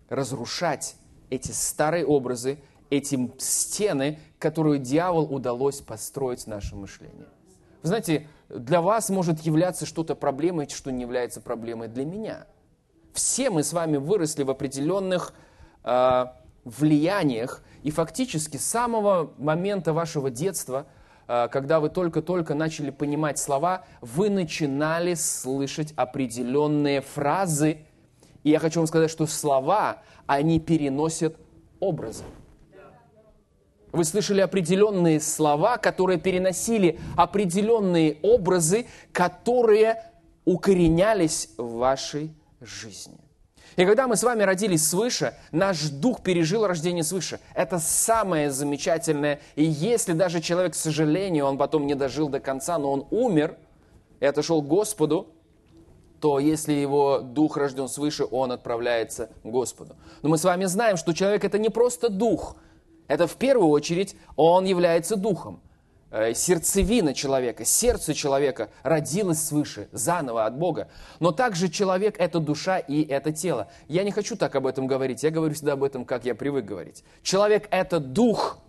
разрушать 0.10 0.96
эти 1.30 1.52
старые 1.52 2.06
образы 2.06 2.60
эти 2.90 3.32
стены, 3.38 4.20
которые 4.40 4.80
дьявол 4.80 5.34
удалось 5.34 5.82
построить 5.82 6.44
в 6.44 6.48
нашем 6.48 6.82
мышлении. 6.82 7.26
Вы 7.82 7.88
знаете, 7.88 8.28
для 8.50 8.82
вас 8.82 9.10
может 9.10 9.42
являться 9.42 9.86
что-то 9.86 10.16
проблемой, 10.16 10.70
что 10.70 10.92
не 10.92 11.02
является 11.02 11.42
проблемой 11.42 11.88
для 11.88 12.06
меня. 12.06 12.48
Все 13.14 13.50
мы 13.50 13.64
с 13.64 13.74
вами 13.74 13.98
выросли 13.98 14.44
в 14.44 14.50
определенных 14.50 15.34
э, 15.84 16.26
влияниях, 16.64 17.64
и 17.84 17.92
фактически 17.92 18.58
с 18.58 18.66
самого 18.66 19.34
момента 19.38 19.94
вашего 19.94 20.30
детства, 20.30 20.88
когда 21.28 21.80
вы 21.80 21.90
только-только 21.90 22.56
начали 22.56 22.90
понимать 22.90 23.38
слова, 23.38 23.86
вы 24.02 24.30
начинали 24.30 25.14
слышать 25.14 25.94
определенные 25.96 27.02
фразы. 27.02 27.80
И 28.44 28.50
я 28.50 28.60
хочу 28.60 28.80
вам 28.80 28.88
сказать, 28.88 29.12
что 29.12 29.26
слова, 29.28 30.02
они 30.26 30.60
переносят 30.60 31.36
образы. 31.80 32.24
Вы 33.92 34.04
слышали 34.04 34.42
определенные 34.42 35.20
слова, 35.20 35.78
которые 35.78 36.20
переносили 36.20 37.00
определенные 37.16 38.18
образы, 38.22 38.86
которые 39.12 40.04
укоренялись 40.46 41.50
в 41.58 41.78
вашей 41.78 42.34
жизни. 42.62 43.18
И 43.78 43.86
когда 43.86 44.08
мы 44.08 44.16
с 44.16 44.24
вами 44.24 44.42
родились 44.42 44.88
свыше, 44.88 45.36
наш 45.52 45.84
дух 45.90 46.24
пережил 46.24 46.66
рождение 46.66 47.04
свыше. 47.04 47.40
Это 47.54 47.78
самое 47.78 48.50
замечательное. 48.50 49.40
И 49.56 49.64
если 49.64 50.14
даже 50.14 50.42
человек, 50.42 50.74
к 50.74 50.76
сожалению, 50.76 51.46
он 51.46 51.60
потом 51.60 51.86
не 51.86 51.94
дожил 51.94 52.28
до 52.28 52.40
конца, 52.40 52.80
но 52.80 52.92
он 52.92 53.08
умер 53.12 53.56
и 54.20 54.26
отошел 54.26 54.64
к 54.64 54.68
Господу, 54.68 55.28
то 56.20 56.40
если 56.40 56.74
его 56.74 57.20
дух 57.20 57.56
рожден 57.56 57.88
свыше, 57.88 58.26
он 58.30 58.52
отправляется 58.52 59.30
к 59.44 59.46
Господу. 59.46 59.96
Но 60.24 60.30
мы 60.30 60.40
с 60.40 60.44
вами 60.44 60.66
знаем, 60.66 60.98
что 60.98 61.14
человек 61.14 61.46
это 61.46 61.60
не 61.60 61.70
просто 61.70 62.10
дух. 62.10 62.56
Это 63.08 63.28
в 63.28 63.36
первую 63.36 63.70
очередь 63.70 64.16
он 64.36 64.66
является 64.66 65.16
духом. 65.16 65.62
Э, 66.10 66.34
сердцевина 66.34 67.14
человека, 67.14 67.66
сердце 67.66 68.14
человека 68.14 68.70
родилось 68.84 69.44
свыше, 69.44 69.90
заново 69.92 70.46
от 70.46 70.58
Бога. 70.58 70.88
Но 71.20 71.34
также 71.34 71.68
человек– 71.68 72.16
это 72.20 72.40
душа 72.40 72.80
и 72.80 73.04
это 73.04 73.34
тело. 73.34 73.68
Я 73.90 74.04
не 74.06 74.12
хочу 74.12 74.38
так 74.38 74.56
об 74.56 74.68
этом 74.68 74.88
говорить, 74.88 75.24
я 75.24 75.32
говорю 75.32 75.54
всегда 75.54 75.74
об 75.74 75.84
этом, 75.84 76.06
как 76.06 76.24
я 76.24 76.34
привык 76.34 76.64
говорить. 76.64 77.04
Человек– 77.24 77.68
это 77.72 78.00
дух, 78.00 78.60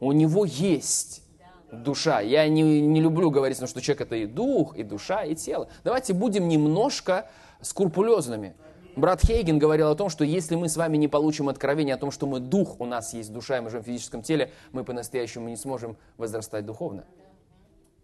у 0.00 0.10
него 0.10 0.44
есть 0.44 1.22
душа. 1.70 2.20
Я 2.20 2.48
не, 2.48 2.80
не 2.80 3.00
люблю 3.00 3.30
говорить, 3.30 3.58
что 3.58 3.80
человек– 3.80 4.00
это 4.02 4.16
и 4.16 4.26
дух, 4.26 4.76
и 4.76 4.82
душа, 4.82 5.22
и 5.22 5.36
тело. 5.36 5.68
Давайте 5.84 6.12
будем 6.12 6.48
немножко 6.48 7.30
скрупулезными– 7.60 8.56
Брат 8.98 9.24
Хейген 9.24 9.60
говорил 9.60 9.90
о 9.90 9.94
том, 9.94 10.08
что 10.08 10.24
если 10.24 10.56
мы 10.56 10.68
с 10.68 10.76
вами 10.76 10.96
не 10.96 11.06
получим 11.06 11.48
откровение 11.48 11.94
о 11.94 11.98
том, 11.98 12.10
что 12.10 12.26
мы 12.26 12.40
дух, 12.40 12.80
у 12.80 12.84
нас 12.84 13.14
есть 13.14 13.32
душа, 13.32 13.58
и 13.58 13.60
мы 13.60 13.70
живем 13.70 13.84
в 13.84 13.86
физическом 13.86 14.22
теле, 14.22 14.50
мы 14.72 14.82
по-настоящему 14.82 15.48
не 15.48 15.56
сможем 15.56 15.96
возрастать 16.16 16.66
духовно. 16.66 17.04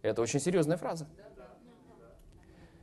Это 0.02 0.22
очень 0.22 0.38
серьезная 0.38 0.76
фраза. 0.76 1.09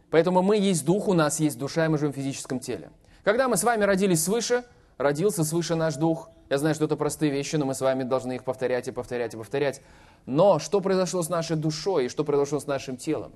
Поэтому 0.10 0.42
мы 0.42 0.58
есть 0.58 0.84
дух, 0.84 1.08
у 1.08 1.14
нас 1.14 1.40
есть 1.40 1.58
душа, 1.58 1.86
и 1.86 1.88
мы 1.88 1.98
живем 1.98 2.12
в 2.12 2.18
физическом 2.18 2.60
теле. 2.60 2.92
Когда 3.24 3.48
мы 3.48 3.56
с 3.56 3.64
вами 3.64 3.86
родились 3.86 4.22
свыше, 4.26 4.66
родился 4.98 5.46
свыше 5.46 5.76
наш 5.76 5.96
дух. 5.96 6.30
Я 6.50 6.58
знаю, 6.58 6.76
что 6.76 6.84
это 6.84 6.98
простые 6.98 7.32
вещи, 7.32 7.56
но 7.56 7.66
мы 7.66 7.74
с 7.74 7.80
вами 7.80 8.04
должны 8.04 8.34
их 8.34 8.44
повторять 8.44 8.90
и 8.90 8.92
повторять 8.92 9.36
и 9.36 9.38
повторять. 9.38 9.82
Но 10.26 10.60
что 10.60 10.82
произошло 10.82 11.24
с 11.24 11.30
нашей 11.30 11.56
душой 11.56 12.08
и 12.08 12.10
что 12.10 12.26
произошло 12.26 12.60
с 12.60 12.68
нашим 12.68 12.98
телом? 12.98 13.32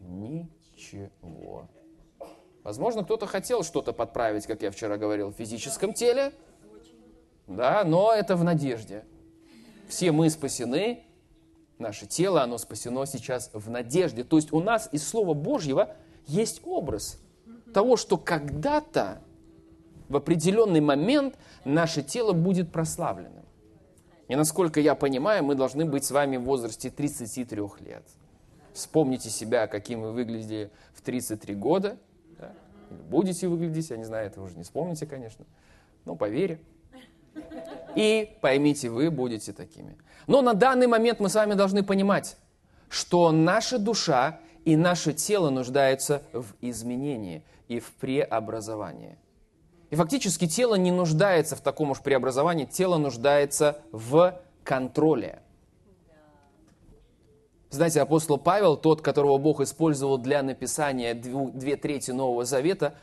Ничего. 0.00 1.68
Возможно, 2.64 3.04
кто-то 3.04 3.26
хотел 3.26 3.62
что-то 3.62 3.92
подправить, 3.92 4.46
как 4.46 4.62
я 4.62 4.70
вчера 4.70 4.96
говорил, 4.96 5.28
в 5.28 5.34
физическом 5.34 5.92
теле, 5.92 6.32
да, 7.46 7.84
но 7.84 8.10
это 8.10 8.36
в 8.36 8.42
надежде. 8.42 9.04
Все 9.86 10.12
мы 10.12 10.30
спасены, 10.30 11.04
наше 11.78 12.06
тело, 12.06 12.42
оно 12.42 12.56
спасено 12.56 13.04
сейчас 13.04 13.50
в 13.52 13.68
надежде. 13.68 14.24
То 14.24 14.36
есть 14.36 14.50
у 14.50 14.60
нас 14.60 14.88
из 14.92 15.06
Слова 15.06 15.34
Божьего 15.34 15.94
есть 16.26 16.62
образ 16.64 17.20
того, 17.74 17.98
что 17.98 18.16
когда-то, 18.16 19.20
в 20.08 20.16
определенный 20.16 20.80
момент, 20.80 21.36
наше 21.66 22.02
тело 22.02 22.32
будет 22.32 22.72
прославленным. 22.72 23.44
И 24.28 24.36
насколько 24.36 24.80
я 24.80 24.94
понимаю, 24.94 25.44
мы 25.44 25.54
должны 25.54 25.84
быть 25.84 26.06
с 26.06 26.10
вами 26.10 26.38
в 26.38 26.44
возрасте 26.44 26.88
33 26.88 27.60
лет. 27.80 28.04
Вспомните 28.72 29.28
себя, 29.28 29.66
каким 29.66 30.00
вы 30.00 30.12
выглядели 30.12 30.70
в 30.94 31.02
33 31.02 31.54
года– 31.56 31.98
или 32.90 33.00
будете 33.00 33.48
выглядеть, 33.48 33.90
я 33.90 33.96
не 33.96 34.04
знаю, 34.04 34.26
это 34.26 34.40
уже 34.40 34.56
не 34.56 34.62
вспомните, 34.62 35.06
конечно, 35.06 35.44
но 36.04 36.16
по 36.16 36.28
вере. 36.28 36.58
И 37.96 38.36
поймите, 38.40 38.90
вы 38.90 39.10
будете 39.10 39.52
такими. 39.52 39.96
Но 40.26 40.42
на 40.42 40.54
данный 40.54 40.86
момент 40.86 41.20
мы 41.20 41.28
с 41.28 41.34
вами 41.34 41.54
должны 41.54 41.82
понимать, 41.82 42.36
что 42.88 43.30
наша 43.32 43.78
душа 43.78 44.40
и 44.64 44.76
наше 44.76 45.12
тело 45.12 45.50
нуждаются 45.50 46.22
в 46.32 46.54
изменении 46.60 47.42
и 47.68 47.80
в 47.80 47.92
преобразовании. 47.92 49.16
И 49.90 49.96
фактически 49.96 50.48
тело 50.48 50.74
не 50.74 50.90
нуждается 50.90 51.56
в 51.56 51.60
таком 51.60 51.90
уж 51.90 52.00
преобразовании, 52.00 52.64
тело 52.64 52.96
нуждается 52.96 53.78
в 53.92 54.40
контроле. 54.64 55.40
Знаете, 57.74 58.00
апостол 58.00 58.38
Павел, 58.38 58.76
тот, 58.76 59.02
которого 59.02 59.36
Бог 59.36 59.60
использовал 59.60 60.16
для 60.16 60.44
написания 60.44 61.12
две 61.12 61.76
трети 61.76 62.12
Нового 62.12 62.44
Завета, 62.44 62.94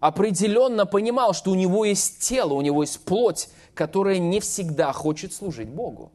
определенно 0.00 0.86
понимал, 0.86 1.34
что 1.34 1.52
у 1.52 1.54
него 1.54 1.84
есть 1.84 2.18
тело, 2.18 2.54
у 2.54 2.62
него 2.62 2.82
есть 2.82 3.04
плоть, 3.04 3.48
которая 3.74 4.18
не 4.18 4.40
всегда 4.40 4.92
хочет 4.92 5.32
служить 5.32 5.68
Богу. 5.68 6.10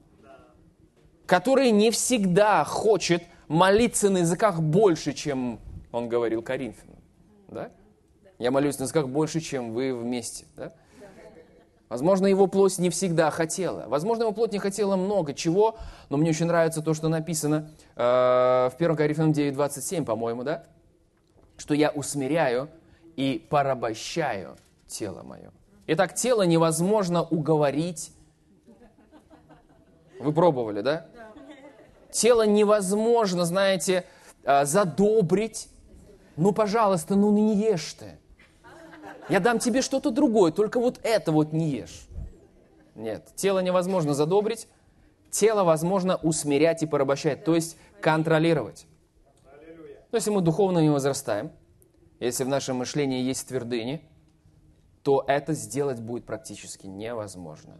Которая 1.25 1.71
не 1.71 1.91
всегда 1.91 2.65
хочет 2.65 3.23
молиться 3.47 4.09
на 4.09 4.17
языках 4.17 4.59
больше, 4.61 5.13
чем 5.13 5.61
он 5.93 6.09
говорил 6.09 6.41
Коринфянам. 6.41 6.99
Да? 7.47 7.71
Я 8.37 8.51
молюсь 8.51 8.79
на 8.79 8.83
языках 8.83 9.07
больше, 9.07 9.39
чем 9.39 9.71
вы 9.71 9.95
вместе. 9.95 10.45
Да? 10.57 10.73
Возможно, 11.91 12.25
его 12.25 12.47
плоть 12.47 12.77
не 12.77 12.89
всегда 12.89 13.29
хотела. 13.31 13.83
Возможно, 13.89 14.23
его 14.23 14.31
плоть 14.31 14.53
не 14.53 14.59
хотела 14.59 14.95
много 14.95 15.33
чего, 15.33 15.75
но 16.07 16.15
мне 16.15 16.29
очень 16.29 16.45
нравится 16.45 16.81
то, 16.81 16.93
что 16.93 17.09
написано 17.09 17.69
э, 17.97 18.01
в 18.71 18.73
1 18.77 18.95
Коринфянам 18.95 19.31
9.27, 19.33 20.05
по-моему, 20.05 20.43
да? 20.43 20.63
Что 21.57 21.73
я 21.73 21.89
усмиряю 21.89 22.69
и 23.17 23.45
порабощаю 23.49 24.55
тело 24.87 25.21
мое. 25.23 25.51
Итак, 25.85 26.15
тело 26.15 26.43
невозможно 26.43 27.23
уговорить. 27.23 28.13
Вы 30.17 30.31
пробовали, 30.31 30.79
да? 30.79 31.07
Тело 32.09 32.43
невозможно, 32.43 33.43
знаете, 33.43 34.05
э, 34.45 34.63
задобрить. 34.63 35.67
Ну, 36.37 36.53
пожалуйста, 36.53 37.15
ну 37.15 37.33
не 37.33 37.53
ешь 37.57 37.95
ты. 37.95 38.17
Я 39.31 39.39
дам 39.39 39.59
тебе 39.59 39.81
что-то 39.81 40.11
другое, 40.11 40.51
только 40.51 40.77
вот 40.77 40.99
это 41.03 41.31
вот 41.31 41.53
не 41.53 41.69
ешь. 41.69 42.05
Нет, 42.95 43.29
тело 43.35 43.59
невозможно 43.59 44.13
задобрить, 44.13 44.67
тело 45.29 45.63
возможно 45.63 46.17
усмирять 46.17 46.83
и 46.83 46.85
порабощать, 46.85 47.45
то 47.45 47.55
есть 47.55 47.77
контролировать. 48.01 48.87
Но 50.11 50.17
если 50.17 50.31
мы 50.31 50.41
духовно 50.41 50.79
не 50.79 50.89
возрастаем, 50.89 51.53
если 52.19 52.43
в 52.43 52.49
нашем 52.49 52.75
мышлении 52.75 53.21
есть 53.21 53.47
твердыни, 53.47 54.01
то 55.01 55.23
это 55.25 55.53
сделать 55.53 56.01
будет 56.01 56.25
практически 56.25 56.87
невозможно. 56.87 57.77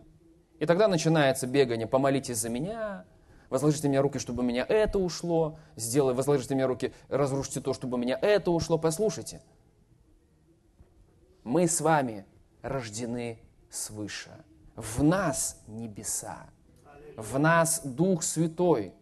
И 0.60 0.66
тогда 0.66 0.88
начинается 0.88 1.48
бегание, 1.48 1.86
помолитесь 1.86 2.38
за 2.38 2.48
меня, 2.48 3.04
возложите 3.50 3.90
мне 3.90 4.00
руки, 4.00 4.20
чтобы 4.20 4.42
у 4.42 4.46
меня 4.46 4.66
это 4.70 5.00
ушло, 5.00 5.60
сделай, 5.76 6.14
возложите 6.14 6.56
мне 6.56 6.66
руки, 6.66 6.94
разрушите 7.10 7.60
то, 7.60 7.74
чтобы 7.74 7.96
у 7.96 8.00
меня 8.00 8.18
это 8.22 8.52
ушло. 8.52 8.78
Послушайте, 8.78 9.42
мы 11.44 11.68
с 11.68 11.82
вами 11.82 12.26
рождены 12.62 13.40
свыше. 13.70 14.32
В 14.76 15.04
нас 15.04 15.62
небеса, 15.68 16.46
в 17.16 17.38
нас 17.40 17.82
Дух 17.84 18.24
Святой. 18.24 18.94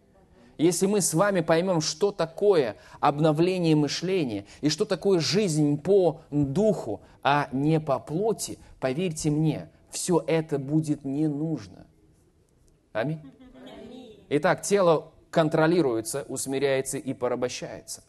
Если 0.58 0.86
мы 0.86 1.00
с 1.00 1.14
вами 1.14 1.40
поймем, 1.40 1.80
что 1.80 2.12
такое 2.12 2.76
обновление 3.00 3.74
мышления 3.76 4.44
и 4.60 4.68
что 4.68 4.84
такое 4.84 5.20
жизнь 5.20 5.80
по 5.80 6.20
духу, 6.30 7.00
а 7.22 7.48
не 7.52 7.80
по 7.80 7.98
плоти, 7.98 8.58
поверьте 8.78 9.30
мне, 9.30 9.70
все 9.90 10.22
это 10.26 10.58
будет 10.58 11.04
не 11.04 11.28
нужно. 11.28 11.86
Аминь. 12.92 13.20
Итак, 14.28 14.62
тело 14.62 15.12
контролируется, 15.30 16.26
усмиряется 16.28 16.98
и 16.98 17.14
порабощается. 17.14 18.02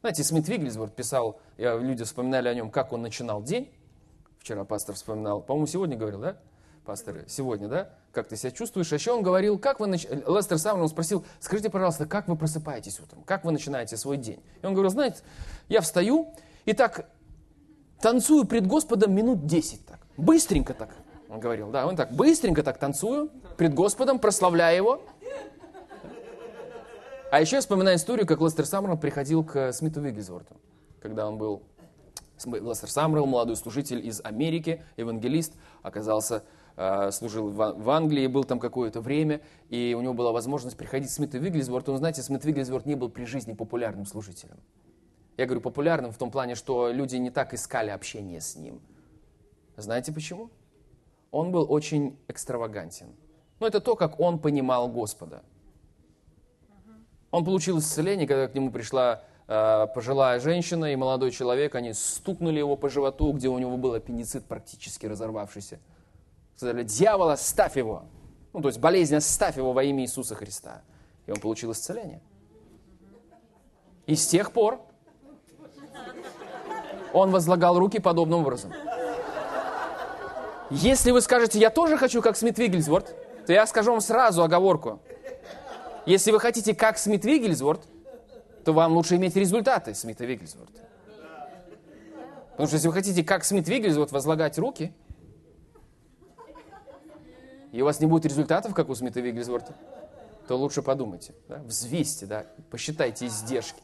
Знаете, 0.00 0.24
Смит 0.24 0.48
Вигглисворт 0.48 0.94
писал, 0.94 1.40
люди 1.60 2.04
вспоминали 2.04 2.48
о 2.48 2.54
нем, 2.54 2.70
как 2.70 2.92
он 2.92 3.02
начинал 3.02 3.42
день. 3.42 3.70
Вчера 4.38 4.64
пастор 4.64 4.94
вспоминал, 4.94 5.42
по-моему, 5.42 5.66
сегодня 5.66 5.96
говорил, 5.96 6.20
да? 6.20 6.36
Пастор, 6.84 7.24
сегодня, 7.28 7.68
да? 7.68 7.90
Как 8.12 8.26
ты 8.26 8.36
себя 8.36 8.50
чувствуешь? 8.50 8.90
А 8.92 8.94
еще 8.94 9.12
он 9.12 9.22
говорил, 9.22 9.58
как 9.58 9.80
вы... 9.80 9.86
Нач... 9.86 10.06
Лестер 10.06 10.58
сам 10.58 10.80
он 10.80 10.88
спросил, 10.88 11.24
скажите, 11.38 11.68
пожалуйста, 11.68 12.06
как 12.06 12.26
вы 12.26 12.36
просыпаетесь 12.36 12.98
утром? 13.00 13.22
Как 13.24 13.44
вы 13.44 13.52
начинаете 13.52 13.96
свой 13.96 14.16
день? 14.16 14.42
И 14.62 14.66
он 14.66 14.72
говорил, 14.72 14.90
знаете, 14.90 15.18
я 15.68 15.82
встаю 15.82 16.34
и 16.64 16.72
так 16.72 17.10
танцую 18.00 18.46
пред 18.46 18.66
Господом 18.66 19.14
минут 19.14 19.46
10 19.46 19.86
так. 19.86 20.00
Быстренько 20.16 20.72
так. 20.72 20.90
Он 21.28 21.38
говорил, 21.38 21.70
да, 21.70 21.86
он 21.86 21.94
так, 21.94 22.10
быстренько 22.12 22.62
так 22.62 22.78
танцую 22.78 23.30
пред 23.56 23.74
Господом, 23.74 24.18
прославляя 24.18 24.74
Его. 24.74 25.02
А 27.30 27.40
еще 27.40 27.56
я 27.56 27.60
вспоминаю 27.60 27.96
историю, 27.96 28.26
как 28.26 28.40
Лестер 28.40 28.66
Саммерл 28.66 28.96
приходил 28.96 29.44
к 29.44 29.72
Смиту 29.72 30.00
Виггельсворту, 30.00 30.56
когда 31.00 31.26
он 31.26 31.38
был... 31.38 31.62
Лестер 32.44 32.90
Саммерл, 32.90 33.26
молодой 33.26 33.56
служитель 33.56 34.06
из 34.06 34.22
Америки, 34.24 34.82
евангелист, 34.96 35.54
оказался 35.82 36.42
э, 36.76 37.10
служил 37.10 37.50
в 37.50 37.90
Англии, 37.90 38.26
был 38.28 38.44
там 38.44 38.58
какое-то 38.58 39.02
время, 39.02 39.42
и 39.68 39.94
у 39.98 40.00
него 40.00 40.14
была 40.14 40.32
возможность 40.32 40.78
приходить 40.78 41.10
к 41.10 41.12
Смиту 41.12 41.38
Виггельсворту. 41.38 41.92
Но 41.92 41.98
знаете, 41.98 42.22
Смит 42.22 42.42
Виггельсворт 42.44 42.86
не 42.86 42.94
был 42.94 43.10
при 43.10 43.26
жизни 43.26 43.52
популярным 43.52 44.06
служителем. 44.06 44.56
Я 45.36 45.44
говорю 45.46 45.60
популярным 45.60 46.12
в 46.12 46.18
том 46.18 46.30
плане, 46.30 46.54
что 46.54 46.90
люди 46.90 47.16
не 47.16 47.30
так 47.30 47.52
искали 47.52 47.90
общение 47.90 48.40
с 48.40 48.56
ним. 48.56 48.80
Знаете 49.76 50.12
почему? 50.12 50.50
Он 51.30 51.52
был 51.52 51.70
очень 51.70 52.18
экстравагантен. 52.28 53.08
Но 53.58 53.66
это 53.66 53.80
то, 53.80 53.96
как 53.96 54.18
он 54.18 54.38
понимал 54.38 54.88
Господа. 54.88 55.42
Он 57.30 57.44
получил 57.44 57.78
исцеление, 57.78 58.26
когда 58.26 58.48
к 58.48 58.54
нему 58.54 58.70
пришла 58.70 59.22
пожилая 59.50 60.38
женщина 60.38 60.92
и 60.92 60.96
молодой 60.96 61.32
человек, 61.32 61.74
они 61.74 61.92
стукнули 61.92 62.58
его 62.58 62.76
по 62.76 62.88
животу, 62.88 63.32
где 63.32 63.48
у 63.48 63.58
него 63.58 63.76
был 63.76 63.94
аппендицит 63.94 64.44
практически 64.44 65.06
разорвавшийся. 65.06 65.80
Сказали, 66.54 66.84
дьявол, 66.84 67.30
оставь 67.30 67.76
его. 67.76 68.04
Ну, 68.52 68.60
то 68.62 68.68
есть 68.68 68.78
болезнь, 68.78 69.16
оставь 69.16 69.56
его 69.56 69.72
во 69.72 69.82
имя 69.82 70.04
Иисуса 70.04 70.36
Христа. 70.36 70.82
И 71.26 71.32
он 71.32 71.40
получил 71.40 71.72
исцеление. 71.72 72.20
И 74.06 74.14
с 74.14 74.28
тех 74.28 74.52
пор 74.52 74.80
он 77.12 77.32
возлагал 77.32 77.76
руки 77.76 77.98
подобным 77.98 78.42
образом. 78.42 78.72
Если 80.70 81.10
вы 81.10 81.20
скажете, 81.22 81.58
я 81.58 81.70
тоже 81.70 81.96
хочу, 81.96 82.22
как 82.22 82.36
Смит 82.36 82.56
Вигельсворт, 82.56 83.16
то 83.46 83.52
я 83.52 83.66
скажу 83.66 83.90
вам 83.90 84.00
сразу 84.00 84.44
оговорку. 84.44 85.00
Если 86.06 86.30
вы 86.30 86.38
хотите, 86.38 86.72
как 86.72 86.98
Смит 86.98 87.24
Вигельсворт, 87.24 87.82
то 88.64 88.72
вам 88.72 88.92
лучше 88.92 89.16
иметь 89.16 89.36
результаты 89.36 89.94
Смита 89.94 90.24
Вигельсворта. 90.24 90.82
Потому 92.60 92.66
что 92.66 92.76
если 92.76 92.88
вы 92.88 92.94
хотите, 92.94 93.24
как 93.24 93.44
Смит 93.44 93.68
Вигельсворт, 93.68 94.12
возлагать 94.12 94.58
руки, 94.58 94.92
и 97.72 97.80
у 97.80 97.84
вас 97.86 98.00
не 98.00 98.06
будет 98.06 98.26
результатов, 98.26 98.74
как 98.74 98.90
у 98.90 98.94
Смита 98.94 99.20
Вигельсворта, 99.20 99.74
то 100.46 100.56
лучше 100.56 100.82
подумайте, 100.82 101.32
да? 101.48 101.62
взвесьте, 101.64 102.26
да? 102.26 102.44
посчитайте 102.70 103.26
издержки. 103.26 103.80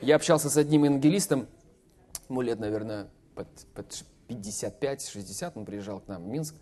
Я 0.00 0.16
общался 0.16 0.50
с 0.50 0.56
одним 0.56 0.84
евангелистом, 0.84 1.48
ему 2.28 2.42
лет, 2.42 2.60
наверное, 2.60 3.08
под, 3.34 3.48
под 3.74 4.04
55-60, 4.28 5.52
он 5.54 5.64
приезжал 5.64 6.00
к 6.00 6.08
нам 6.08 6.22
в 6.22 6.26
Минск, 6.26 6.54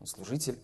он 0.00 0.06
служитель. 0.06 0.58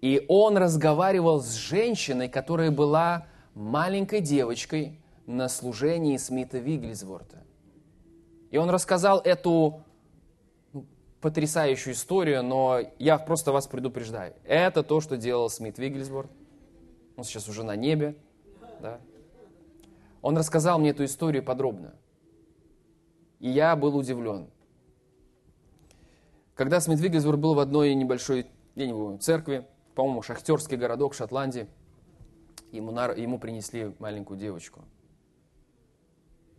И 0.00 0.24
он 0.28 0.56
разговаривал 0.56 1.40
с 1.40 1.52
женщиной, 1.52 2.28
которая 2.28 2.70
была 2.70 3.26
маленькой 3.54 4.20
девочкой 4.20 5.00
на 5.26 5.48
служении 5.48 6.16
Смита 6.16 6.58
Вигельсворта. 6.58 7.44
И 8.50 8.56
он 8.56 8.70
рассказал 8.70 9.20
эту 9.20 9.82
ну, 10.72 10.86
потрясающую 11.20 11.94
историю, 11.94 12.42
но 12.42 12.80
я 12.98 13.18
просто 13.18 13.52
вас 13.52 13.66
предупреждаю. 13.66 14.34
Это 14.44 14.82
то, 14.82 15.00
что 15.00 15.16
делал 15.16 15.50
Смит 15.50 15.78
Вигельсворт. 15.78 16.30
Он 17.16 17.24
сейчас 17.24 17.48
уже 17.48 17.64
на 17.64 17.76
небе. 17.76 18.16
Да? 18.80 19.00
Он 20.22 20.36
рассказал 20.36 20.78
мне 20.78 20.90
эту 20.90 21.04
историю 21.04 21.42
подробно. 21.42 21.94
И 23.40 23.50
я 23.50 23.76
был 23.76 23.96
удивлен. 23.96 24.48
Когда 26.54 26.80
Смит 26.80 27.00
Вигельсворт 27.00 27.40
был 27.40 27.54
в 27.54 27.58
одной 27.58 27.94
небольшой, 27.94 28.46
я 28.74 28.86
не 28.86 28.92
помню, 28.92 29.18
церкви, 29.18 29.66
по-моему, 29.94 30.22
шахтерский 30.22 30.76
городок 30.76 31.14
Шотландии, 31.14 31.66
ему, 32.70 32.92
на, 32.92 33.06
ему 33.12 33.38
принесли 33.38 33.94
маленькую 33.98 34.38
девочку. 34.38 34.82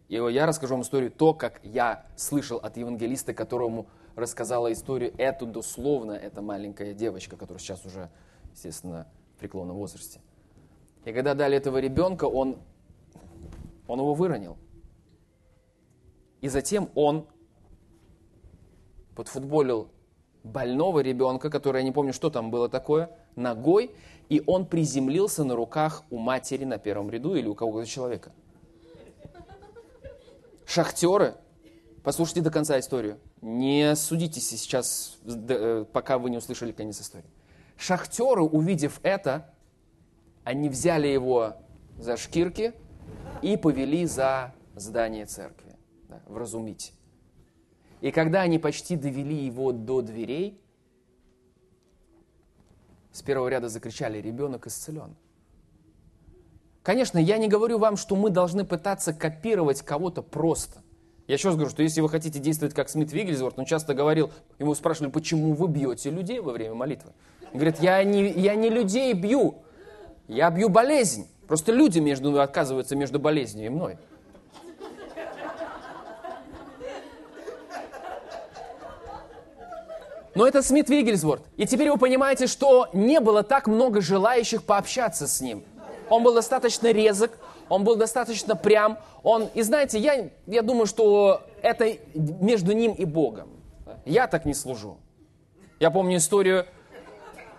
И 0.08 0.16
я 0.16 0.46
расскажу 0.46 0.76
вам 0.76 0.84
историю, 0.84 1.12
то, 1.12 1.34
как 1.34 1.60
я 1.64 2.06
слышал 2.16 2.58
от 2.58 2.78
евангелиста, 2.78 3.34
которому 3.34 3.88
рассказала 4.16 4.72
историю 4.72 5.14
эту 5.18 5.46
дословно, 5.46 6.12
эта 6.12 6.42
маленькая 6.42 6.94
девочка, 6.94 7.36
которая 7.36 7.60
сейчас 7.60 7.86
уже, 7.86 8.10
естественно, 8.54 9.08
в 9.36 9.40
преклонном 9.40 9.78
возрасте. 9.78 10.22
И 11.06 11.12
когда 11.12 11.34
дали 11.34 11.58
этого 11.58 11.80
ребенка, 11.80 12.26
он, 12.26 12.58
он 13.88 14.00
его 14.00 14.14
выронил. 14.14 14.58
И 16.42 16.48
затем 16.48 16.90
он 16.96 17.28
подфутболил 19.16 19.90
больного 20.44 21.00
ребенка, 21.00 21.50
который, 21.50 21.80
я 21.80 21.84
не 21.84 21.92
помню, 21.92 22.14
что 22.14 22.30
там 22.30 22.52
было 22.52 22.70
такое, 22.70 23.10
ногой, 23.36 23.92
и 24.30 24.44
он 24.46 24.66
приземлился 24.66 25.44
на 25.44 25.56
руках 25.56 26.04
у 26.12 26.18
матери 26.18 26.64
на 26.64 26.78
первом 26.78 27.10
ряду 27.10 27.36
или 27.36 27.48
у 27.48 27.56
кого-то 27.56 27.88
человека. 27.88 28.32
Шахтеры, 30.66 31.36
послушайте 32.04 32.42
до 32.42 32.52
конца 32.52 32.80
историю, 32.80 33.20
не 33.42 33.96
судитесь 33.96 34.48
сейчас, 34.48 35.18
э, 35.26 35.86
пока 35.92 36.18
вы 36.18 36.30
не 36.30 36.38
услышали 36.38 36.72
конец 36.72 37.00
истории. 37.02 37.30
Шахтеры, 37.78 38.42
увидев 38.42 39.00
это, 39.04 39.54
они 40.44 40.70
взяли 40.70 41.08
его 41.08 41.58
за 41.98 42.18
шкирки 42.18 42.74
и 43.42 43.58
повели 43.58 44.06
за 44.06 44.54
здание 44.76 45.26
церкви, 45.26 45.76
да, 46.10 46.22
вразумить. 46.28 46.94
И 48.02 48.12
когда 48.12 48.42
они 48.42 48.60
почти 48.60 48.96
довели 48.96 49.46
его 49.46 49.72
до 49.72 50.02
дверей, 50.02 50.62
с 53.12 53.22
первого 53.22 53.48
ряда 53.48 53.70
закричали, 53.70 54.20
ребенок 54.20 54.68
исцелен. 54.68 55.16
Конечно, 56.86 57.18
я 57.18 57.40
не 57.40 57.48
говорю 57.48 57.80
вам, 57.80 57.98
что 57.98 58.16
мы 58.16 58.30
должны 58.30 58.64
пытаться 58.64 59.12
копировать 59.12 59.82
кого-то 59.82 60.22
просто. 60.22 60.84
Я 61.26 61.34
еще 61.34 61.48
раз 61.48 61.56
говорю, 61.56 61.72
что 61.72 61.82
если 61.82 62.00
вы 62.00 62.10
хотите 62.10 62.38
действовать 62.38 62.76
как 62.76 62.90
Смит 62.90 63.12
Вигельсворт, 63.12 63.58
он 63.58 63.66
часто 63.66 63.96
говорил, 63.96 64.30
ему 64.60 64.76
спрашивали, 64.76 65.10
почему 65.10 65.56
вы 65.56 65.68
бьете 65.68 66.12
людей 66.12 66.40
во 66.40 66.52
время 66.52 66.76
молитвы. 66.76 67.12
Он 67.52 67.60
говорит, 67.60 67.80
я 67.80 68.04
не, 68.04 68.30
я 68.30 68.54
не 68.54 68.70
людей 68.70 69.12
бью, 69.14 69.56
я 70.28 70.52
бью 70.52 70.70
болезнь. 70.70 71.28
Просто 71.48 71.72
люди 71.72 71.98
между, 71.98 72.40
отказываются 72.40 72.96
между 72.96 73.18
болезнью 73.18 73.66
и 73.66 73.70
мной. 73.70 73.98
Но 80.36 80.46
это 80.46 80.62
Смит 80.62 80.88
Вигельсворт. 80.88 81.42
И 81.58 81.66
теперь 81.66 81.90
вы 81.90 81.98
понимаете, 81.98 82.46
что 82.46 82.90
не 82.94 83.20
было 83.20 83.42
так 83.42 83.66
много 83.66 84.02
желающих 84.02 84.64
пообщаться 84.64 85.28
с 85.28 85.42
ним. 85.42 85.64
Он 86.10 86.24
был 86.24 86.34
достаточно 86.34 86.92
резок, 86.92 87.38
он 87.70 87.84
был 87.84 87.96
достаточно 87.96 88.56
прям. 88.56 89.00
Он, 89.24 89.50
и 89.54 89.62
знаете, 89.62 90.00
я, 90.00 90.30
я 90.46 90.62
думаю, 90.62 90.86
что 90.86 91.42
это 91.62 91.98
между 92.14 92.74
ним 92.74 92.94
и 92.94 93.06
Богом. 93.06 93.50
Я 94.06 94.28
так 94.28 94.46
не 94.46 94.54
служу. 94.54 94.98
Я 95.80 95.92
помню 95.92 96.18
историю. 96.18 96.66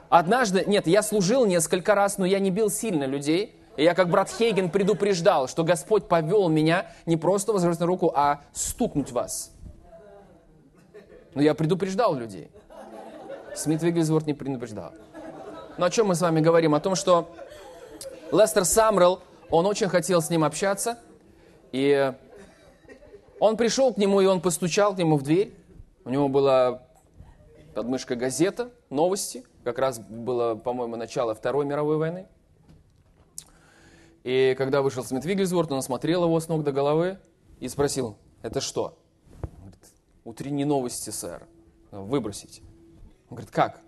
Однажды, 0.09 0.65
нет, 0.67 0.87
я 0.87 1.03
служил 1.03 1.45
несколько 1.45 1.95
раз, 1.95 2.19
но 2.19 2.25
я 2.25 2.39
не 2.39 2.51
бил 2.51 2.71
сильно 2.71 3.05
людей. 3.05 3.61
И 3.77 3.83
я, 3.83 3.95
как 3.95 4.09
брат 4.09 4.31
Хейген, 4.31 4.71
предупреждал, 4.71 5.49
что 5.49 5.65
Господь 5.65 6.09
повел 6.09 6.49
меня 6.49 6.87
не 7.05 7.17
просто 7.17 7.53
возложить 7.53 7.81
на 7.81 7.87
руку, 7.87 8.13
а 8.15 8.41
стукнуть 8.53 9.13
вас. 9.13 9.53
Но 11.35 11.43
я 11.43 11.55
предупреждал 11.55 12.15
людей. 12.15 12.51
Смит 13.55 13.83
Вигельсворт 13.83 14.27
не 14.27 14.35
предупреждал. 14.35 14.93
Но 15.77 15.87
о 15.87 15.91
чем 15.91 16.07
мы 16.07 16.15
с 16.15 16.23
вами 16.23 16.41
говорим? 16.41 16.75
О 16.75 16.81
том, 16.81 16.95
что 16.95 17.35
Лестер 18.33 18.65
Самрел, 18.65 19.21
он 19.51 19.67
очень 19.67 19.89
хотел 19.89 20.21
с 20.21 20.31
ним 20.31 20.43
общаться, 20.43 20.99
и 21.73 22.13
он 23.39 23.57
пришел 23.57 23.93
к 23.95 23.99
нему, 23.99 24.21
и 24.21 24.27
он 24.27 24.41
постучал 24.41 24.95
к 24.95 24.99
нему 24.99 25.17
в 25.17 25.23
дверь. 25.23 25.55
У 26.05 26.11
него 26.11 26.29
была 26.29 26.83
под 27.75 27.87
мышкой 27.87 28.17
газета, 28.17 28.71
новости. 28.91 29.45
Как 29.63 29.79
раз 29.79 29.99
было, 29.99 30.55
по-моему, 30.55 30.97
начало 30.97 31.35
Второй 31.35 31.67
мировой 31.67 31.99
войны. 31.99 32.27
И 34.25 34.55
когда 34.59 34.83
вышел 34.83 35.05
Смит 35.05 35.25
Вигельсворт, 35.25 35.71
он 35.71 35.79
осмотрел 35.79 36.25
его 36.25 36.41
с 36.41 36.49
ног 36.49 36.65
до 36.65 36.73
головы 36.73 37.19
и 37.61 37.69
спросил, 37.69 38.17
это 38.43 38.61
что? 38.61 38.99
говорит, 39.61 39.79
утренние 40.25 40.67
новости, 40.67 41.11
сэр. 41.11 41.47
Выбросить. 41.93 42.61
Он 43.29 43.37
говорит, 43.37 43.51
как? 43.51 43.81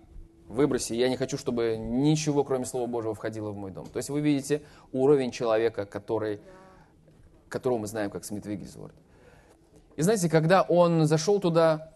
Выброси, 0.49 0.95
я 0.95 1.09
не 1.09 1.17
хочу, 1.17 1.37
чтобы 1.37 1.77
ничего, 1.79 2.43
кроме 2.43 2.65
Слова 2.65 2.87
Божьего, 2.87 3.15
входило 3.15 3.51
в 3.51 3.57
мой 3.57 3.71
дом. 3.71 3.87
То 3.87 3.99
есть 3.99 4.09
вы 4.09 4.21
видите 4.21 4.63
уровень 4.93 5.31
человека, 5.31 5.85
который, 5.85 6.41
которого 7.49 7.79
мы 7.79 7.87
знаем 7.87 8.11
как 8.11 8.25
Смит 8.25 8.47
Вигельсворт. 8.47 8.95
И 9.97 10.03
знаете, 10.03 10.31
когда 10.31 10.63
он 10.63 11.07
зашел 11.07 11.39
туда, 11.41 11.93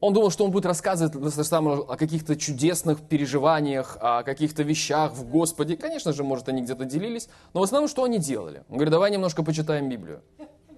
он 0.00 0.12
думал, 0.12 0.30
что 0.30 0.44
он 0.44 0.50
будет 0.50 0.66
рассказывать 0.66 1.14
о 1.14 1.96
каких-то 1.96 2.36
чудесных 2.36 3.00
переживаниях, 3.00 3.96
о 4.00 4.22
каких-то 4.22 4.62
вещах 4.62 5.12
в 5.12 5.28
Господе. 5.28 5.76
Конечно 5.76 6.12
же, 6.12 6.24
может, 6.24 6.48
они 6.48 6.62
где-то 6.62 6.84
делились, 6.84 7.28
но 7.52 7.60
в 7.60 7.62
основном, 7.64 7.88
что 7.88 8.04
они 8.04 8.18
делали? 8.18 8.64
Он 8.68 8.76
говорит, 8.76 8.92
давай 8.92 9.10
немножко 9.10 9.42
почитаем 9.42 9.88
Библию. 9.88 10.22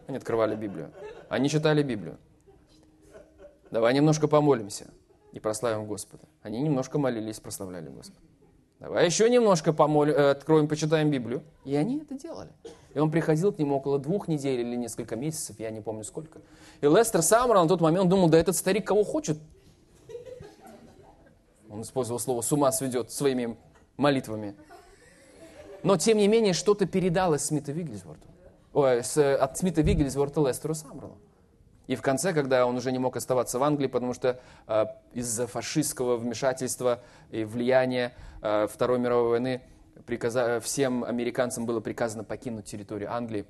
Они 0.07 0.17
открывали 0.17 0.57
Библию. 0.57 0.91
Они 1.29 1.49
читали 1.49 1.83
Библию 1.83 2.19
давай 3.75 3.93
немножко 3.93 4.29
помолимся 4.29 4.87
и 5.35 5.40
прославим 5.40 5.87
Господа. 5.87 6.23
Они 6.42 6.61
немножко 6.61 6.97
молились, 6.97 7.40
прославляли 7.40 7.88
Господа. 7.88 8.20
Давай 8.79 9.05
еще 9.05 9.29
немножко 9.29 9.73
помолим, 9.73 10.14
э, 10.14 10.31
откроем, 10.31 10.68
почитаем 10.68 11.11
Библию. 11.11 11.42
И 11.64 11.75
они 11.75 11.99
это 11.99 12.14
делали. 12.14 12.51
И 12.94 13.01
он 13.01 13.11
приходил 13.11 13.53
к 13.53 13.59
нему 13.59 13.77
около 13.77 13.99
двух 13.99 14.29
недель 14.29 14.61
или 14.61 14.77
несколько 14.77 15.16
месяцев, 15.16 15.59
я 15.59 15.70
не 15.70 15.81
помню 15.81 16.05
сколько. 16.05 16.40
И 16.81 16.87
Лестер 16.87 17.20
Саммер 17.20 17.57
на 17.57 17.66
тот 17.66 17.81
момент 17.81 18.09
думал, 18.09 18.29
да 18.29 18.38
этот 18.38 18.55
старик 18.55 18.87
кого 18.87 19.03
хочет. 19.03 19.37
Он 21.68 21.83
использовал 21.83 22.20
слово 22.20 22.40
«с 22.40 22.53
ума 22.53 22.70
сведет» 22.70 23.11
своими 23.11 23.57
молитвами. 23.97 24.55
Но, 25.83 25.97
тем 25.97 26.18
не 26.18 26.29
менее, 26.29 26.53
что-то 26.53 26.87
передалось 26.87 27.42
Смита 27.42 27.73
Вигельсворту. 27.73 28.29
Ой, 28.73 29.03
с, 29.03 29.16
от 29.35 29.59
Смита 29.59 29.83
Вигельсворта 29.83 30.40
Лестеру 30.40 30.75
Саммерлу. 30.75 31.18
И 31.87 31.97
в 31.97 32.03
конце, 32.03 32.33
когда 32.33 32.66
он 32.66 32.77
уже 32.77 32.92
не 32.92 32.99
мог 32.99 33.16
оставаться 33.16 33.59
в 33.59 33.62
Англии, 33.62 33.88
потому 33.88 34.14
что 34.14 34.40
э, 34.66 34.87
из-за 35.12 35.47
фашистского 35.47 36.16
вмешательства 36.16 37.03
и 37.31 37.44
влияния 37.44 38.14
э, 38.40 38.66
Второй 38.70 38.99
мировой 38.99 39.31
войны 39.31 39.62
приказа... 40.07 40.61
всем 40.61 41.05
американцам 41.05 41.66
было 41.66 41.81
приказано 41.81 42.25
покинуть 42.25 42.64
территорию 42.64 43.12
Англии. 43.12 43.44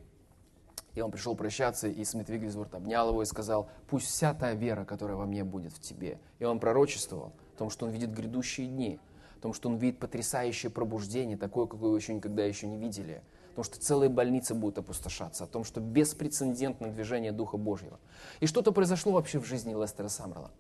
И 0.94 1.01
он 1.01 1.11
пришел 1.11 1.35
прощаться, 1.35 1.88
и 1.88 2.05
Смит 2.05 2.29
Виггельсворт 2.29 2.75
обнял 2.75 3.09
его 3.09 3.23
и 3.23 3.27
сказал, 3.27 3.68
пусть 3.88 4.07
вся 4.07 4.33
та 4.33 4.53
вера, 4.53 4.85
которая 4.85 5.16
во 5.16 5.27
мне 5.27 5.42
будет 5.42 5.73
в 5.73 5.81
тебе. 5.81 6.20
И 6.38 6.44
он 6.44 6.61
пророчествовал 6.61 7.33
о 7.55 7.59
том, 7.59 7.70
что 7.70 7.87
он 7.87 7.92
видит 7.92 8.12
грядущие 8.12 8.68
дни, 8.68 9.01
о 9.38 9.42
том, 9.42 9.55
что 9.55 9.68
он 9.68 9.77
видит 9.77 9.99
потрясающее 9.99 10.70
пробуждение, 10.70 11.37
такое, 11.37 11.66
какое 11.66 11.90
вы 11.90 11.99
еще 11.99 12.14
никогда 12.14 12.44
еще 12.44 12.68
не 12.68 12.79
видели, 12.79 13.23
о 13.55 13.57
том, 13.57 13.64
что 13.64 13.79
целые 13.79 14.09
больницы 14.09 14.53
будут 14.53 14.79
опустошаться, 14.79 15.45
о 15.45 15.47
том, 15.47 15.62
что 15.62 15.81
беспрецедентное 15.81 16.90
движение 16.90 17.31
Духа 17.31 17.57
Божьего. 17.57 18.01
И 18.40 18.47
что-то 18.47 18.73
произошло 18.73 19.12
вообще 19.12 19.38
в 19.38 19.47
жизни 19.47 19.73
Лестера 19.81 20.09
Самрала. 20.09 20.51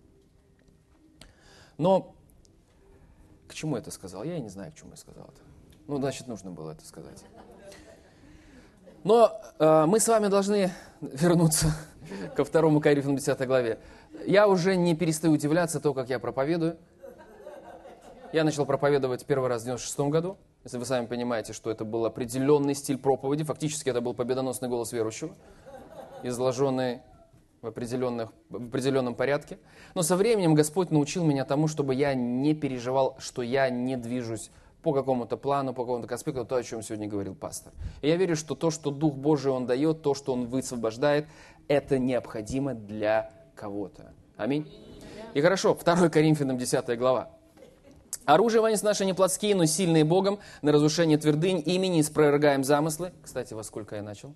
Но 1.76 2.14
к 3.48 3.54
чему 3.54 3.76
это 3.76 3.90
сказал? 3.90 4.22
Я 4.22 4.36
и 4.36 4.40
не 4.40 4.48
знаю, 4.48 4.70
к 4.70 4.76
чему 4.76 4.92
я 4.92 4.96
сказал 4.96 5.24
это. 5.24 5.40
Ну, 5.88 5.98
значит, 5.98 6.28
нужно 6.28 6.52
было 6.52 6.70
это 6.70 6.86
сказать. 6.86 7.24
Но 9.02 9.40
э, 9.58 9.86
мы 9.86 9.98
с 9.98 10.06
вами 10.06 10.28
должны 10.28 10.70
вернуться 11.00 11.74
ко 12.36 12.44
второму 12.44 12.80
Коринфянам 12.80 13.16
10 13.16 13.46
главе. 13.48 13.80
Я 14.24 14.46
уже 14.46 14.76
не 14.76 14.94
перестаю 14.94 15.34
удивляться 15.34 15.80
то, 15.80 15.92
как 15.94 16.08
я 16.10 16.20
проповедую. 16.20 16.78
Я 18.32 18.44
начал 18.44 18.66
проповедовать 18.66 19.26
первый 19.26 19.48
раз 19.48 19.62
в 19.62 19.64
96 19.64 19.98
году. 20.10 20.38
Если 20.64 20.78
вы 20.78 20.86
сами 20.86 21.04
понимаете, 21.04 21.52
что 21.52 21.70
это 21.70 21.84
был 21.84 22.06
определенный 22.06 22.74
стиль 22.74 22.96
проповеди, 22.96 23.44
фактически 23.44 23.90
это 23.90 24.00
был 24.00 24.14
победоносный 24.14 24.68
голос 24.68 24.92
верующего, 24.92 25.34
изложенный 26.22 27.02
в, 27.60 27.66
определенных, 27.66 28.32
в 28.48 28.68
определенном 28.68 29.14
порядке. 29.14 29.58
Но 29.94 30.02
со 30.02 30.16
временем 30.16 30.54
Господь 30.54 30.90
научил 30.90 31.22
меня 31.22 31.44
тому, 31.44 31.68
чтобы 31.68 31.94
я 31.94 32.14
не 32.14 32.54
переживал, 32.54 33.16
что 33.18 33.42
я 33.42 33.68
не 33.68 33.98
движусь 33.98 34.50
по 34.82 34.94
какому-то 34.94 35.36
плану, 35.36 35.74
по 35.74 35.84
какому-то 35.84 36.14
аспекту, 36.14 36.46
то, 36.46 36.56
о 36.56 36.62
чем 36.62 36.82
сегодня 36.82 37.08
говорил 37.08 37.34
пастор. 37.34 37.74
И 38.00 38.08
я 38.08 38.16
верю, 38.16 38.34
что 38.34 38.54
то, 38.54 38.70
что 38.70 38.90
Дух 38.90 39.16
Божий 39.16 39.52
Он 39.52 39.66
дает, 39.66 40.00
то, 40.00 40.14
что 40.14 40.32
Он 40.32 40.46
высвобождает, 40.46 41.26
это 41.68 41.98
необходимо 41.98 42.72
для 42.72 43.30
кого-то. 43.54 44.12
Аминь. 44.38 44.66
И 45.34 45.40
хорошо, 45.42 45.74
2 45.74 46.08
Коринфянам 46.08 46.56
10 46.56 46.98
глава. 46.98 47.33
Оружие 48.26 48.62
воинств 48.62 48.84
наши 48.84 49.04
не 49.04 49.12
плотские, 49.12 49.54
но 49.54 49.66
сильные 49.66 50.04
Богом, 50.04 50.38
на 50.62 50.72
разрушение 50.72 51.18
твердынь, 51.18 51.62
имени 51.64 52.00
спровергаем 52.00 52.64
замыслы. 52.64 53.12
Кстати, 53.22 53.52
во 53.52 53.62
сколько 53.62 53.96
я 53.96 54.02
начал? 54.02 54.34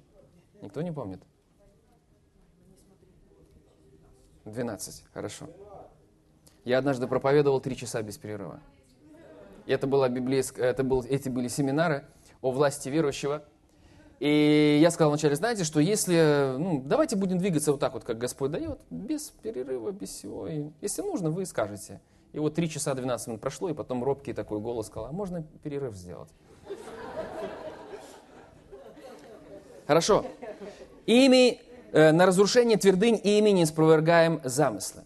Никто 0.61 0.83
не 0.83 0.93
помнит? 0.93 1.23
12, 4.45 5.05
хорошо. 5.13 5.47
Я 6.65 6.79
однажды 6.79 7.07
проповедовал 7.07 7.61
три 7.61 7.77
часа 7.77 8.03
без 8.03 8.19
перерыва. 8.19 8.61
Это, 9.67 9.87
была 9.87 10.09
библейская, 10.09 10.65
это 10.65 10.83
был, 10.83 11.05
эти 11.09 11.29
были 11.29 11.49
семинары 11.49 12.05
о 12.43 12.51
власти 12.51 12.89
верующего. 12.89 13.45
И 14.19 14.79
я 14.83 14.91
сказал 14.91 15.11
вначале, 15.11 15.37
знаете, 15.37 15.65
что 15.65 15.81
если, 15.81 16.57
ну, 16.59 16.83
давайте 16.85 17.17
будем 17.17 17.39
двигаться 17.39 17.73
вот 17.73 17.81
так 17.81 17.93
вот, 17.95 18.05
как 18.05 18.19
Господь 18.19 18.51
дает, 18.51 18.81
без 18.91 19.31
перерыва, 19.43 19.93
без 19.93 20.11
всего. 20.11 20.47
И 20.49 20.71
если 20.81 21.03
нужно, 21.03 21.31
вы 21.31 21.47
скажете. 21.47 22.01
И 22.33 22.39
вот 22.39 22.55
3 22.55 22.69
часа 22.69 22.95
12 22.95 23.29
минут 23.29 23.41
прошло, 23.41 23.71
и 23.71 23.75
потом 23.75 24.05
робкий 24.05 24.33
такой 24.33 24.61
голос 24.61 24.87
сказал, 24.87 25.07
а 25.09 25.13
можно 25.13 25.43
перерыв 25.63 25.95
сделать? 25.95 26.29
Хорошо. 29.87 30.27
Ими 31.07 31.61
э, 31.93 32.13
на 32.13 32.27
разрушение 32.27 32.77
твердынь 32.77 33.19
и 33.23 33.39
имени 33.39 33.65
спровергаем 33.65 34.41
замыслы. 34.45 35.05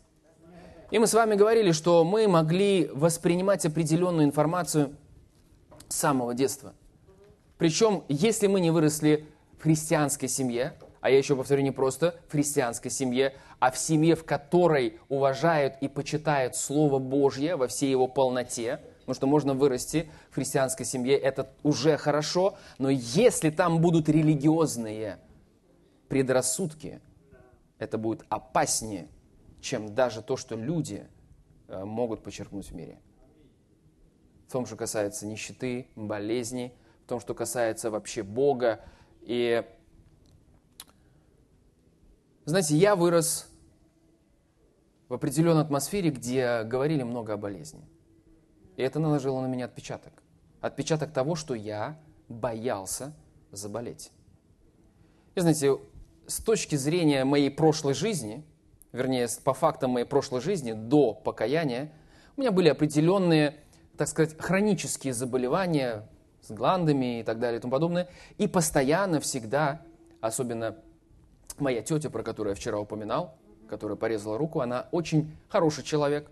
И 0.91 0.99
мы 0.99 1.07
с 1.07 1.15
вами 1.15 1.37
говорили, 1.37 1.73
что 1.73 2.05
мы 2.05 2.27
могли 2.27 2.91
воспринимать 2.93 3.65
определенную 3.65 4.27
информацию 4.27 4.97
с 5.89 5.97
самого 5.97 6.35
детства. 6.35 6.75
Причем, 7.57 8.03
если 8.09 8.49
мы 8.49 8.61
не 8.61 8.73
выросли 8.73 9.25
в 9.59 9.63
христианской 9.63 10.29
семье, 10.29 10.75
а 11.03 11.11
я 11.11 11.19
еще 11.19 11.37
повторю, 11.37 11.63
не 11.63 11.73
просто 11.73 12.15
в 12.29 12.33
христианской 12.33 12.91
семье, 12.91 13.35
а 13.59 13.71
в 13.73 13.77
семье, 13.77 14.15
в 14.15 14.25
которой 14.25 15.01
уважают 15.09 15.75
и 15.81 15.89
почитают 15.89 16.57
Слово 16.57 17.01
Божье 17.01 17.57
во 17.57 17.67
всей 17.67 17.91
его 17.91 18.07
полноте, 18.07 18.81
потому 19.01 19.15
что 19.15 19.27
можно 19.27 19.53
вырасти 19.53 20.09
в 20.31 20.37
христианской 20.37 20.87
семье, 20.87 21.19
это 21.19 21.53
уже 21.65 21.97
хорошо, 21.97 22.57
но 22.79 22.89
если 22.89 23.51
там 23.51 23.81
будут 23.81 24.09
религиозные 24.09 25.19
предрассудки, 26.09 27.01
это 27.79 27.99
будет 27.99 28.25
опаснее, 28.29 29.09
чем 29.61 29.97
даже 29.97 30.23
то, 30.23 30.37
что 30.37 30.55
люди 30.55 31.09
э, 31.67 31.85
могут 31.85 32.23
подчеркнуть 32.23 32.71
в 32.71 32.77
мире. 32.77 33.01
В 34.47 34.53
том, 34.53 34.67
что 34.67 34.77
касается 34.77 35.27
нищеты, 35.27 35.89
болезней, 35.97 36.75
в 37.05 37.09
том, 37.09 37.19
что 37.19 37.35
касается 37.35 37.91
вообще 37.91 38.23
Бога. 38.23 38.85
И, 39.23 39.65
знаете, 42.45 42.77
я 42.77 42.97
вырос 42.97 43.49
в 45.09 45.15
определенной 45.15 45.63
атмосфере, 45.63 46.11
где 46.11 46.63
говорили 46.65 47.03
много 47.03 47.35
о 47.35 47.37
болезни. 47.37 47.81
И 48.77 48.83
это 48.83 48.99
наложило 48.99 49.41
на 49.41 49.47
меня 49.47 49.67
отпечаток. 49.67 50.13
Отпечаток 50.61 51.13
того, 51.13 51.35
что 51.35 51.55
я 51.55 52.01
боялся 52.29 53.15
заболеть. 53.51 54.11
И 55.35 55.41
знаете, 55.41 55.79
с 56.27 56.43
точки 56.43 56.77
зрения 56.77 57.25
моей 57.25 57.51
прошлой 57.51 57.95
жизни– 57.95 58.45
вернее, 58.93 59.27
по 59.43 59.55
фактам 59.55 59.93
моей 59.93 60.07
прошлой 60.07 60.41
жизни, 60.41 60.73
до 60.73 61.15
покаяния, 61.15 61.91
у 62.37 62.41
меня 62.41 62.53
были 62.53 62.69
определенные, 62.69 63.57
так 63.97 64.09
сказать, 64.09 64.39
хронические 64.39 65.13
заболевания 65.13 66.09
с 66.41 66.51
гландами 66.51 67.21
и 67.21 67.23
так 67.23 67.39
далее 67.39 67.59
и 67.59 67.61
тому 67.61 67.73
подобное. 67.73 68.09
И 68.39 68.47
постоянно, 68.47 69.21
всегда, 69.21 69.83
особенно 70.21 70.77
моя 71.61 71.83
тетя, 71.83 72.11
про 72.11 72.23
которую 72.23 72.53
я 72.53 72.57
вчера 72.57 72.79
упоминал, 72.79 73.35
которая 73.69 73.97
порезала 73.97 74.39
руку, 74.39 74.61
она 74.61 74.89
очень 74.93 75.37
хороший 75.49 75.85
человек, 75.85 76.31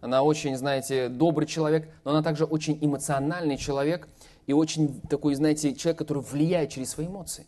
она 0.00 0.22
очень, 0.22 0.56
знаете, 0.56 1.08
добрый 1.08 1.46
человек, 1.46 1.88
но 2.04 2.10
она 2.10 2.22
также 2.22 2.44
очень 2.44 2.78
эмоциональный 2.80 3.56
человек 3.56 4.08
и 4.46 4.52
очень 4.52 5.00
такой, 5.02 5.34
знаете, 5.34 5.74
человек, 5.74 5.98
который 5.98 6.22
влияет 6.22 6.70
через 6.70 6.90
свои 6.90 7.06
эмоции. 7.06 7.46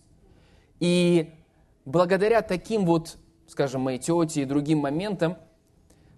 И 0.81 1.35
благодаря 1.85 2.43
таким 2.43 2.87
вот 2.87 3.19
скажем, 3.47 3.83
моей 3.83 3.99
тете 3.99 4.43
и 4.43 4.45
другим 4.45 4.79
моментам, 4.79 5.37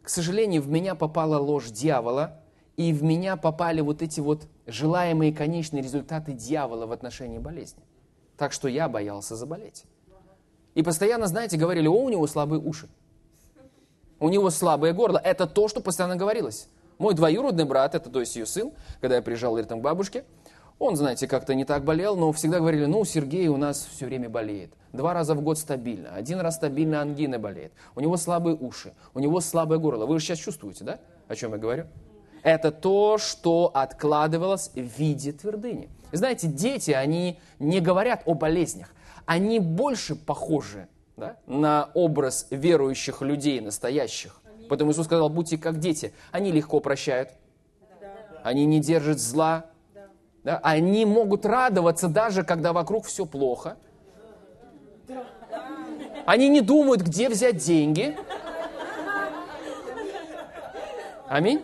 к 0.03 0.09
сожалению, 0.09 0.63
в 0.63 0.69
меня 0.69 0.95
попала 0.95 1.39
ложь 1.39 1.71
дьявола, 1.71 2.41
и 2.77 2.93
в 2.93 3.03
меня 3.03 3.37
попали 3.37 3.81
вот 3.81 4.03
эти 4.03 4.21
вот 4.21 4.47
желаемые 4.67 5.33
конечные 5.33 5.83
результаты 5.83 6.33
дьявола 6.33 6.87
в 6.87 6.93
отношении 6.93 7.39
болезни. 7.39 7.83
Так 8.37 8.53
что 8.53 8.69
я 8.69 8.89
боялся 8.89 9.35
заболеть. 9.35 9.85
И 10.79 10.83
постоянно, 10.85 11.27
знаете, 11.27 11.57
говорили, 11.57 11.89
о, 11.89 12.05
у 12.05 12.09
него 12.09 12.29
слабые 12.29 12.61
уши. 12.61 12.89
У 14.21 14.29
него 14.29 14.49
слабое 14.49 14.93
горло. 14.93 15.19
Это 15.19 15.49
то, 15.49 15.67
что 15.67 15.81
постоянно 15.81 16.15
говорилось. 16.15 16.69
Мой 16.99 17.15
двоюродный 17.15 17.65
брат, 17.65 17.97
это 17.97 18.09
то 18.11 18.21
есть 18.21 18.37
ее 18.37 18.47
сын, 18.47 18.71
когда 19.01 19.17
я 19.17 19.23
приезжал 19.23 19.57
летом 19.57 19.81
к 19.81 19.83
бабушке, 19.83 20.23
он, 20.79 20.95
знаете, 20.95 21.27
как-то 21.27 21.57
не 21.57 21.65
так 21.65 21.83
болел, 21.83 22.15
но 22.15 22.31
всегда 22.31 22.61
говорили, 22.61 22.85
ну, 22.85 23.05
Сергей 23.05 23.49
у 23.49 23.57
нас 23.57 23.89
все 23.91 24.07
время 24.07 24.29
болеет. 24.29 24.71
Два 24.93 25.15
раза 25.15 25.35
в 25.35 25.41
год 25.41 25.59
стабильно. 25.59 26.11
Один 26.15 26.39
раз 26.39 26.55
стабильно 26.55 27.01
ангина 27.01 27.41
болеет. 27.41 27.73
У 27.97 28.01
него 28.01 28.17
слабые 28.17 28.55
уши, 28.55 28.93
у 29.15 29.19
него 29.19 29.41
слабое 29.41 29.81
горло. 29.81 30.07
Вы 30.07 30.21
же 30.21 30.27
сейчас 30.27 30.39
чувствуете, 30.39 30.85
да, 30.85 31.01
о 31.27 31.35
чем 31.35 31.51
я 31.51 31.59
говорю? 31.59 31.87
Это 32.45 32.71
то, 32.71 33.19
что 33.19 33.73
откладывалось 33.75 34.71
в 34.77 34.79
виде 34.79 35.33
твердыни. 35.33 35.89
Знаете, 36.13 36.47
дети, 36.47 36.93
они 36.93 37.41
не 37.59 37.81
говорят 37.81 38.23
о 38.27 38.35
болезнях. 38.35 38.95
Они 39.29 39.61
больше 39.61 40.17
похожи 40.17 40.89
да, 41.17 41.37
на 41.47 41.91
образ 41.95 42.49
верующих 42.51 43.23
людей 43.23 43.61
настоящих. 43.61 44.41
Поэтому 44.69 44.91
Иисус 44.91 45.07
сказал, 45.07 45.29
будьте 45.29 45.57
как 45.57 45.79
дети. 45.79 46.13
Они 46.33 46.51
легко 46.51 46.81
прощают. 46.81 47.31
Они 48.43 48.65
не 48.67 48.81
держат 48.81 49.21
зла 49.21 49.67
да, 50.45 50.61
они 50.63 51.05
могут 51.05 51.45
радоваться 51.45 52.09
даже, 52.09 52.43
когда 52.43 52.73
вокруг 52.73 53.05
все 53.05 53.27
плохо. 53.27 53.77
Они 56.25 56.49
не 56.49 56.63
думают, 56.63 57.03
где 57.03 57.29
взять 57.29 57.59
деньги. 57.59 58.17
Аминь. 61.29 61.63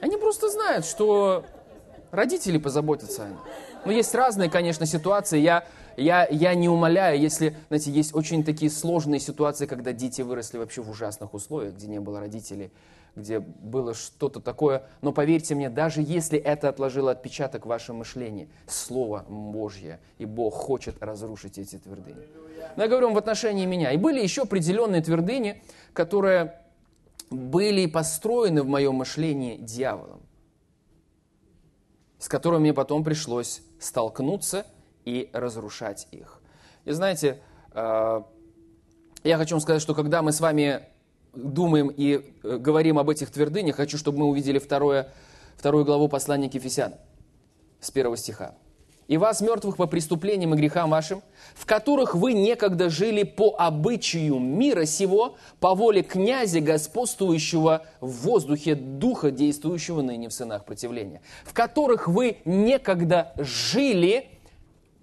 Они 0.00 0.16
просто 0.16 0.48
знают, 0.48 0.86
что 0.86 1.44
родители 2.12 2.58
позаботятся 2.58 3.24
о 3.24 3.28
них. 3.30 3.38
Но 3.84 3.90
есть 3.90 4.14
разные, 4.14 4.48
конечно, 4.48 4.86
ситуации. 4.86 5.40
Я, 5.40 5.64
я, 5.96 6.26
я 6.26 6.54
не 6.54 6.68
умоляю, 6.68 7.20
если, 7.20 7.56
знаете, 7.68 7.90
есть 7.90 8.14
очень 8.14 8.44
такие 8.44 8.70
сложные 8.70 9.20
ситуации, 9.20 9.66
когда 9.66 9.92
дети 9.92 10.22
выросли 10.22 10.58
вообще 10.58 10.82
в 10.82 10.90
ужасных 10.90 11.34
условиях, 11.34 11.74
где 11.74 11.86
не 11.86 12.00
было 12.00 12.20
родителей 12.20 12.70
где 13.16 13.38
было 13.38 13.94
что-то 13.94 14.40
такое. 14.40 14.84
Но 15.00 15.12
поверьте 15.12 15.54
мне, 15.54 15.70
даже 15.70 16.02
если 16.02 16.38
это 16.38 16.68
отложило 16.68 17.12
отпечаток 17.12 17.64
в 17.64 17.68
вашем 17.68 17.96
мышлении, 17.96 18.48
Слово 18.66 19.24
Божье, 19.28 20.00
и 20.18 20.24
Бог 20.24 20.54
хочет 20.54 20.96
разрушить 21.00 21.58
эти 21.58 21.76
твердыни. 21.76 22.26
Но 22.76 22.82
я 22.82 22.88
говорю 22.88 23.06
вам 23.06 23.14
в 23.14 23.18
отношении 23.18 23.66
меня. 23.66 23.92
И 23.92 23.96
были 23.96 24.20
еще 24.20 24.42
определенные 24.42 25.02
твердыни, 25.02 25.62
которые 25.92 26.60
были 27.30 27.86
построены 27.86 28.62
в 28.62 28.66
моем 28.66 28.96
мышлении 28.96 29.56
дьяволом. 29.56 30.20
с 32.18 32.28
которыми 32.28 32.60
мне 32.60 32.72
потом 32.72 33.04
пришлось 33.04 33.60
столкнуться 33.78 34.66
и 35.04 35.30
разрушать 35.32 36.08
их. 36.10 36.40
И 36.84 36.92
знаете, 36.92 37.40
э, 37.72 38.22
я 39.22 39.38
хочу 39.38 39.54
вам 39.54 39.60
сказать, 39.60 39.82
что 39.82 39.94
когда 39.94 40.22
мы 40.22 40.32
с 40.32 40.40
вами 40.40 40.82
думаем 41.32 41.88
и 41.88 42.32
э, 42.42 42.56
говорим 42.58 42.98
об 42.98 43.10
этих 43.10 43.30
твердынях, 43.30 43.76
хочу, 43.76 43.98
чтобы 43.98 44.18
мы 44.18 44.26
увидели 44.26 44.58
второе, 44.58 45.12
вторую 45.56 45.84
главу 45.84 46.08
послания 46.08 46.50
к 46.50 46.54
Ефесянам 46.54 46.98
с 47.80 47.90
первого 47.90 48.16
стиха 48.16 48.54
и 49.08 49.16
вас, 49.16 49.40
мертвых 49.40 49.76
по 49.76 49.86
преступлениям 49.86 50.54
и 50.54 50.56
грехам 50.56 50.90
вашим, 50.90 51.22
в 51.54 51.66
которых 51.66 52.14
вы 52.14 52.32
некогда 52.32 52.88
жили 52.88 53.22
по 53.22 53.54
обычаю 53.58 54.38
мира 54.38 54.84
сего, 54.86 55.36
по 55.60 55.74
воле 55.74 56.02
князя, 56.02 56.60
господствующего 56.60 57.84
в 58.00 58.10
воздухе, 58.22 58.74
духа, 58.74 59.30
действующего 59.30 60.02
ныне 60.02 60.28
в 60.28 60.32
сынах 60.32 60.64
противления, 60.64 61.20
в 61.44 61.52
которых 61.52 62.08
вы 62.08 62.38
некогда 62.44 63.32
жили 63.36 64.28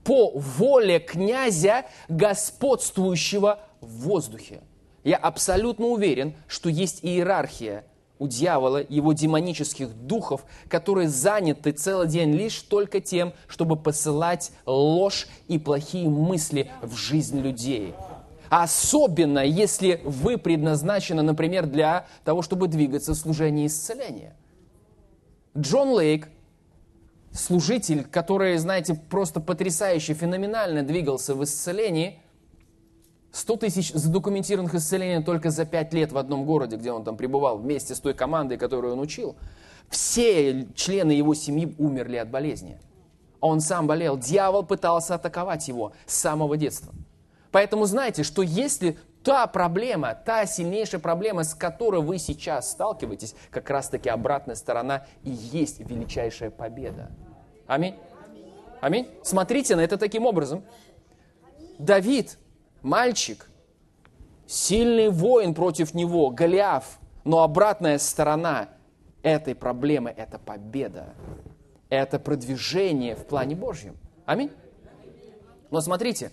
по 0.03 0.31
воле 0.35 0.99
князя, 0.99 1.85
господствующего 2.09 3.59
в 3.81 3.87
воздухе. 4.07 4.61
Я 5.03 5.17
абсолютно 5.17 5.87
уверен, 5.87 6.35
что 6.47 6.69
есть 6.69 6.99
иерархия 7.03 7.85
у 8.19 8.27
дьявола, 8.27 8.85
его 8.87 9.13
демонических 9.13 9.89
духов, 9.91 10.45
которые 10.69 11.09
заняты 11.09 11.71
целый 11.71 12.07
день 12.07 12.33
лишь 12.33 12.61
только 12.61 13.01
тем, 13.01 13.33
чтобы 13.47 13.75
посылать 13.75 14.51
ложь 14.67 15.27
и 15.47 15.57
плохие 15.57 16.07
мысли 16.07 16.69
в 16.83 16.95
жизнь 16.95 17.39
людей. 17.39 17.95
Особенно, 18.49 19.39
если 19.39 20.01
вы 20.03 20.37
предназначены, 20.37 21.23
например, 21.23 21.65
для 21.65 22.05
того, 22.23 22.43
чтобы 22.43 22.67
двигаться 22.67 23.13
в 23.13 23.17
служении 23.17 23.65
исцеления. 23.65 24.35
Джон 25.57 25.89
Лейк, 25.89 26.29
служитель, 27.33 28.03
который, 28.03 28.57
знаете, 28.57 28.95
просто 28.95 29.39
потрясающе, 29.39 30.13
феноменально 30.13 30.83
двигался 30.83 31.35
в 31.35 31.43
исцелении– 31.43 32.19
100 33.31 33.57
тысяч 33.57 33.93
задокументированных 33.93 34.75
исцелений 34.75 35.23
только 35.23 35.51
за 35.51 35.65
5 35.65 35.93
лет 35.93 36.11
в 36.11 36.17
одном 36.17 36.45
городе, 36.45 36.75
где 36.75 36.91
он 36.91 37.03
там 37.03 37.15
пребывал, 37.15 37.57
вместе 37.57 37.95
с 37.95 37.99
той 37.99 38.13
командой, 38.13 38.57
которую 38.57 38.93
он 38.93 38.99
учил. 38.99 39.35
Все 39.89 40.67
члены 40.75 41.11
его 41.11 41.33
семьи 41.33 41.73
умерли 41.77 42.17
от 42.17 42.29
болезни. 42.29 42.77
Он 43.39 43.61
сам 43.61 43.87
болел. 43.87 44.17
Дьявол 44.17 44.63
пытался 44.63 45.15
атаковать 45.15 45.67
его 45.67 45.93
с 46.05 46.15
самого 46.15 46.57
детства. 46.57 46.93
Поэтому 47.51 47.85
знайте, 47.85 48.23
что 48.23 48.41
если 48.41 48.97
та 49.23 49.47
проблема, 49.47 50.13
та 50.13 50.45
сильнейшая 50.45 50.99
проблема, 51.01 51.43
с 51.43 51.53
которой 51.53 52.01
вы 52.01 52.17
сейчас 52.17 52.71
сталкиваетесь, 52.71 53.35
как 53.49 53.69
раз-таки 53.69 54.09
обратная 54.09 54.55
сторона 54.55 55.05
и 55.23 55.29
есть 55.29 55.79
величайшая 55.79 56.49
победа. 56.49 57.11
Аминь. 57.67 57.95
Аминь. 58.81 59.07
Смотрите 59.23 59.75
на 59.75 59.81
это 59.81 59.97
таким 59.97 60.25
образом. 60.25 60.63
Давид 61.77 62.37
мальчик, 62.81 63.49
сильный 64.47 65.09
воин 65.09 65.53
против 65.53 65.93
него, 65.93 66.29
Голиаф. 66.29 66.99
Но 67.23 67.43
обратная 67.43 67.99
сторона 67.99 68.69
этой 69.21 69.53
проблемы– 69.53 70.13
это 70.17 70.39
победа. 70.39 71.13
Это 71.89 72.17
продвижение 72.19 73.15
в 73.15 73.25
плане 73.25 73.55
Божьем. 73.55 73.97
Аминь. 74.25 74.51
Но 75.69 75.81
смотрите, 75.81 76.31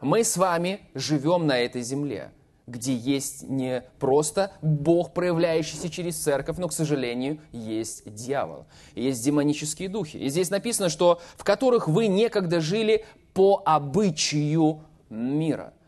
мы 0.00 0.24
с 0.24 0.36
вами 0.36 0.80
живем 0.94 1.46
на 1.46 1.58
этой 1.58 1.82
земле, 1.82 2.32
где 2.66 2.94
есть 2.94 3.48
не 3.48 3.82
просто 3.98 4.52
Бог, 4.62 5.12
проявляющийся 5.12 5.88
через 5.88 6.16
церковь, 6.16 6.58
но, 6.58 6.68
к 6.68 6.72
сожалению, 6.72 7.40
есть 7.52 8.12
дьявол, 8.12 8.66
есть 8.94 9.24
демонические 9.24 9.88
духи. 9.88 10.16
И 10.16 10.28
здесь 10.28 10.50
написано, 10.50 10.88
что 10.88 11.20
в 11.36 11.44
которых 11.44 11.88
вы 11.88 12.06
некогда 12.06 12.60
жили 12.60 13.04
по 13.34 13.62
обычаю 13.64 14.82
мира– 15.08 15.74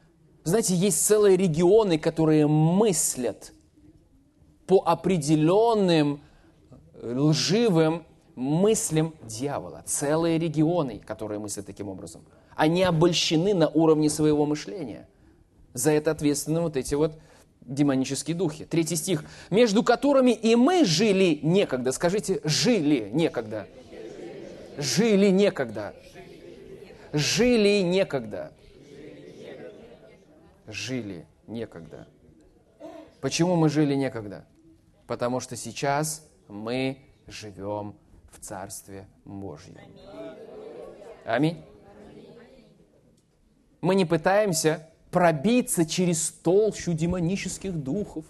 знаете, 0.45 0.75
есть 0.75 1.05
целые 1.05 1.37
регионы, 1.37 1.99
которые 1.99 2.47
мыслят 2.49 3.53
по 4.67 4.83
определенным 4.85 6.21
лживым 7.01 8.05
мыслям 8.35 9.15
дьявола. 9.23 9.83
Целые 9.87 10.39
регионы, 10.39 10.99
которые 10.99 11.39
мыслят 11.39 11.67
таким 11.67 11.89
образом. 11.89 12.23
Они 12.57 12.83
обольщены 12.83 13.55
на 13.55 13.69
уровне 13.69 14.11
своего 14.11 14.47
мышления. 14.47 15.09
За 15.75 15.91
это 15.91 16.11
ответственны 16.11 16.61
вот 16.61 16.77
эти 16.77 16.95
вот 16.95 17.19
демонические 17.63 18.37
духи. 18.37 18.65
Третий 18.65 18.97
стих. 18.97 19.25
«Между 19.51 19.83
которыми 19.83 20.33
и 20.33 20.57
мы 20.57 20.85
жили 20.85 21.39
некогда». 21.43 21.93
Скажите, 21.93 22.41
жили 22.45 23.09
некогда. 23.13 23.67
Жили 24.77 25.29
некогда. 25.29 25.95
Жили 27.13 27.83
некогда 27.83 28.53
жили 30.73 31.27
некогда. 31.47 32.07
Почему 33.21 33.57
мы 33.57 33.69
жили 33.69 33.95
некогда? 33.95 34.45
Потому 35.07 35.41
что 35.41 35.57
сейчас 35.57 36.27
мы 36.49 36.99
живем 37.27 37.95
в 38.31 38.41
Царстве 38.41 39.07
Божьем. 39.25 39.77
Аминь. 41.25 41.63
Мы 43.83 43.97
не 43.97 44.05
пытаемся 44.05 44.89
пробиться 45.11 45.85
через 45.85 46.31
толщу 46.31 46.93
демонических 46.93 47.75
духов, 47.75 48.25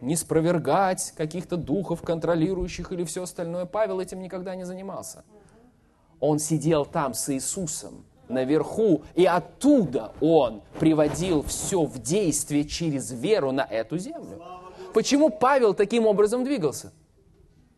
не 0.00 0.16
спровергать 0.16 1.14
каких-то 1.16 1.56
духов, 1.56 2.02
контролирующих 2.02 2.90
или 2.90 3.04
все 3.04 3.22
остальное. 3.22 3.66
Павел 3.66 4.00
этим 4.00 4.20
никогда 4.20 4.56
не 4.56 4.64
занимался. 4.64 5.24
Он 6.18 6.40
сидел 6.40 6.84
там 6.84 7.14
с 7.14 7.32
Иисусом, 7.32 8.04
наверху, 8.28 9.02
и 9.14 9.24
оттуда 9.26 10.12
Он 10.20 10.60
приводил 10.80 11.44
все 11.44 11.84
в 11.84 12.02
действие 12.02 12.64
через 12.64 13.12
веру 13.12 13.52
на 13.52 13.62
эту 13.62 13.96
землю. 13.96 14.42
Почему 14.92 15.30
Павел 15.30 15.72
таким 15.72 16.04
образом 16.04 16.42
двигался? 16.42 16.92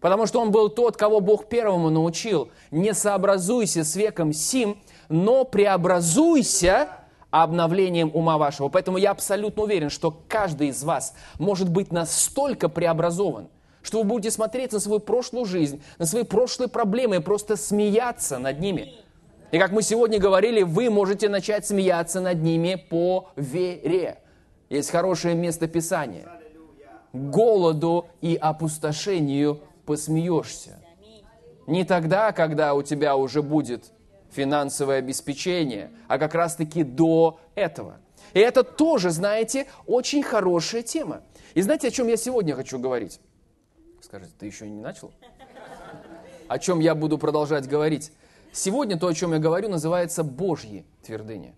Потому 0.01 0.27
что 0.27 0.41
он 0.41 0.51
был 0.51 0.71
тот, 0.71 0.97
кого 0.97 1.21
Бог 1.21 1.47
первому 1.47 1.91
научил. 1.91 2.51
Не 2.71 2.95
сообразуйся 2.95 3.85
с 3.85 3.95
веком 3.97 4.33
сим, 4.33 4.79
но 5.11 5.45
преобразуйся 5.45 6.89
обновлением 7.33 8.11
ума 8.15 8.39
вашего. 8.39 8.69
Поэтому 8.69 8.99
я 8.99 9.11
абсолютно 9.11 9.63
уверен, 9.65 9.91
что 9.91 10.17
каждый 10.29 10.69
из 10.69 10.85
вас 10.85 11.15
может 11.39 11.69
быть 11.69 11.91
настолько 11.91 12.69
преобразован, 12.69 13.49
что 13.83 13.99
вы 13.99 14.05
будете 14.05 14.31
смотреть 14.31 14.73
на 14.73 14.79
свою 14.79 15.01
прошлую 15.01 15.47
жизнь, 15.47 15.83
на 15.99 16.07
свои 16.07 16.23
прошлые 16.25 16.69
проблемы 16.69 17.17
и 17.17 17.21
просто 17.21 17.57
смеяться 17.57 18.39
над 18.39 18.61
ними. 18.61 18.93
И 19.51 19.59
как 19.59 19.73
мы 19.73 19.83
сегодня 19.83 20.19
говорили, 20.19 20.63
вы 20.63 20.91
можете 20.91 21.29
начать 21.29 21.67
смеяться 21.67 22.21
над 22.21 22.43
ними 22.43 22.75
по 22.75 23.31
вере. 23.35 24.19
Есть 24.69 24.91
хорошее 24.91 25.35
место 25.35 25.67
Писания. 25.69 26.29
Голоду 27.15 28.07
и 28.21 28.37
опустошению 28.37 29.61
посмеешься. 29.87 30.79
Не 31.67 31.85
тогда, 31.85 32.33
когда 32.33 32.75
у 32.75 32.83
тебя 32.83 33.17
уже 33.17 33.43
будет 33.43 33.93
финансовое 34.33 34.99
обеспечение, 34.99 35.91
а 36.09 36.19
как 36.19 36.35
раз-таки 36.35 36.83
до 36.83 37.39
этого. 37.55 37.99
И 38.35 38.41
это 38.41 38.65
тоже, 38.65 39.11
знаете, 39.11 39.67
очень 39.87 40.23
хорошая 40.23 40.83
тема. 40.83 41.23
И 41.55 41.63
знаете, 41.63 41.89
о 41.89 41.91
чем 41.91 42.09
я 42.09 42.17
сегодня 42.17 42.55
хочу 42.55 42.79
говорить? 42.79 43.21
Скажите, 44.01 44.33
ты 44.39 44.47
еще 44.47 44.69
не 44.69 44.81
начал? 44.81 45.13
О 46.49 46.59
чем 46.59 46.81
я 46.81 46.95
буду 46.95 47.19
продолжать 47.19 47.69
говорить? 47.69 48.13
Сегодня 48.53 48.99
то, 48.99 49.07
о 49.07 49.15
чем 49.15 49.33
я 49.33 49.39
говорю, 49.39 49.69
называется 49.69 50.25
Божьи 50.25 50.85
твердыни. 51.03 51.55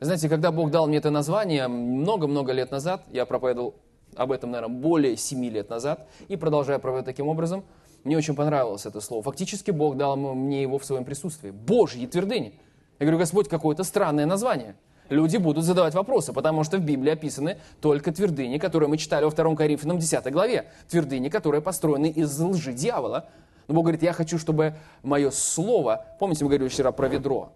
Знаете, 0.00 0.28
когда 0.28 0.50
Бог 0.50 0.70
дал 0.70 0.88
мне 0.88 0.98
это 0.98 1.10
название, 1.10 1.68
много-много 1.68 2.52
лет 2.52 2.70
назад, 2.70 3.04
я 3.10 3.24
проповедовал 3.24 3.74
об 4.16 4.32
этом, 4.32 4.50
наверное, 4.50 4.74
более 4.74 5.16
семи 5.16 5.48
лет 5.48 5.70
назад, 5.70 6.08
и 6.28 6.36
продолжаю 6.36 6.80
проповедовать 6.80 7.06
таким 7.06 7.28
образом, 7.28 7.64
мне 8.04 8.16
очень 8.16 8.34
понравилось 8.34 8.86
это 8.86 9.00
слово. 9.00 9.22
Фактически 9.22 9.70
Бог 9.70 9.96
дал 9.96 10.16
мне 10.16 10.62
его 10.62 10.78
в 10.78 10.84
своем 10.84 11.04
присутствии. 11.04 11.50
Божьи 11.50 12.06
твердыни. 12.06 12.54
Я 12.98 13.06
говорю, 13.06 13.18
Господь, 13.18 13.48
какое-то 13.48 13.84
странное 13.84 14.26
название. 14.26 14.76
Люди 15.08 15.36
будут 15.36 15.64
задавать 15.64 15.94
вопросы, 15.94 16.32
потому 16.32 16.64
что 16.64 16.78
в 16.78 16.80
Библии 16.80 17.10
описаны 17.10 17.58
только 17.80 18.12
твердыни, 18.12 18.58
которые 18.58 18.88
мы 18.88 18.96
читали 18.96 19.24
во 19.24 19.30
2 19.30 19.56
Коринфянам 19.56 19.98
10 19.98 20.32
главе. 20.32 20.66
Твердыни, 20.88 21.28
которые 21.28 21.60
построены 21.60 22.06
из 22.06 22.38
лжи 22.40 22.72
дьявола, 22.72 23.28
но 23.68 23.74
Бог 23.74 23.84
говорит, 23.84 24.02
я 24.02 24.12
хочу, 24.12 24.38
чтобы 24.38 24.74
мое 25.02 25.30
слово, 25.30 26.06
помните, 26.18 26.44
мы 26.44 26.50
говорили 26.50 26.68
вчера 26.68 26.92
про 26.92 27.08
ведро? 27.08 27.52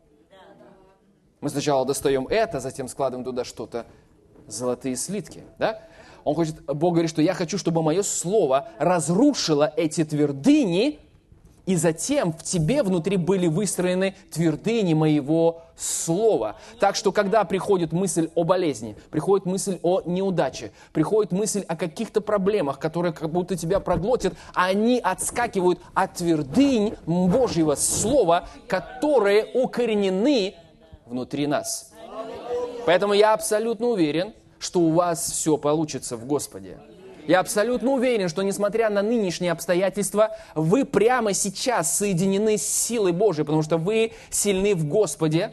Мы 1.40 1.48
сначала 1.48 1.84
достаем 1.84 2.26
это, 2.28 2.60
затем 2.60 2.88
складываем 2.88 3.24
туда 3.24 3.44
что-то, 3.44 3.86
золотые 4.46 4.96
слитки, 4.96 5.42
да? 5.58 5.80
Он 6.26 6.34
хочет, 6.34 6.56
Бог 6.66 6.94
говорит, 6.94 7.08
что 7.08 7.22
я 7.22 7.34
хочу, 7.34 7.56
чтобы 7.56 7.84
мое 7.84 8.02
слово 8.02 8.68
разрушило 8.80 9.72
эти 9.76 10.04
твердыни 10.04 10.98
и 11.66 11.76
затем 11.76 12.32
в 12.32 12.42
тебе 12.42 12.82
внутри 12.82 13.16
были 13.16 13.46
выстроены 13.46 14.16
твердыни 14.32 14.92
моего 14.94 15.62
слова. 15.76 16.56
Так 16.80 16.96
что, 16.96 17.12
когда 17.12 17.44
приходит 17.44 17.92
мысль 17.92 18.28
о 18.34 18.42
болезни, 18.42 18.96
приходит 19.12 19.46
мысль 19.46 19.78
о 19.84 20.02
неудаче, 20.04 20.72
приходит 20.92 21.30
мысль 21.30 21.64
о 21.68 21.76
каких-то 21.76 22.20
проблемах, 22.20 22.80
которые 22.80 23.12
как 23.12 23.30
будто 23.30 23.56
тебя 23.56 23.78
проглотят, 23.78 24.34
они 24.52 24.98
отскакивают 24.98 25.78
от 25.94 26.14
твердынь 26.14 26.96
Божьего 27.06 27.76
слова, 27.76 28.48
которые 28.66 29.46
укоренены 29.54 30.56
внутри 31.06 31.46
нас. 31.46 31.92
Поэтому 32.84 33.12
я 33.12 33.32
абсолютно 33.32 33.86
уверен, 33.86 34.34
что 34.66 34.80
у 34.80 34.90
вас 34.90 35.30
все 35.30 35.56
получится 35.56 36.16
в 36.16 36.26
Господе. 36.26 36.78
Я 37.26 37.40
абсолютно 37.40 37.92
уверен, 37.92 38.28
что 38.28 38.42
несмотря 38.42 38.90
на 38.90 39.00
нынешние 39.00 39.52
обстоятельства, 39.52 40.36
вы 40.54 40.84
прямо 40.84 41.32
сейчас 41.34 41.96
соединены 41.96 42.58
с 42.58 42.66
силой 42.66 43.12
Божией, 43.12 43.44
потому 43.44 43.62
что 43.62 43.78
вы 43.78 44.12
сильны 44.28 44.74
в 44.74 44.86
Господе 44.88 45.52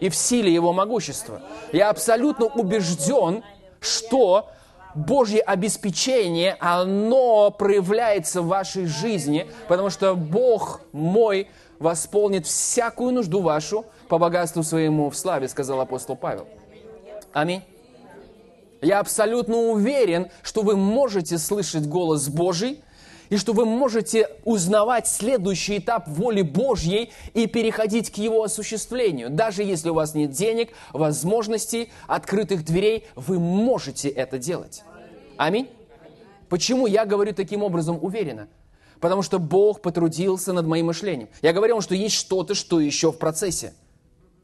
и 0.00 0.08
в 0.08 0.14
силе 0.14 0.52
Его 0.52 0.72
могущества. 0.72 1.42
Я 1.72 1.90
абсолютно 1.90 2.46
убежден, 2.46 3.42
что 3.80 4.48
Божье 4.94 5.40
обеспечение, 5.40 6.56
оно 6.60 7.50
проявляется 7.50 8.42
в 8.42 8.46
вашей 8.46 8.86
жизни, 8.86 9.48
потому 9.68 9.90
что 9.90 10.14
Бог 10.14 10.80
мой 10.92 11.48
восполнит 11.80 12.46
всякую 12.46 13.12
нужду 13.12 13.42
вашу 13.42 13.84
по 14.08 14.18
богатству 14.18 14.62
своему 14.62 15.10
в 15.10 15.16
славе, 15.16 15.48
сказал 15.48 15.80
апостол 15.80 16.14
Павел. 16.16 16.46
Аминь. 17.32 17.62
Я 18.84 19.00
абсолютно 19.00 19.56
уверен, 19.56 20.28
что 20.42 20.60
вы 20.60 20.76
можете 20.76 21.38
слышать 21.38 21.86
голос 21.86 22.28
Божий, 22.28 22.82
и 23.30 23.38
что 23.38 23.54
вы 23.54 23.64
можете 23.64 24.28
узнавать 24.44 25.08
следующий 25.08 25.78
этап 25.78 26.06
воли 26.06 26.42
Божьей 26.42 27.10
и 27.32 27.46
переходить 27.46 28.10
к 28.10 28.18
его 28.18 28.42
осуществлению. 28.42 29.30
Даже 29.30 29.62
если 29.62 29.88
у 29.88 29.94
вас 29.94 30.14
нет 30.14 30.32
денег, 30.32 30.68
возможностей, 30.92 31.90
открытых 32.06 32.62
дверей, 32.62 33.06
вы 33.16 33.38
можете 33.38 34.10
это 34.10 34.36
делать. 34.36 34.82
Аминь. 35.38 35.70
Почему 36.50 36.86
я 36.86 37.06
говорю 37.06 37.32
таким 37.32 37.62
образом 37.62 37.98
уверенно? 38.02 38.48
Потому 39.00 39.22
что 39.22 39.38
Бог 39.38 39.80
потрудился 39.80 40.52
над 40.52 40.66
моим 40.66 40.86
мышлением. 40.86 41.30
Я 41.40 41.54
говорил, 41.54 41.80
что 41.80 41.94
есть 41.94 42.14
что-то, 42.14 42.54
что 42.54 42.80
еще 42.80 43.12
в 43.12 43.16
процессе. 43.16 43.72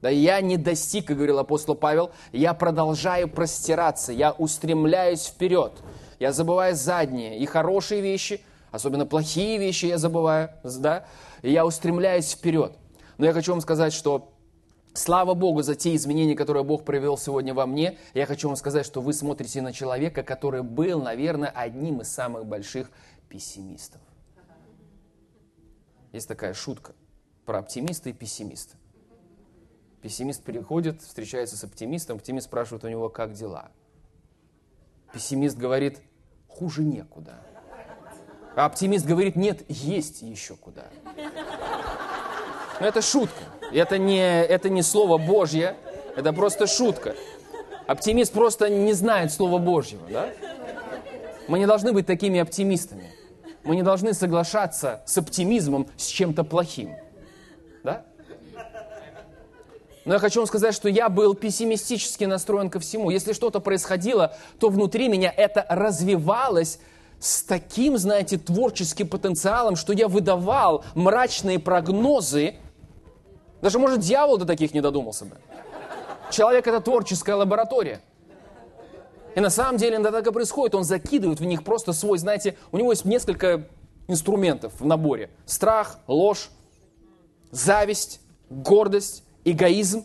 Да 0.02 0.08
я 0.08 0.40
не 0.40 0.56
достиг, 0.56 1.06
как 1.06 1.16
говорил 1.16 1.38
апостол 1.38 1.74
Павел, 1.74 2.10
я 2.32 2.54
продолжаю 2.54 3.28
простираться, 3.28 4.12
я 4.12 4.32
устремляюсь 4.32 5.26
вперед. 5.26 5.72
Я 6.18 6.32
забываю 6.32 6.74
задние 6.74 7.38
и 7.38 7.46
хорошие 7.46 8.00
вещи, 8.00 8.40
особенно 8.70 9.06
плохие 9.06 9.58
вещи 9.58 9.86
я 9.86 9.98
забываю, 9.98 10.50
да, 10.64 11.04
и 11.42 11.50
я 11.50 11.66
устремляюсь 11.66 12.32
вперед. 12.32 12.72
Но 13.18 13.26
я 13.26 13.32
хочу 13.32 13.52
вам 13.52 13.60
сказать, 13.60 13.92
что 13.92 14.32
Слава 14.92 15.34
Богу 15.34 15.62
за 15.62 15.76
те 15.76 15.94
изменения, 15.94 16.34
которые 16.34 16.64
Бог 16.64 16.84
провел 16.84 17.16
сегодня 17.16 17.54
во 17.54 17.64
мне. 17.64 17.96
Я 18.12 18.26
хочу 18.26 18.48
вам 18.48 18.56
сказать, 18.56 18.84
что 18.84 19.00
вы 19.00 19.12
смотрите 19.12 19.62
на 19.62 19.72
человека, 19.72 20.24
который 20.24 20.62
был, 20.62 21.00
наверное, 21.00 21.48
одним 21.48 22.00
из 22.00 22.08
самых 22.08 22.44
больших 22.44 22.90
пессимистов. 23.28 24.00
Есть 26.12 26.26
такая 26.26 26.54
шутка 26.54 26.92
про 27.46 27.60
оптимиста 27.60 28.10
и 28.10 28.12
пессимиста. 28.12 28.79
Пессимист 30.02 30.42
переходит, 30.42 31.02
встречается 31.02 31.56
с 31.56 31.64
оптимистом, 31.64 32.16
оптимист 32.16 32.46
спрашивает 32.46 32.84
у 32.84 32.88
него, 32.88 33.08
как 33.08 33.32
дела. 33.32 33.70
Пессимист 35.12 35.58
говорит, 35.58 35.98
хуже 36.48 36.82
некуда. 36.82 37.40
А 38.56 38.64
оптимист 38.64 39.06
говорит, 39.06 39.36
нет, 39.36 39.62
есть 39.68 40.22
еще 40.22 40.56
куда. 40.56 40.86
Но 42.80 42.86
это 42.86 43.02
шутка. 43.02 43.42
Это 43.72 43.98
не, 43.98 44.42
это 44.42 44.68
не 44.70 44.82
слово 44.82 45.18
Божье, 45.18 45.76
это 46.16 46.32
просто 46.32 46.66
шутка. 46.66 47.14
Оптимист 47.86 48.32
просто 48.32 48.70
не 48.70 48.92
знает 48.94 49.32
слова 49.32 49.58
Божьего, 49.58 50.06
да? 50.08 50.30
Мы 51.46 51.58
не 51.58 51.66
должны 51.66 51.92
быть 51.92 52.06
такими 52.06 52.40
оптимистами. 52.40 53.12
Мы 53.64 53.76
не 53.76 53.82
должны 53.82 54.14
соглашаться 54.14 55.02
с 55.06 55.18
оптимизмом 55.18 55.88
с 55.96 56.06
чем-то 56.06 56.44
плохим. 56.44 56.94
Но 60.04 60.14
я 60.14 60.20
хочу 60.20 60.40
вам 60.40 60.46
сказать, 60.46 60.74
что 60.74 60.88
я 60.88 61.08
был 61.08 61.34
пессимистически 61.34 62.24
настроен 62.24 62.70
ко 62.70 62.80
всему. 62.80 63.10
Если 63.10 63.32
что-то 63.32 63.60
происходило, 63.60 64.34
то 64.58 64.68
внутри 64.68 65.08
меня 65.08 65.32
это 65.34 65.66
развивалось 65.68 66.78
с 67.18 67.42
таким, 67.42 67.98
знаете, 67.98 68.38
творческим 68.38 69.08
потенциалом, 69.08 69.76
что 69.76 69.92
я 69.92 70.08
выдавал 70.08 70.84
мрачные 70.94 71.58
прогнозы. 71.58 72.54
Даже, 73.60 73.78
может, 73.78 74.00
дьявол 74.00 74.38
до 74.38 74.46
таких 74.46 74.72
не 74.72 74.80
додумался 74.80 75.26
бы. 75.26 75.36
Человек– 76.30 76.66
это 76.68 76.80
творческая 76.80 77.34
лаборатория. 77.34 78.00
И 79.34 79.40
на 79.40 79.50
самом 79.50 79.76
деле 79.76 79.96
иногда 79.96 80.18
так 80.18 80.26
и 80.28 80.32
происходит. 80.32 80.74
Он 80.74 80.84
закидывает 80.84 81.40
в 81.40 81.44
них 81.44 81.62
просто 81.62 81.92
свой, 81.92 82.18
знаете, 82.18 82.56
у 82.72 82.78
него 82.78 82.90
есть 82.90 83.04
несколько 83.04 83.68
инструментов 84.08 84.72
в 84.80 84.86
наборе. 84.86 85.30
Страх, 85.44 85.98
ложь, 86.08 86.48
зависть, 87.50 88.20
гордость 88.48 89.24
эгоизм. 89.44 90.04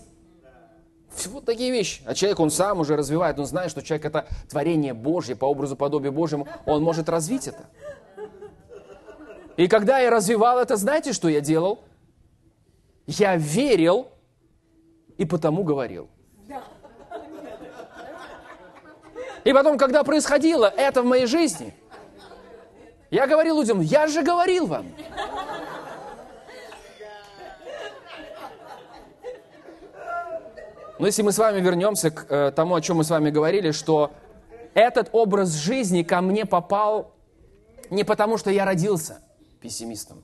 Вот 1.28 1.46
такие 1.46 1.72
вещи. 1.72 2.02
А 2.06 2.14
человек, 2.14 2.40
он 2.40 2.52
сам 2.52 2.80
уже 2.80 2.96
развивает, 2.98 3.40
он 3.40 3.46
знает, 3.46 3.72
что 3.72 3.82
человек 3.82 4.06
это 4.06 4.28
творение 4.50 4.94
Божье, 4.94 5.36
по 5.36 5.46
образу 5.46 5.76
подобию 5.76 6.12
Божьему, 6.12 6.48
он 6.66 6.84
может 6.84 7.08
развить 7.08 7.48
это. 7.48 7.66
И 9.56 9.68
когда 9.68 10.00
я 10.00 10.10
развивал 10.10 10.60
это, 10.60 10.76
знаете, 10.76 11.14
что 11.14 11.30
я 11.30 11.40
делал? 11.40 11.80
Я 13.08 13.38
верил 13.38 14.08
и 15.18 15.26
потому 15.26 15.64
говорил. 15.64 16.10
И 19.46 19.54
потом, 19.54 19.78
когда 19.78 20.04
происходило 20.04 20.66
это 20.66 21.04
в 21.04 21.06
моей 21.06 21.28
жизни, 21.28 21.74
я 23.12 23.28
говорил 23.28 23.60
людям, 23.60 23.80
я 23.80 24.08
же 24.08 24.24
говорил 24.24 24.66
вам. 24.66 24.88
Но 30.98 31.06
если 31.06 31.24
мы 31.24 31.32
с 31.32 31.38
вами 31.38 31.60
вернемся 31.60 32.10
к 32.10 32.26
э, 32.30 32.52
тому, 32.56 32.76
о 32.76 32.82
чем 32.82 32.98
мы 32.98 33.04
с 33.04 33.10
вами 33.10 33.30
говорили, 33.30 33.72
что 33.72 34.12
этот 34.74 35.10
образ 35.12 35.54
жизни 35.54 36.04
ко 36.04 36.22
мне 36.22 36.46
попал 36.46 37.14
не 37.90 38.04
потому, 38.04 38.38
что 38.38 38.50
я 38.50 38.66
родился 38.66 39.20
пессимистом, 39.62 40.24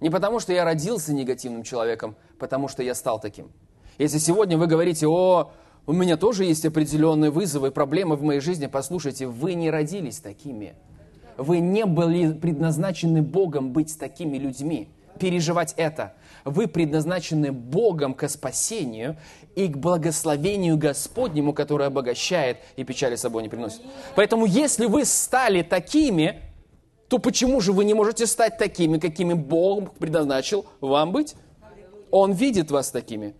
не 0.00 0.10
потому, 0.10 0.38
что 0.38 0.52
я 0.52 0.64
родился 0.64 1.12
негативным 1.12 1.64
человеком, 1.64 2.16
потому 2.38 2.68
что 2.68 2.82
я 2.82 2.94
стал 2.94 3.20
таким. 3.20 3.50
Если 3.98 4.18
сегодня 4.18 4.56
вы 4.56 4.68
говорите, 4.68 5.08
о, 5.08 5.50
у 5.86 5.92
меня 5.92 6.16
тоже 6.16 6.44
есть 6.44 6.64
определенные 6.64 7.32
вызовы, 7.32 7.72
проблемы 7.72 8.14
в 8.14 8.22
моей 8.22 8.40
жизни, 8.40 8.66
послушайте, 8.66 9.26
вы 9.26 9.54
не 9.54 9.70
родились 9.70 10.20
такими. 10.20 10.74
Вы 11.36 11.58
не 11.58 11.86
были 11.86 12.32
предназначены 12.32 13.22
Богом 13.22 13.72
быть 13.72 13.98
такими 13.98 14.38
людьми, 14.38 14.88
переживать 15.18 15.74
это. 15.76 16.14
Вы 16.50 16.66
предназначены 16.66 17.52
Богом 17.52 18.14
к 18.14 18.28
спасению, 18.28 19.16
и 19.58 19.66
к 19.66 19.76
благословению 19.76 20.76
Господнему, 20.76 21.52
которое 21.52 21.86
обогащает 21.86 22.58
и 22.76 22.84
печали 22.84 23.16
с 23.16 23.22
собой 23.22 23.42
не 23.42 23.48
приносит. 23.48 23.80
Поэтому 24.14 24.46
если 24.46 24.86
вы 24.86 25.04
стали 25.04 25.62
такими, 25.62 26.42
то 27.08 27.18
почему 27.18 27.60
же 27.60 27.72
вы 27.72 27.84
не 27.84 27.92
можете 27.92 28.28
стать 28.28 28.56
такими, 28.56 28.98
какими 28.98 29.32
Бог 29.32 29.94
предназначил 29.94 30.66
вам 30.80 31.10
быть? 31.10 31.34
Он 32.12 32.32
видит 32.32 32.70
вас 32.70 32.92
такими. 32.92 33.34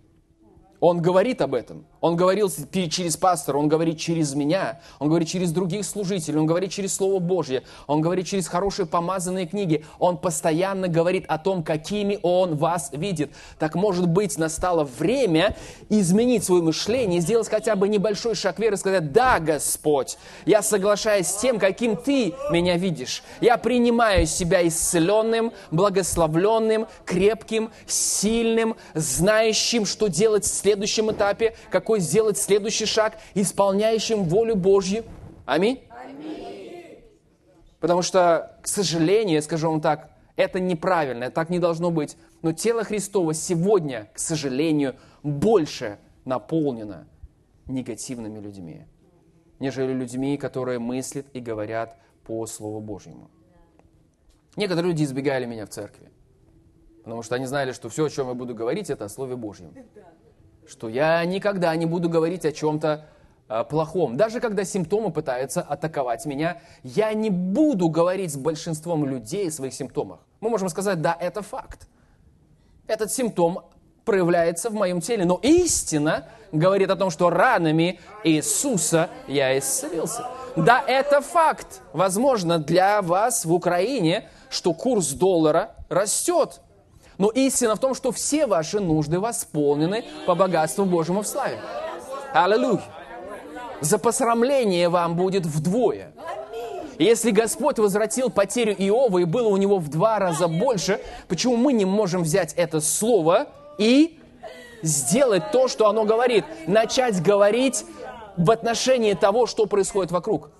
Он 0.79 1.01
говорит 1.01 1.41
об 1.41 1.53
этом. 1.53 1.85
Он 2.01 2.15
говорил 2.15 2.49
через 2.71 3.17
пастора, 3.17 3.57
он 3.57 3.67
говорит 3.67 3.99
через 3.99 4.33
меня, 4.33 4.79
он 4.99 5.09
говорит 5.09 5.27
через 5.27 5.51
других 5.51 5.85
служителей, 5.85 6.39
он 6.39 6.45
говорит 6.45 6.71
через 6.71 6.95
Слово 6.95 7.19
Божье, 7.19 7.63
он 7.87 7.99
говорит 7.99 8.25
через 8.25 8.47
хорошие 8.47 8.85
помазанные 8.85 9.45
книги. 9.45 9.83
Он 9.99 10.17
постоянно 10.17 10.87
говорит 10.87 11.25
о 11.27 11.37
том, 11.37 11.61
какими 11.61 12.17
он 12.21 12.55
вас 12.55 12.91
видит. 12.93 13.31
Так 13.57 13.75
может 13.75 14.07
быть, 14.07 14.37
настало 14.37 14.85
время 14.85 15.57
изменить 15.89 16.45
свое 16.45 16.63
мышление, 16.63 17.19
сделать 17.19 17.49
хотя 17.49 17.75
бы 17.75 17.89
небольшой 17.89 18.35
шаг 18.35 18.59
веры 18.59 18.77
сказать, 18.77 19.11
да, 19.11 19.39
Господь, 19.39 20.17
я 20.45 20.61
соглашаюсь 20.61 21.27
с 21.27 21.35
тем, 21.35 21.59
каким 21.59 21.97
Ты 21.97 22.33
меня 22.49 22.77
видишь. 22.77 23.23
Я 23.41 23.57
принимаю 23.57 24.25
себя 24.25 24.65
исцеленным, 24.65 25.51
благословленным, 25.71 26.87
крепким, 27.05 27.71
сильным, 27.87 28.77
знающим, 28.93 29.85
что 29.85 30.07
делать 30.07 30.45
в 30.45 30.47
следующем 30.69 31.11
этапе, 31.11 31.55
какой 31.71 31.99
сделать 31.99 32.37
следующий 32.37 32.85
шаг, 32.85 33.17
исполняющим 33.33 34.23
волю 34.23 34.55
Божью. 34.55 35.03
Аминь. 35.45 35.81
Аминь. 35.89 36.99
Потому 37.79 38.03
что, 38.03 38.55
к 38.61 38.67
сожалению, 38.67 39.35
я 39.35 39.41
скажу 39.41 39.71
вам 39.71 39.81
так, 39.81 40.11
это 40.35 40.59
неправильно, 40.59 41.31
так 41.31 41.49
не 41.49 41.57
должно 41.57 41.89
быть. 41.89 42.17
Но 42.43 42.53
тело 42.53 42.83
Христова 42.83 43.33
сегодня, 43.33 44.09
к 44.13 44.19
сожалению, 44.19 44.95
больше 45.23 45.97
наполнено 46.23 47.07
негативными 47.65 48.39
людьми, 48.39 48.85
нежели 49.59 49.91
людьми, 49.91 50.37
которые 50.37 50.77
мыслят 50.77 51.25
и 51.33 51.39
говорят 51.39 51.97
по 52.25 52.45
Слову 52.45 52.79
Божьему. 52.79 53.31
Некоторые 54.55 54.91
люди 54.91 55.03
избегали 55.03 55.45
меня 55.45 55.65
в 55.65 55.69
церкви. 55.69 56.11
Потому 57.03 57.23
что 57.23 57.35
они 57.35 57.45
знали, 57.47 57.71
что 57.71 57.89
все, 57.89 58.05
о 58.05 58.09
чем 58.09 58.27
я 58.27 58.33
буду 58.35 58.53
говорить, 58.53 58.91
это 58.91 59.05
о 59.05 59.09
Слове 59.09 59.35
Божьем. 59.35 59.73
Что 60.69 60.87
я 60.87 61.25
никогда 61.25 61.75
не 61.75 61.87
буду 61.87 62.09
говорить 62.09 62.45
о 62.45 62.51
чем-то 62.51 63.05
а, 63.47 63.63
плохом. 63.63 64.17
Даже 64.17 64.39
когда 64.39 64.63
симптомы 64.63 65.11
пытаются 65.11 65.61
атаковать 65.61 66.27
меня, 66.27 66.61
я 66.83 67.11
не 67.13 67.31
буду 67.31 67.89
говорить 67.89 68.31
с 68.31 68.37
большинством 68.37 69.03
людей 69.05 69.47
о 69.47 69.51
своих 69.51 69.73
симптомах. 69.73 70.19
Мы 70.41 70.49
можем 70.51 70.69
сказать, 70.69 71.01
да, 71.01 71.17
это 71.19 71.41
факт. 71.41 71.87
Этот 72.85 73.11
симптом 73.11 73.61
проявляется 74.05 74.69
в 74.69 74.73
моем 74.75 75.01
теле. 75.01 75.25
Но 75.25 75.39
истина 75.41 76.25
говорит 76.51 76.91
о 76.91 76.95
том, 76.95 77.09
что 77.09 77.31
ранами 77.31 77.99
Иисуса 78.23 79.09
я 79.27 79.57
исцелился. 79.57 80.27
Да, 80.55 80.83
это 80.87 81.21
факт. 81.21 81.81
Возможно, 81.93 82.59
для 82.59 83.01
вас 83.01 83.45
в 83.45 83.51
Украине, 83.51 84.29
что 84.49 84.73
курс 84.73 85.09
доллара 85.09 85.75
растет. 85.89 86.61
Но 87.19 87.29
истина 87.29 87.75
в 87.75 87.79
том, 87.79 87.93
что 87.93 88.11
все 88.13 88.47
ваши 88.47 88.79
нужды 88.79 89.19
восполнены 89.19 90.05
по 90.25 90.35
богатству 90.35 90.85
Божьему 90.85 91.21
в 91.21 91.27
славе. 91.27 91.59
Аллилуйя. 92.33 92.81
За 93.81 93.99
посрамление 93.99 94.87
вам 94.87 95.15
будет 95.15 95.45
вдвое. 95.45 96.13
если 96.97 97.31
Господь 97.31 97.77
возвратил 97.77 98.29
потерю 98.29 98.73
Иова, 98.73 99.19
и 99.19 99.25
было 99.25 99.49
у 99.49 99.57
него 99.57 99.79
в 99.79 99.89
два 99.89 100.17
раза 100.19 100.47
больше, 100.47 101.01
почему 101.27 101.57
мы 101.57 101.73
не 101.73 101.85
можем 101.85 102.23
взять 102.23 102.53
это 102.53 102.79
слово 102.79 103.47
и 103.77 104.17
сделать 104.81 105.51
то, 105.51 105.67
что 105.67 105.89
оно 105.89 106.05
говорит? 106.05 106.45
Начать 106.67 107.21
говорить 107.21 107.85
в 108.37 108.49
отношении 108.49 109.13
того, 109.13 109.45
что 109.45 109.65
происходит 109.65 110.11
вокруг. 110.11 110.51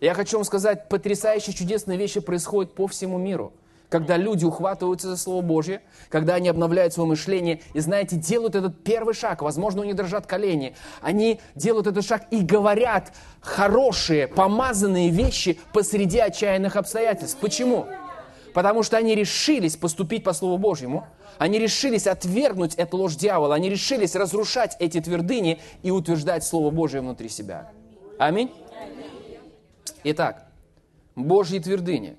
Я 0.00 0.14
хочу 0.14 0.36
вам 0.36 0.44
сказать, 0.44 0.88
потрясающие 0.88 1.54
чудесные 1.54 1.98
вещи 1.98 2.20
происходят 2.20 2.72
по 2.72 2.86
всему 2.86 3.18
миру. 3.18 3.52
Когда 3.90 4.16
люди 4.16 4.44
ухватываются 4.44 5.08
за 5.08 5.16
Слово 5.16 5.42
Божье, 5.42 5.82
когда 6.08 6.36
они 6.36 6.48
обновляют 6.48 6.94
свое 6.94 7.08
мышление 7.08 7.60
и, 7.74 7.80
знаете, 7.80 8.14
делают 8.14 8.54
этот 8.54 8.84
первый 8.84 9.14
шаг, 9.14 9.42
возможно, 9.42 9.82
у 9.82 9.84
них 9.84 9.96
дрожат 9.96 10.28
колени, 10.28 10.76
они 11.02 11.40
делают 11.56 11.88
этот 11.88 12.04
шаг 12.04 12.22
и 12.30 12.40
говорят 12.40 13.12
хорошие, 13.40 14.28
помазанные 14.28 15.10
вещи 15.10 15.58
посреди 15.72 16.20
отчаянных 16.20 16.76
обстоятельств. 16.76 17.36
Почему? 17.40 17.86
Потому 18.54 18.84
что 18.84 18.96
они 18.96 19.16
решились 19.16 19.76
поступить 19.76 20.22
по 20.22 20.34
Слову 20.34 20.56
Божьему, 20.56 21.08
они 21.38 21.58
решились 21.58 22.06
отвергнуть 22.06 22.76
эту 22.76 22.96
ложь 22.96 23.16
дьявола, 23.16 23.56
они 23.56 23.68
решились 23.68 24.14
разрушать 24.14 24.76
эти 24.78 25.00
твердыни 25.00 25.60
и 25.82 25.90
утверждать 25.90 26.44
Слово 26.44 26.70
Божье 26.70 27.00
внутри 27.00 27.28
себя. 27.28 27.72
Аминь. 28.18 28.52
Итак, 30.04 30.46
Божьи 31.16 31.58
твердыни. 31.58 32.16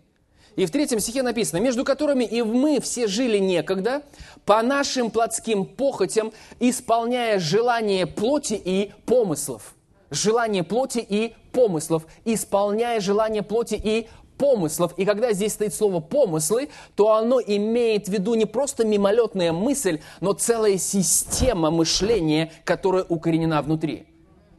И 0.55 0.65
в 0.65 0.71
третьем 0.71 0.99
стихе 0.99 1.23
написано, 1.23 1.59
между 1.59 1.85
которыми 1.85 2.23
и 2.23 2.41
мы 2.41 2.79
все 2.81 3.07
жили 3.07 3.37
некогда, 3.37 4.03
по 4.45 4.61
нашим 4.61 5.09
плотским 5.11 5.65
похотям, 5.65 6.31
исполняя 6.59 7.39
желание 7.39 8.05
плоти 8.05 8.61
и 8.63 8.91
помыслов. 9.05 9.75
Желание 10.09 10.63
плоти 10.63 11.05
и 11.07 11.33
помыслов. 11.53 12.05
Исполняя 12.25 12.99
желание 12.99 13.43
плоти 13.43 13.79
и 13.81 14.09
помыслов. 14.37 14.93
И 14.97 15.05
когда 15.05 15.31
здесь 15.33 15.53
стоит 15.53 15.73
слово 15.73 15.99
«помыслы», 15.99 16.69
то 16.95 17.13
оно 17.13 17.39
имеет 17.39 18.07
в 18.07 18.11
виду 18.11 18.33
не 18.33 18.45
просто 18.45 18.85
мимолетная 18.85 19.53
мысль, 19.53 20.01
но 20.19 20.33
целая 20.33 20.77
система 20.77 21.69
мышления, 21.69 22.51
которая 22.65 23.03
укоренена 23.03 23.61
внутри. 23.61 24.07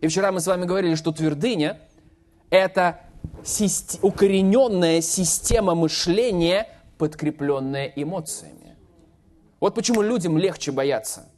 И 0.01 0.07
вчера 0.07 0.31
мы 0.33 0.41
с 0.41 0.47
вами 0.47 0.65
говорили, 0.65 0.95
что 0.95 1.13
твердыня– 1.13 1.81
это 2.51 3.01
сист... 3.45 3.99
укорененная 4.03 5.01
система 5.01 5.75
мышления, 5.75 6.69
подкрепленная 6.99 7.93
эмоциями. 7.97 8.77
Вот 9.61 9.75
почему 9.75 10.03
людям 10.03 10.39
легче 10.39 10.73
бояться. 10.73 11.29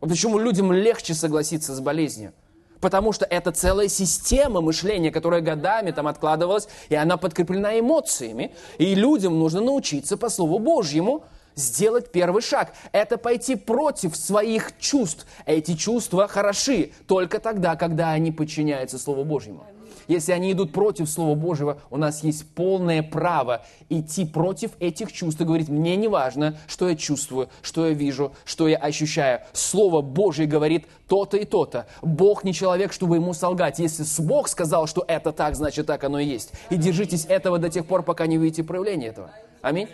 Вот 0.00 0.10
почему 0.10 0.38
людям 0.38 0.72
легче 0.72 1.14
согласиться 1.14 1.74
с 1.74 1.80
болезнью. 1.80 2.32
Потому 2.80 3.12
что 3.12 3.24
это 3.24 3.52
целая 3.52 3.88
система 3.88 4.60
мышления, 4.60 5.10
которая 5.10 5.40
годами 5.40 5.90
там 5.90 6.06
откладывалась, 6.06 6.68
и 6.88 6.94
она 6.94 7.16
подкреплена 7.16 7.78
эмоциями. 7.78 8.54
И 8.78 8.94
людям 8.94 9.38
нужно 9.38 9.60
научиться 9.60 10.16
по 10.16 10.28
Слову 10.28 10.58
Божьему 10.58 11.24
сделать 11.54 12.12
первый 12.12 12.42
шаг. 12.42 12.74
Это 12.92 13.16
пойти 13.16 13.56
против 13.56 14.14
своих 14.16 14.78
чувств. 14.78 15.26
Эти 15.46 15.74
чувства 15.74 16.28
хороши 16.28 16.92
только 17.08 17.38
тогда, 17.38 17.76
когда 17.76 18.10
они 18.10 18.30
подчиняются 18.30 18.98
Слову 18.98 19.24
Божьему. 19.24 19.64
Если 20.08 20.32
они 20.32 20.52
идут 20.52 20.72
против 20.72 21.08
Слова 21.08 21.34
Божьего, 21.34 21.80
у 21.90 21.96
нас 21.96 22.22
есть 22.22 22.48
полное 22.54 23.02
право 23.02 23.64
идти 23.88 24.24
против 24.24 24.72
этих 24.78 25.12
чувств 25.12 25.40
и 25.40 25.44
говорить, 25.44 25.68
мне 25.68 25.96
не 25.96 26.08
важно, 26.08 26.58
что 26.66 26.88
я 26.88 26.94
чувствую, 26.94 27.48
что 27.62 27.86
я 27.86 27.92
вижу, 27.92 28.32
что 28.44 28.68
я 28.68 28.76
ощущаю. 28.76 29.40
Слово 29.52 30.02
Божье 30.02 30.46
говорит 30.46 30.86
то-то 31.08 31.36
и 31.36 31.44
то-то. 31.44 31.86
Бог 32.02 32.44
не 32.44 32.52
человек, 32.52 32.92
чтобы 32.92 33.16
ему 33.16 33.32
солгать. 33.34 33.78
Если 33.78 34.04
Бог 34.22 34.48
сказал, 34.48 34.86
что 34.86 35.04
это 35.08 35.32
так, 35.32 35.56
значит 35.56 35.86
так 35.86 36.04
оно 36.04 36.20
и 36.20 36.26
есть. 36.26 36.52
И 36.70 36.76
держитесь 36.76 37.26
этого 37.26 37.58
до 37.58 37.68
тех 37.68 37.86
пор, 37.86 38.02
пока 38.02 38.26
не 38.26 38.38
увидите 38.38 38.62
проявление 38.62 39.10
этого. 39.10 39.30
Аминь. 39.60 39.88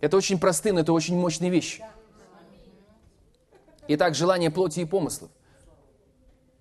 Это 0.00 0.16
очень 0.16 0.38
простые, 0.38 0.72
но 0.72 0.80
это 0.80 0.92
очень 0.92 1.16
мощные 1.16 1.50
вещи. 1.50 1.84
Итак, 3.88 4.14
желание 4.14 4.50
плоти 4.50 4.80
и 4.80 4.84
помыслов. 4.84 5.30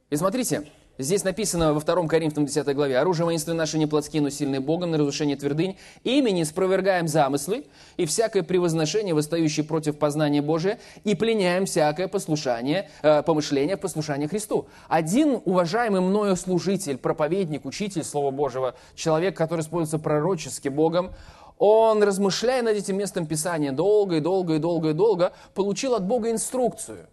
И 0.10 0.16
смотрите, 0.16 0.68
Здесь 1.02 1.24
написано 1.24 1.74
во 1.74 1.80
2 1.80 2.08
Коринфянам 2.10 2.46
10 2.46 2.76
главе, 2.76 3.00
«Оружие 3.00 3.24
воинства 3.24 3.54
наше 3.54 3.78
не 3.78 3.86
плотские, 3.86 4.22
но 4.22 4.30
сильные 4.30 4.60
Богом 4.60 4.92
на 4.92 4.98
разрушение 4.98 5.38
твердынь, 5.38 5.78
имени 6.04 6.44
спровергаем 6.44 7.08
замыслы 7.08 7.68
и 7.96 8.06
всякое 8.06 8.44
превозношение, 8.44 9.14
восстающее 9.14 9.66
против 9.66 9.98
познания 9.98 10.42
Божия, 10.42 10.78
и 11.06 11.16
пленяем 11.16 11.66
всякое 11.68 12.10
послушание, 12.10 12.90
э, 13.02 13.24
помышление 13.24 13.78
в 13.78 13.80
послушание 13.80 14.28
Христу». 14.28 14.68
Один 14.90 15.42
уважаемый 15.46 16.02
мною 16.02 16.36
служитель, 16.36 16.98
проповедник, 16.98 17.64
учитель 17.64 18.04
Слова 18.04 18.32
Божьего, 18.32 18.76
человек, 18.94 19.38
который 19.38 19.62
используется 19.62 20.00
пророчески 20.00 20.68
Богом, 20.68 21.14
он, 21.58 22.04
размышляя 22.04 22.62
над 22.62 22.76
этим 22.76 22.98
местом 22.98 23.26
Писания 23.26 23.72
долго 23.72 24.18
и 24.18 24.20
долго 24.20 24.56
и 24.56 24.60
долго 24.60 24.90
и 24.90 24.94
долго, 24.94 25.32
получил 25.54 25.96
от 25.96 26.06
Бога 26.06 26.30
инструкцию 26.30 27.08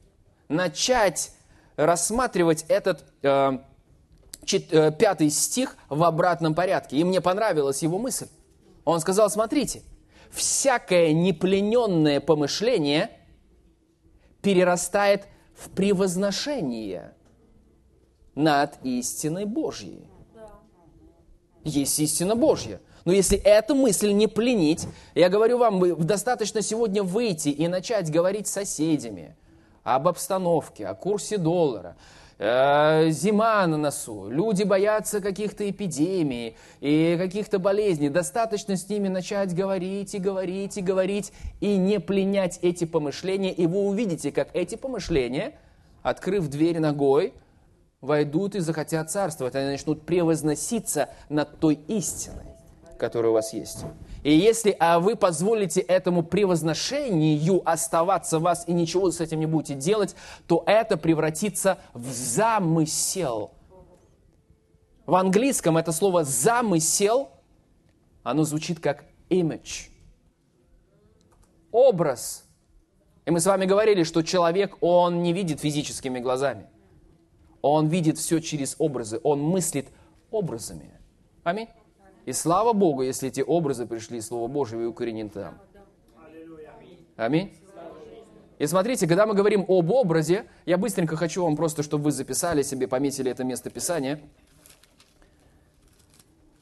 начать 0.48 1.30
рассматривать 1.76 2.64
этот 2.68 3.04
э, 3.22 3.58
пятый 4.46 5.30
стих 5.30 5.76
в 5.88 6.02
обратном 6.04 6.54
порядке. 6.54 6.96
И 6.96 7.04
мне 7.04 7.20
понравилась 7.20 7.82
его 7.82 7.98
мысль. 7.98 8.28
Он 8.84 9.00
сказал, 9.00 9.28
смотрите, 9.30 9.82
всякое 10.30 11.12
неплененное 11.12 12.20
помышление 12.20 13.10
перерастает 14.42 15.26
в 15.54 15.70
превозношение 15.70 17.14
над 18.34 18.74
истиной 18.84 19.44
Божьей. 19.44 20.08
Есть 21.64 21.98
истина 21.98 22.36
Божья. 22.36 22.80
Но 23.04 23.12
если 23.12 23.38
эту 23.38 23.74
мысль 23.74 24.12
не 24.12 24.26
пленить, 24.26 24.86
я 25.14 25.28
говорю 25.28 25.58
вам, 25.58 26.04
достаточно 26.04 26.62
сегодня 26.62 27.02
выйти 27.02 27.48
и 27.48 27.66
начать 27.66 28.10
говорить 28.10 28.46
с 28.46 28.52
соседями 28.52 29.36
об 29.82 30.08
обстановке, 30.08 30.86
о 30.86 30.94
курсе 30.94 31.38
доллара, 31.38 31.96
Э, 31.96 32.25
зима 32.38 33.66
на 33.66 33.78
носу, 33.78 34.28
люди 34.28 34.62
боятся 34.62 35.20
каких-то 35.20 35.68
эпидемий 35.68 36.56
и 36.80 37.16
каких-то 37.18 37.58
болезней. 37.58 38.10
Достаточно 38.10 38.76
с 38.76 38.88
ними 38.88 39.08
начать 39.08 39.54
говорить 39.54 40.14
и 40.14 40.18
говорить 40.18 40.76
и 40.76 40.82
говорить 40.82 41.32
и 41.60 41.76
не 41.76 41.98
пленять 41.98 42.58
эти 42.60 42.84
помышления, 42.84 43.52
и 43.52 43.66
вы 43.66 43.78
увидите, 43.80 44.32
как 44.32 44.48
эти 44.54 44.74
помышления, 44.74 45.54
открыв 46.02 46.48
дверь 46.48 46.78
ногой, 46.78 47.32
войдут 48.02 48.54
и 48.54 48.60
захотят 48.60 49.10
царствовать. 49.10 49.54
Они 49.54 49.70
начнут 49.70 50.02
превозноситься 50.02 51.08
над 51.30 51.58
той 51.58 51.80
истиной, 51.88 52.54
которая 52.98 53.30
у 53.30 53.34
вас 53.34 53.54
есть. 53.54 53.84
И 54.26 54.32
если 54.32 54.74
а 54.80 54.98
вы 54.98 55.14
позволите 55.14 55.80
этому 55.80 56.24
превозношению 56.24 57.62
оставаться 57.64 58.40
в 58.40 58.42
вас 58.42 58.66
и 58.66 58.72
ничего 58.72 59.12
с 59.12 59.20
этим 59.20 59.38
не 59.38 59.46
будете 59.46 59.76
делать, 59.76 60.16
то 60.48 60.64
это 60.66 60.96
превратится 60.96 61.78
в 61.94 62.10
замысел. 62.10 63.52
В 65.06 65.14
английском 65.14 65.76
это 65.76 65.92
слово 65.92 66.24
«замысел», 66.24 67.28
оно 68.24 68.42
звучит 68.42 68.80
как 68.80 69.04
image. 69.30 69.90
Образ. 71.70 72.48
И 73.26 73.30
мы 73.30 73.38
с 73.38 73.46
вами 73.46 73.64
говорили, 73.64 74.02
что 74.02 74.22
человек, 74.22 74.76
он 74.80 75.22
не 75.22 75.32
видит 75.32 75.60
физическими 75.60 76.18
глазами. 76.18 76.66
Он 77.62 77.86
видит 77.86 78.18
все 78.18 78.40
через 78.40 78.74
образы. 78.80 79.20
Он 79.22 79.40
мыслит 79.40 79.86
образами. 80.32 80.90
Аминь. 81.44 81.68
И 82.26 82.32
слава 82.32 82.72
Богу, 82.72 83.02
если 83.02 83.28
эти 83.28 83.40
образы 83.40 83.86
пришли 83.86 84.18
из 84.18 84.26
Слова 84.26 84.48
Божьего 84.48 84.82
и 84.82 84.84
укоренены 84.84 85.30
там. 85.30 85.58
Аминь. 87.14 87.56
И 88.58 88.66
смотрите, 88.66 89.06
когда 89.06 89.26
мы 89.26 89.34
говорим 89.34 89.64
об 89.68 89.90
образе, 89.92 90.46
я 90.64 90.76
быстренько 90.76 91.16
хочу 91.16 91.44
вам 91.44 91.56
просто, 91.56 91.84
чтобы 91.84 92.04
вы 92.04 92.12
записали 92.12 92.62
себе, 92.62 92.88
пометили 92.88 93.30
это 93.30 93.44
место 93.44 93.70
Писания. 93.70 94.20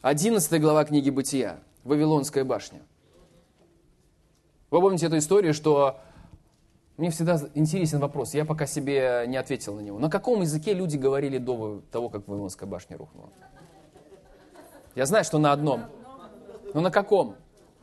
11 0.03 0.61
глава 0.61 0.85
книги 0.85 1.09
Бытия, 1.09 1.61
Вавилонская 1.83 2.45
башня. 2.45 2.83
Вы 4.71 4.81
помните 4.81 5.07
эту 5.07 5.17
историю, 5.17 5.55
что 5.55 5.99
мне 6.99 7.11
всегда 7.11 7.41
интересен 7.55 8.01
вопрос, 8.01 8.35
я 8.35 8.45
пока 8.45 8.67
себе 8.67 9.25
не 9.29 9.39
ответил 9.39 9.77
на 9.77 9.81
него. 9.81 9.99
На 9.99 10.11
каком 10.11 10.43
языке 10.43 10.75
люди 10.75 10.99
говорили 10.99 11.39
до 11.39 11.81
того, 11.91 12.11
как 12.11 12.29
Вавилонская 12.29 12.69
башня 12.69 12.99
рухнула? 12.99 13.31
Я 14.95 15.07
знаю, 15.07 15.25
что 15.25 15.39
на 15.39 15.53
одном. 15.53 15.87
Но 16.73 16.81
на 16.81 16.91
каком? 16.91 17.37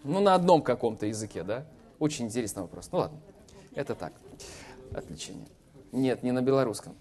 Ну, 0.03 0.20
на 0.20 0.34
одном 0.34 0.62
каком-то 0.62 1.05
языке, 1.05 1.43
да? 1.43 1.66
Очень 1.99 2.26
интересный 2.26 2.64
вопрос. 2.64 2.89
Ну 2.91 2.99
ладно, 2.99 3.20
это 3.76 3.95
так. 3.95 4.14
Отвлечение. 4.93 5.47
Нет, 5.91 6.24
не 6.24 6.32
на 6.32 6.41
белорусском. 6.41 6.95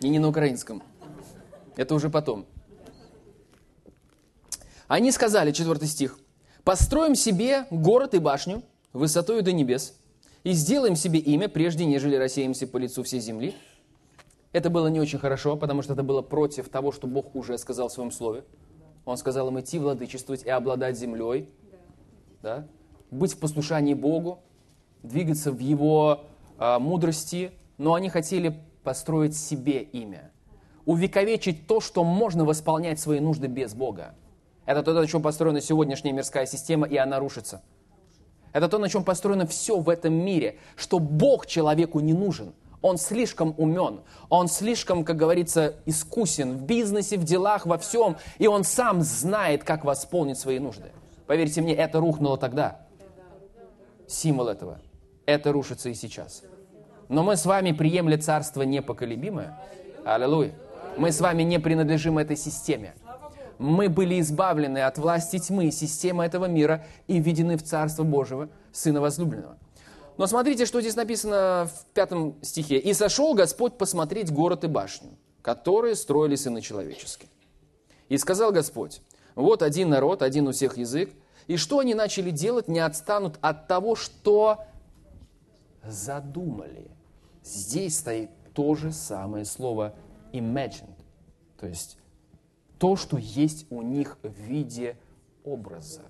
И 0.00 0.08
не 0.08 0.18
на 0.18 0.28
украинском. 0.28 0.82
Это 1.76 1.94
уже 1.94 2.10
потом. 2.10 2.46
Они 4.86 5.10
сказали, 5.10 5.50
четвертый 5.50 5.88
стих, 5.88 6.18
«Построим 6.62 7.14
себе 7.14 7.66
город 7.70 8.14
и 8.14 8.18
башню 8.18 8.62
высотою 8.92 9.42
до 9.42 9.52
небес, 9.52 9.94
и 10.44 10.52
сделаем 10.52 10.94
себе 10.94 11.18
имя, 11.18 11.48
прежде 11.48 11.84
нежели 11.84 12.16
рассеемся 12.16 12.66
по 12.66 12.76
лицу 12.76 13.02
всей 13.02 13.20
земли». 13.20 13.54
Это 14.54 14.70
было 14.70 14.86
не 14.86 15.00
очень 15.00 15.18
хорошо, 15.18 15.56
потому 15.56 15.82
что 15.82 15.94
это 15.94 16.04
было 16.04 16.22
против 16.22 16.68
того, 16.68 16.92
что 16.92 17.08
Бог 17.08 17.34
уже 17.34 17.58
сказал 17.58 17.88
в 17.88 17.92
своем 17.92 18.12
слове. 18.12 18.44
Он 19.04 19.16
сказал 19.16 19.48
им 19.48 19.58
идти 19.58 19.80
владычествовать 19.80 20.44
и 20.44 20.48
обладать 20.48 20.96
землей, 20.96 21.50
да? 22.40 22.64
быть 23.10 23.34
в 23.34 23.38
послушании 23.40 23.94
Богу, 23.94 24.38
двигаться 25.02 25.50
в 25.50 25.58
Его 25.58 26.20
э, 26.60 26.78
мудрости, 26.78 27.50
но 27.78 27.94
они 27.94 28.10
хотели 28.10 28.56
построить 28.84 29.36
себе 29.36 29.82
имя, 29.82 30.30
увековечить 30.86 31.66
то, 31.66 31.80
что 31.80 32.04
можно 32.04 32.44
восполнять 32.44 33.00
свои 33.00 33.18
нужды 33.18 33.48
без 33.48 33.74
Бога. 33.74 34.14
Это 34.66 34.84
то, 34.84 34.92
на 34.92 35.08
чем 35.08 35.20
построена 35.20 35.60
сегодняшняя 35.60 36.12
мирская 36.12 36.46
система, 36.46 36.86
и 36.86 36.96
она 36.96 37.18
рушится. 37.18 37.60
Это 38.52 38.68
то, 38.68 38.78
на 38.78 38.88
чем 38.88 39.02
построено 39.02 39.48
все 39.48 39.80
в 39.80 39.88
этом 39.88 40.14
мире, 40.14 40.58
что 40.76 41.00
Бог 41.00 41.46
человеку 41.46 41.98
не 41.98 42.12
нужен. 42.12 42.54
Он 42.84 42.98
слишком 42.98 43.54
умен, 43.56 44.02
он 44.28 44.46
слишком, 44.46 45.06
как 45.06 45.16
говорится, 45.16 45.76
искусен 45.86 46.58
в 46.58 46.64
бизнесе, 46.64 47.16
в 47.16 47.24
делах, 47.24 47.64
во 47.64 47.78
всем, 47.78 48.18
и 48.36 48.46
он 48.46 48.62
сам 48.62 49.00
знает, 49.00 49.64
как 49.64 49.86
восполнить 49.86 50.38
свои 50.38 50.58
нужды. 50.58 50.92
Поверьте 51.26 51.62
мне, 51.62 51.74
это 51.74 51.98
рухнуло 51.98 52.36
тогда. 52.36 52.82
Символ 54.06 54.48
этого. 54.48 54.82
Это 55.24 55.50
рушится 55.50 55.88
и 55.88 55.94
сейчас. 55.94 56.42
Но 57.08 57.22
мы 57.22 57.38
с 57.38 57.46
вами 57.46 57.72
приемли 57.72 58.16
царство 58.16 58.60
непоколебимое. 58.60 59.58
Аллилуйя. 60.04 60.52
Мы 60.98 61.10
с 61.10 61.22
вами 61.22 61.42
не 61.42 61.58
принадлежим 61.58 62.18
этой 62.18 62.36
системе 62.36 62.92
мы 63.58 63.88
были 63.88 64.20
избавлены 64.20 64.78
от 64.78 64.98
власти 64.98 65.38
тьмы, 65.38 65.70
системы 65.70 66.24
этого 66.24 66.46
мира 66.46 66.84
и 67.06 67.20
введены 67.20 67.56
в 67.56 67.62
Царство 67.62 68.02
Божьего, 68.02 68.48
Сына 68.72 69.00
Возлюбленного. 69.00 69.56
Но 70.16 70.26
смотрите, 70.26 70.64
что 70.66 70.80
здесь 70.80 70.96
написано 70.96 71.68
в 71.72 71.86
пятом 71.92 72.36
стихе. 72.42 72.78
«И 72.78 72.92
сошел 72.94 73.34
Господь 73.34 73.76
посмотреть 73.76 74.32
город 74.32 74.64
и 74.64 74.68
башню, 74.68 75.10
которые 75.42 75.96
строили 75.96 76.36
сыны 76.36 76.60
человеческие. 76.60 77.30
И 78.08 78.16
сказал 78.18 78.52
Господь, 78.52 79.00
вот 79.34 79.62
один 79.62 79.88
народ, 79.88 80.22
один 80.22 80.46
у 80.46 80.52
всех 80.52 80.76
язык, 80.76 81.10
и 81.46 81.56
что 81.56 81.80
они 81.80 81.94
начали 81.94 82.30
делать, 82.30 82.68
не 82.68 82.78
отстанут 82.78 83.38
от 83.40 83.66
того, 83.66 83.96
что 83.96 84.64
задумали. 85.82 86.90
Здесь 87.42 87.98
стоит 87.98 88.30
то 88.54 88.74
же 88.74 88.92
самое 88.92 89.44
слово 89.44 89.94
imagined, 90.32 90.96
то 91.58 91.66
есть 91.66 91.98
то, 92.78 92.96
что 92.96 93.18
есть 93.18 93.66
у 93.70 93.82
них 93.82 94.18
в 94.22 94.28
виде 94.28 94.96
образа. 95.44 96.02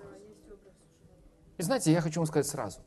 И 1.57 1.63
знаете, 1.63 1.93
я 1.93 2.01
хочу 2.01 2.21
вам 2.21 2.27
сказать 2.27 2.47
сразу, 2.47 2.81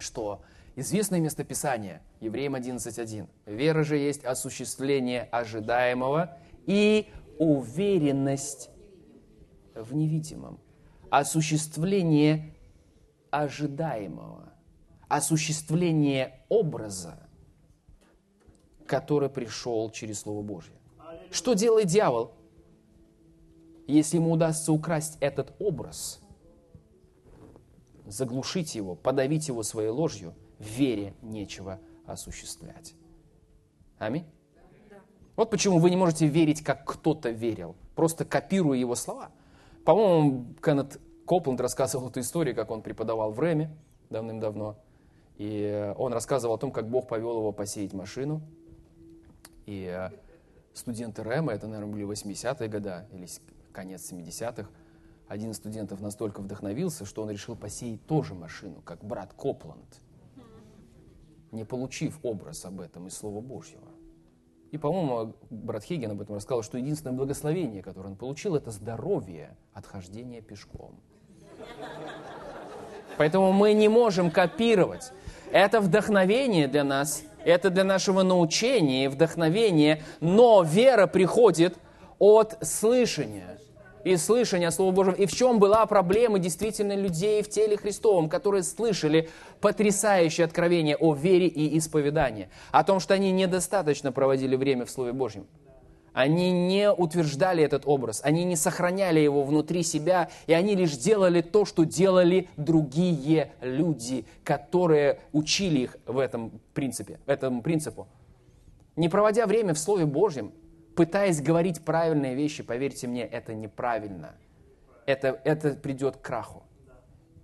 что 0.00 0.42
известное 0.76 1.20
местописание, 1.20 2.02
Евреям 2.20 2.54
11.1, 2.54 3.28
«Вера 3.46 3.84
же 3.84 3.96
есть 3.96 4.24
осуществление 4.24 5.22
ожидаемого 5.30 6.36
и 6.66 7.08
уверенность 7.38 8.70
в 9.74 9.94
невидимом». 9.94 10.60
Осуществление 11.10 12.54
ожидаемого, 13.30 14.52
осуществление 15.08 16.40
образа, 16.48 17.28
который 18.86 19.28
пришел 19.28 19.90
через 19.90 20.20
Слово 20.20 20.42
Божье. 20.42 20.74
Что 21.30 21.54
делает 21.54 21.88
дьявол? 21.88 22.34
если 23.90 24.16
ему 24.16 24.32
удастся 24.32 24.72
украсть 24.72 25.16
этот 25.20 25.52
образ, 25.58 26.20
заглушить 28.10 28.74
его, 28.74 28.94
подавить 28.94 29.48
его 29.48 29.62
своей 29.62 29.90
ложью, 29.90 30.34
в 30.58 30.64
вере 30.64 31.14
нечего 31.22 31.80
осуществлять. 32.06 32.94
Аминь? 33.98 34.26
Вот 35.36 35.50
почему 35.50 35.78
вы 35.78 35.90
не 35.90 35.96
можете 35.96 36.26
верить, 36.26 36.62
как 36.62 36.84
кто-то 36.84 37.30
верил, 37.30 37.76
просто 37.94 38.24
копируя 38.24 38.76
его 38.76 38.94
слова. 38.94 39.30
По-моему, 39.84 40.54
Кеннет 40.62 41.00
Копланд 41.26 41.60
рассказывал 41.60 42.10
эту 42.10 42.20
историю, 42.20 42.54
как 42.54 42.70
он 42.70 42.82
преподавал 42.82 43.32
в 43.32 43.40
Рэме 43.40 43.74
давным-давно. 44.10 44.76
И 45.38 45.94
он 45.96 46.12
рассказывал 46.12 46.56
о 46.56 46.58
том, 46.58 46.72
как 46.72 46.90
Бог 46.90 47.08
повел 47.08 47.38
его 47.38 47.52
посеять 47.52 47.94
машину. 47.94 48.42
И 49.64 49.86
э, 49.90 50.10
студенты 50.74 51.22
Рэма, 51.22 51.52
это, 51.52 51.66
наверное, 51.66 51.92
были 51.92 52.06
80-е 52.06 52.68
годы 52.68 53.06
или 53.12 53.26
конец 53.72 54.12
70-х, 54.12 54.68
один 55.30 55.52
из 55.52 55.58
студентов 55.58 56.00
настолько 56.00 56.40
вдохновился, 56.40 57.04
что 57.04 57.22
он 57.22 57.30
решил 57.30 57.54
посеять 57.54 58.04
тоже 58.04 58.34
машину, 58.34 58.82
как 58.84 59.04
брат 59.04 59.32
Копланд, 59.32 60.00
не 61.52 61.64
получив 61.64 62.18
образ 62.24 62.64
об 62.64 62.80
этом 62.80 63.06
из 63.06 63.16
Слова 63.16 63.40
Божьего. 63.40 63.86
И, 64.72 64.76
по-моему, 64.76 65.36
брат 65.48 65.84
Хейген 65.84 66.10
об 66.10 66.20
этом 66.20 66.34
рассказал, 66.34 66.64
что 66.64 66.78
единственное 66.78 67.16
благословение, 67.16 67.80
которое 67.80 68.08
он 68.08 68.16
получил, 68.16 68.56
это 68.56 68.72
здоровье 68.72 69.56
от 69.72 69.86
хождения 69.86 70.40
пешком. 70.40 70.98
Поэтому 73.16 73.52
мы 73.52 73.72
не 73.72 73.88
можем 73.88 74.32
копировать. 74.32 75.12
Это 75.52 75.80
вдохновение 75.80 76.66
для 76.66 76.82
нас, 76.82 77.22
это 77.44 77.70
для 77.70 77.84
нашего 77.84 78.24
научения 78.24 79.04
и 79.04 79.08
вдохновения, 79.08 80.02
но 80.18 80.64
вера 80.64 81.06
приходит 81.06 81.78
от 82.18 82.58
слышания 82.66 83.59
и 84.04 84.16
слышания 84.16 84.70
Слова 84.70 84.92
Божьего. 84.92 85.14
И 85.14 85.26
в 85.26 85.32
чем 85.32 85.58
была 85.58 85.84
проблема 85.86 86.38
действительно 86.38 86.94
людей 86.94 87.42
в 87.42 87.48
теле 87.48 87.76
Христовом, 87.76 88.28
которые 88.28 88.62
слышали 88.62 89.28
потрясающее 89.60 90.44
откровение 90.44 90.96
о 90.96 91.14
вере 91.14 91.46
и 91.46 91.76
исповедании, 91.78 92.48
о 92.72 92.84
том, 92.84 93.00
что 93.00 93.14
они 93.14 93.32
недостаточно 93.32 94.12
проводили 94.12 94.56
время 94.56 94.84
в 94.84 94.90
Слове 94.90 95.12
Божьем. 95.12 95.46
Они 96.12 96.50
не 96.50 96.90
утверждали 96.90 97.62
этот 97.62 97.84
образ, 97.86 98.20
они 98.24 98.44
не 98.44 98.56
сохраняли 98.56 99.20
его 99.20 99.44
внутри 99.44 99.84
себя, 99.84 100.28
и 100.48 100.52
они 100.52 100.74
лишь 100.74 100.96
делали 100.96 101.40
то, 101.40 101.64
что 101.64 101.84
делали 101.84 102.48
другие 102.56 103.52
люди, 103.60 104.24
которые 104.42 105.20
учили 105.32 105.80
их 105.80 105.96
в 106.06 106.18
этом 106.18 106.60
принципе, 106.74 107.20
этому 107.26 107.62
принципу. 107.62 108.08
Не 108.96 109.08
проводя 109.08 109.46
время 109.46 109.72
в 109.72 109.78
Слове 109.78 110.04
Божьем, 110.04 110.52
пытаясь 110.96 111.40
говорить 111.40 111.84
правильные 111.84 112.34
вещи, 112.34 112.62
поверьте 112.62 113.06
мне, 113.06 113.24
это 113.24 113.54
неправильно. 113.54 114.34
Это, 115.06 115.40
это 115.44 115.70
придет 115.70 116.16
к 116.16 116.20
краху. 116.20 116.62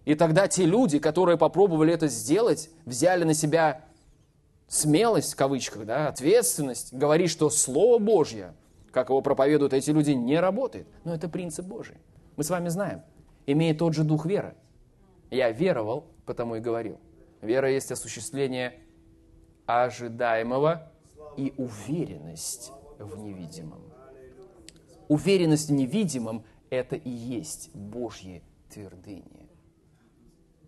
И 0.05 0.15
тогда 0.15 0.47
те 0.47 0.65
люди, 0.65 0.99
которые 0.99 1.37
попробовали 1.37 1.93
это 1.93 2.07
сделать, 2.07 2.71
взяли 2.85 3.25
на 3.25 3.35
себя 3.35 3.85
смелость, 4.69 5.33
в 5.33 5.37
кавычках, 5.37 5.85
да, 5.85 6.09
ответственность, 6.09 6.93
говорить, 6.93 7.31
что 7.31 7.51
Слово 7.51 7.99
Божье, 7.99 8.55
как 8.93 9.09
его 9.09 9.21
проповедуют 9.21 9.73
эти 9.73 9.91
люди, 9.91 10.13
не 10.13 10.39
работает. 10.39 10.87
Но 11.05 11.15
это 11.15 11.29
принцип 11.29 11.67
Божий. 11.67 11.97
Мы 12.37 12.45
с 12.45 12.51
вами 12.51 12.69
знаем, 12.69 13.03
имея 13.47 13.75
тот 13.75 13.95
же 13.95 14.05
дух 14.05 14.27
веры. 14.27 14.55
Я 15.31 15.51
веровал, 15.51 16.05
потому 16.25 16.57
и 16.57 16.61
говорил. 16.61 17.01
Вера 17.41 17.71
есть 17.71 17.91
осуществление 17.91 18.75
ожидаемого 19.67 20.93
и 21.37 21.53
уверенность 21.57 22.71
в 22.99 23.19
невидимом. 23.19 23.81
Уверенность 25.09 25.69
в 25.69 25.73
невидимом– 25.73 26.45
это 26.71 26.97
и 26.97 27.11
есть 27.11 27.71
Божье 27.75 28.43
твердыни. 28.69 29.49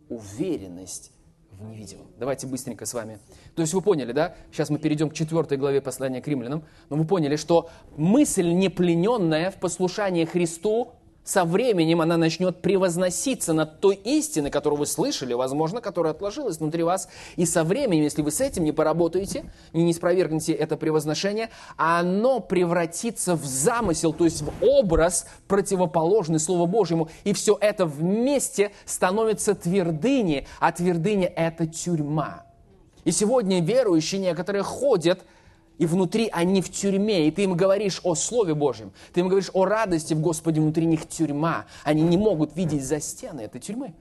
Уверенность 0.09 1.13
в 1.51 1.65
невидимом. 1.65 2.07
Давайте 2.19 2.47
быстренько 2.47 2.87
с 2.87 2.95
вами. 2.95 3.19
То 3.55 3.63
есть 3.63 3.75
вы 3.75 3.83
поняли, 3.83 4.13
да? 4.13 4.37
Сейчас 4.53 4.71
мы 4.71 4.79
перейдем 4.79 5.11
к 5.11 5.15
четвертой 5.15 5.59
главе 5.59 5.81
послания 5.81 6.23
к 6.23 6.29
римлянам. 6.29 6.65
Но 6.89 6.97
вы 6.97 7.05
поняли, 7.05 7.37
что 7.37 7.69
мысль 7.97 8.49
неплененная 8.53 9.51
в 9.51 9.57
послушании 9.57 10.25
Христу 10.25 10.93
со 11.29 11.45
временем 11.45 12.01
она 12.01 12.17
начнет 12.17 12.63
превозноситься 12.63 13.53
над 13.53 13.81
той 13.81 13.97
истиной, 13.97 14.51
которую 14.51 14.79
вы 14.79 14.87
слышали, 14.87 15.35
возможно, 15.35 15.83
которая 15.83 16.15
отложилась 16.15 16.57
внутри 16.57 16.83
вас. 16.83 17.11
И 17.37 17.45
со 17.45 17.65
временем, 17.65 18.05
если 18.05 18.23
вы 18.23 18.31
с 18.31 18.41
этим 18.41 18.65
не 18.65 18.73
поработаете, 18.73 19.45
не, 19.75 19.85
не 19.85 19.93
спровергнете 19.93 20.55
это 20.55 20.79
превозношение, 20.79 21.51
оно 21.77 22.41
превратится 22.41 23.35
в 23.35 23.45
замысел, 23.45 24.15
то 24.15 24.25
есть 24.25 24.41
в 24.41 24.51
образ, 24.63 25.27
противоположный 25.49 26.39
Слову 26.39 26.67
Божьему. 26.67 27.11
И 27.25 27.35
все 27.35 27.59
это 27.61 27.85
вместе 27.85 28.71
становится 28.87 29.55
твердыней, 29.55 30.47
а 30.61 30.73
твердыня– 30.73 31.31
это 31.37 31.67
тюрьма. 31.67 32.47
И 33.05 33.11
сегодня 33.11 33.61
верующие 33.61 34.19
некоторые 34.19 34.63
ходят– 34.63 35.21
и 35.79 35.87
внутри 35.87 36.29
они 36.33 36.61
в 36.61 36.71
тюрьме, 36.71 37.29
и 37.29 37.31
ты 37.31 37.45
им 37.45 37.55
говоришь 37.55 38.01
о 38.03 38.15
Слове 38.15 38.55
Божьем, 38.55 38.93
ты 39.13 39.21
им 39.21 39.29
говоришь 39.29 39.51
о 39.55 39.65
радости 39.65 40.13
в 40.13 40.21
Господе, 40.21 40.61
внутри 40.61 40.87
них 40.87 41.09
тюрьма. 41.09 41.67
Они 41.85 42.03
не 42.03 42.17
могут 42.17 42.57
видеть 42.57 42.85
за 42.85 43.01
стены 43.01 43.43
этой 43.43 43.61
тюрьмы. 43.61 43.95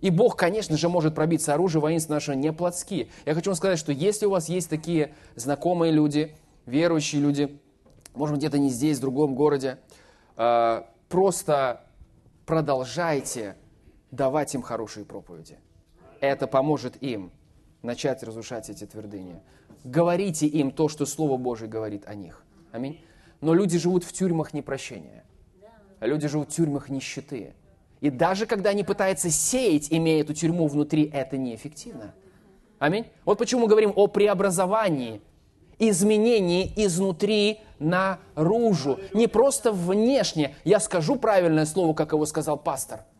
И 0.00 0.10
Бог, 0.10 0.36
конечно 0.36 0.76
же, 0.76 0.88
может 0.88 1.14
пробиться 1.14 1.54
оружие 1.54 1.80
воинств 1.80 2.10
нашего 2.10 2.36
не 2.36 2.52
плотские. 2.52 3.08
Я 3.24 3.34
хочу 3.34 3.50
вам 3.50 3.56
сказать, 3.56 3.78
что 3.78 3.92
если 3.92 4.26
у 4.26 4.30
вас 4.30 4.48
есть 4.48 4.70
такие 4.70 5.14
знакомые 5.34 5.90
люди, 5.90 6.36
верующие 6.64 7.20
люди, 7.20 7.58
может 8.14 8.34
быть, 8.34 8.40
где-то 8.40 8.58
не 8.58 8.68
здесь, 8.70 8.98
в 8.98 9.00
другом 9.00 9.34
городе, 9.34 9.78
э, 10.36 10.82
просто 11.08 11.84
продолжайте 12.44 13.56
давать 14.10 14.54
им 14.54 14.62
хорошие 14.62 15.04
проповеди. 15.04 15.58
Это 16.20 16.46
поможет 16.46 17.02
им 17.02 17.32
начать 17.82 18.22
разрушать 18.22 18.70
эти 18.70 18.86
твердыни 18.86 19.40
говорите 19.86 20.46
им 20.46 20.70
то, 20.70 20.88
что 20.88 21.06
Слово 21.06 21.36
Божие 21.36 21.68
говорит 21.68 22.04
о 22.06 22.14
них. 22.14 22.44
Аминь. 22.72 23.00
Но 23.40 23.54
люди 23.54 23.78
живут 23.78 24.04
в 24.04 24.12
тюрьмах 24.12 24.52
непрощения. 24.52 25.24
Люди 26.00 26.28
живут 26.28 26.50
в 26.50 26.54
тюрьмах 26.54 26.88
нищеты. 26.88 27.54
И 28.00 28.10
даже 28.10 28.46
когда 28.46 28.70
они 28.70 28.84
пытаются 28.84 29.30
сеять, 29.30 29.88
имея 29.90 30.20
эту 30.22 30.34
тюрьму 30.34 30.66
внутри, 30.66 31.08
это 31.12 31.38
неэффективно. 31.38 32.14
Аминь. 32.78 33.06
Вот 33.24 33.38
почему 33.38 33.62
мы 33.62 33.68
говорим 33.68 33.92
о 33.96 34.06
преобразовании, 34.06 35.22
изменении 35.78 36.70
изнутри 36.76 37.60
наружу. 37.78 38.98
Не 39.14 39.26
просто 39.26 39.72
внешне. 39.72 40.54
Я 40.64 40.80
скажу 40.80 41.16
правильное 41.16 41.64
слово, 41.64 41.94
как 41.94 42.12
его 42.12 42.26
сказал 42.26 42.58
пастор– 42.58 43.04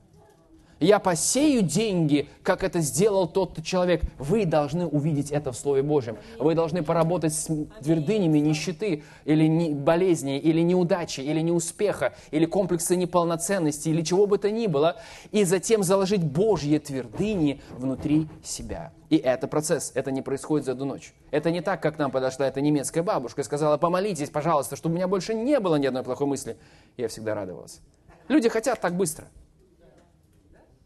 я 0.80 0.98
посею 0.98 1.62
деньги, 1.62 2.28
как 2.42 2.62
это 2.62 2.80
сделал 2.80 3.26
тот 3.26 3.62
человек. 3.64 4.02
Вы 4.18 4.44
должны 4.44 4.86
увидеть 4.86 5.30
это 5.30 5.52
в 5.52 5.56
Слове 5.56 5.82
Божьем. 5.82 6.18
Вы 6.38 6.54
должны 6.54 6.82
поработать 6.82 7.32
с 7.32 7.46
твердынями 7.82 8.38
нищеты, 8.38 9.02
или 9.24 9.46
не, 9.46 9.74
болезни, 9.74 10.38
или 10.38 10.60
неудачи, 10.60 11.20
или 11.20 11.40
неуспеха, 11.40 12.14
или 12.30 12.44
комплекса 12.44 12.94
неполноценности, 12.94 13.88
или 13.88 14.02
чего 14.02 14.26
бы 14.26 14.36
то 14.36 14.50
ни 14.50 14.66
было, 14.66 14.96
и 15.32 15.44
затем 15.44 15.82
заложить 15.82 16.22
Божьи 16.22 16.76
твердыни 16.78 17.62
внутри 17.70 18.28
себя. 18.44 18.92
И 19.08 19.16
это 19.16 19.48
процесс, 19.48 19.92
это 19.94 20.10
не 20.10 20.20
происходит 20.20 20.66
за 20.66 20.72
одну 20.72 20.84
ночь. 20.84 21.14
Это 21.30 21.50
не 21.50 21.62
так, 21.62 21.80
как 21.80 21.96
нам 21.98 22.10
подошла 22.10 22.48
эта 22.48 22.60
немецкая 22.60 23.02
бабушка 23.02 23.40
и 23.40 23.44
сказала, 23.44 23.78
помолитесь, 23.78 24.30
пожалуйста, 24.30 24.76
чтобы 24.76 24.94
у 24.94 24.96
меня 24.96 25.08
больше 25.08 25.32
не 25.32 25.58
было 25.58 25.76
ни 25.76 25.86
одной 25.86 26.02
плохой 26.02 26.26
мысли. 26.26 26.58
Я 26.96 27.08
всегда 27.08 27.34
радовалась. 27.34 27.80
Люди 28.28 28.48
хотят 28.48 28.80
так 28.80 28.94
быстро– 28.94 29.26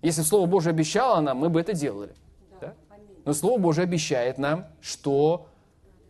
если 0.02 0.22
Слово 0.22 0.46
Божие 0.46 0.70
обещало 0.70 1.20
нам, 1.20 1.38
мы 1.38 1.50
бы 1.50 1.60
это 1.60 1.74
делали. 1.74 2.14
Да? 2.60 2.74
Но 3.24 3.34
Слово 3.34 3.60
Божие 3.60 3.84
обещает 3.84 4.38
нам, 4.38 4.66
что 4.80 5.48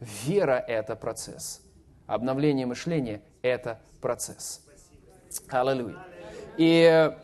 вера– 0.01 0.59
это 0.69 0.95
процесс. 0.95 1.61
Обновление 2.07 2.67
мышления– 2.67 3.23
это 3.43 3.81
процесс. 4.01 4.63
Аллилуйя. 5.49 5.99
И 6.57 7.17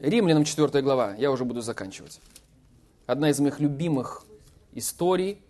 Римлянам 0.00 0.44
4 0.44 0.82
глава, 0.82 1.14
я 1.14 1.30
уже 1.30 1.44
буду 1.44 1.60
заканчивать. 1.60 2.20
Одна 3.06 3.30
из 3.30 3.38
моих 3.38 3.60
любимых 3.60 4.24
историй. 4.72 5.40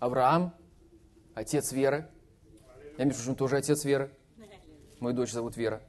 Авраам, 0.00 0.52
отец 1.34 1.72
веры. 1.72 2.08
Я, 2.98 3.04
между 3.04 3.22
прочим, 3.22 3.36
тоже 3.36 3.56
отец 3.56 3.84
веры. 3.84 4.10
Мою 5.00 5.14
дочь 5.16 5.30
зовут 5.30 5.56
Вера 5.56 5.82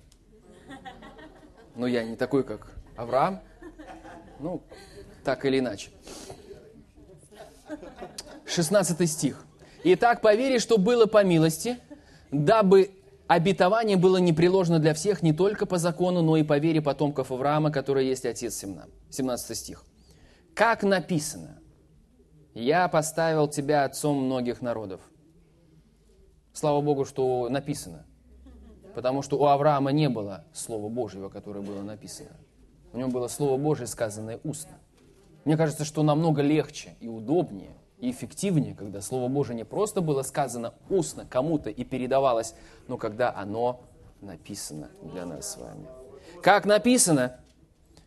но 1.76 1.88
я 1.88 2.04
не 2.04 2.16
такой, 2.16 2.44
как 2.44 2.72
Авраам. 2.96 3.42
Ну, 4.40 4.62
так 5.24 5.46
или 5.46 5.60
иначе. 5.60 5.92
16 8.46 9.10
стих. 9.10 9.46
«Итак, 9.84 10.22
по 10.22 10.34
вере, 10.34 10.60
что 10.60 10.78
было 10.78 11.06
по 11.06 11.24
милости, 11.24 11.78
дабы 12.32 12.92
обетование 13.28 13.98
было 13.98 14.18
непреложно 14.18 14.80
для 14.80 14.94
всех, 14.94 15.22
не 15.22 15.34
только 15.34 15.66
по 15.66 15.78
закону, 15.78 16.22
но 16.22 16.38
и 16.38 16.44
по 16.44 16.58
вере 16.58 16.82
потомков 16.82 17.32
Авраама, 17.32 17.72
который 17.72 18.08
есть 18.08 18.26
отец 18.26 18.56
Семна». 18.56 18.88
17 19.12 19.58
стих. 19.58 19.84
«Как 20.54 20.84
написано, 20.84 21.60
я 22.54 22.88
поставил 22.88 23.48
тебя 23.48 23.84
отцом 23.84 24.24
многих 24.24 24.62
народов». 24.62 25.02
Слава 26.54 26.82
Богу, 26.82 27.06
что 27.06 27.50
написано– 27.50 28.06
Потому 28.96 29.22
что 29.22 29.38
у 29.38 29.46
Авраама 29.46 29.92
не 29.92 30.08
было 30.08 30.46
Слова 30.54 30.88
Божьего, 30.88 31.28
которое 31.28 31.60
было 31.60 31.82
написано. 31.82 32.30
У 32.94 32.98
него 32.98 33.10
было 33.10 33.28
Слово 33.28 33.62
Божье, 33.62 33.88
сказанное 33.88 34.40
устно. 34.46 34.80
Мне 35.44 35.58
кажется, 35.58 35.84
что 35.84 36.02
намного 36.02 36.42
легче 36.42 36.96
и 37.02 37.10
удобнее, 37.10 37.76
и 38.00 38.10
эффективнее, 38.10 38.74
когда 38.74 39.02
Слово 39.02 39.28
Божие 39.28 39.58
не 39.58 39.66
просто 39.66 40.00
было 40.00 40.22
сказано 40.22 40.74
устно 40.90 41.26
кому-то 41.30 41.70
и 41.70 41.84
передавалось, 41.84 42.56
но 42.88 42.98
когда 42.98 43.36
оно 43.36 43.82
написано 44.22 44.90
для 45.02 45.26
нас 45.26 45.52
с 45.52 45.58
вами. 45.58 45.88
Как 46.42 46.66
написано, 46.66 47.42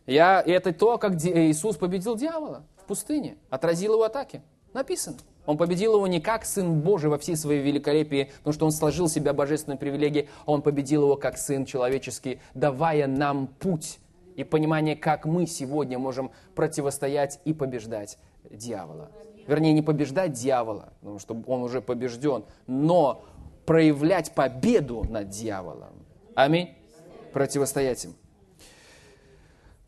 я, 0.07 0.41
это 0.41 0.73
то, 0.73 0.97
как 0.97 1.13
Иисус 1.23 1.77
победил 1.77 2.15
дьявола 2.15 2.63
в 2.77 2.85
пустыне, 2.85 3.37
отразил 3.51 3.93
его 3.93 4.03
атаки. 4.05 4.41
Написано. 4.73 5.17
Он 5.49 5.57
победил 5.57 5.95
его 5.95 6.05
не 6.05 6.21
как 6.21 6.45
Сын 6.45 6.79
Божий 6.79 7.09
во 7.09 7.17
всей 7.17 7.35
своей 7.35 7.63
великолепии, 7.63 8.29
потому 8.37 8.53
что 8.53 8.65
он 8.67 8.71
сложил 8.71 9.09
себя 9.09 9.33
божественной 9.33 9.79
привилегией, 9.79 10.29
а 10.45 10.51
он 10.51 10.61
победил 10.61 11.05
его 11.05 11.15
как 11.15 11.39
Сын 11.39 11.65
человеческий, 11.65 12.39
давая 12.53 13.07
нам 13.07 13.47
путь 13.47 13.97
и 14.35 14.43
понимание, 14.43 14.95
как 14.95 15.25
мы 15.25 15.47
сегодня 15.47 15.97
можем 15.97 16.29
противостоять 16.53 17.39
и 17.45 17.53
побеждать 17.55 18.19
дьявола. 18.51 19.09
Вернее, 19.47 19.73
не 19.73 19.81
побеждать 19.81 20.33
дьявола, 20.33 20.93
потому 20.99 21.17
что 21.17 21.35
он 21.47 21.63
уже 21.63 21.81
побежден, 21.81 22.45
но 22.67 23.23
проявлять 23.65 24.35
победу 24.35 25.03
над 25.09 25.29
дьяволом. 25.29 26.05
Аминь. 26.35 26.75
Противостоять 27.33 28.05
им. 28.05 28.13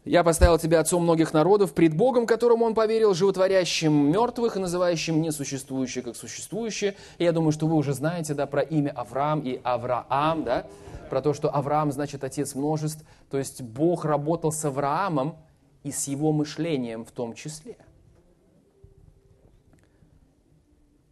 Я 0.03 0.23
поставил 0.23 0.57
тебя 0.57 0.79
отцом 0.79 1.03
многих 1.03 1.31
народов, 1.31 1.73
пред 1.73 1.95
Богом, 1.95 2.25
которому 2.25 2.65
он 2.65 2.73
поверил, 2.73 3.13
животворящим 3.13 4.11
мертвых 4.11 4.55
и 4.57 4.59
называющим 4.59 5.21
несуществующее 5.21 6.03
как 6.03 6.15
существующее. 6.15 6.95
И 7.19 7.23
я 7.23 7.31
думаю, 7.31 7.51
что 7.51 7.67
вы 7.67 7.75
уже 7.75 7.93
знаете 7.93 8.33
да, 8.33 8.47
про 8.47 8.63
имя 8.63 8.89
Авраам 8.91 9.41
и 9.41 9.61
Авраам, 9.63 10.43
да, 10.43 10.65
про 11.11 11.21
то, 11.21 11.33
что 11.33 11.53
Авраам 11.53 11.91
значит 11.91 12.23
отец 12.23 12.55
множеств. 12.55 13.05
То 13.29 13.37
есть 13.37 13.61
Бог 13.61 14.03
работал 14.03 14.51
с 14.51 14.65
Авраамом 14.65 15.35
и 15.83 15.91
с 15.91 16.07
его 16.07 16.31
мышлением 16.31 17.05
в 17.05 17.11
том 17.11 17.35
числе. 17.35 17.77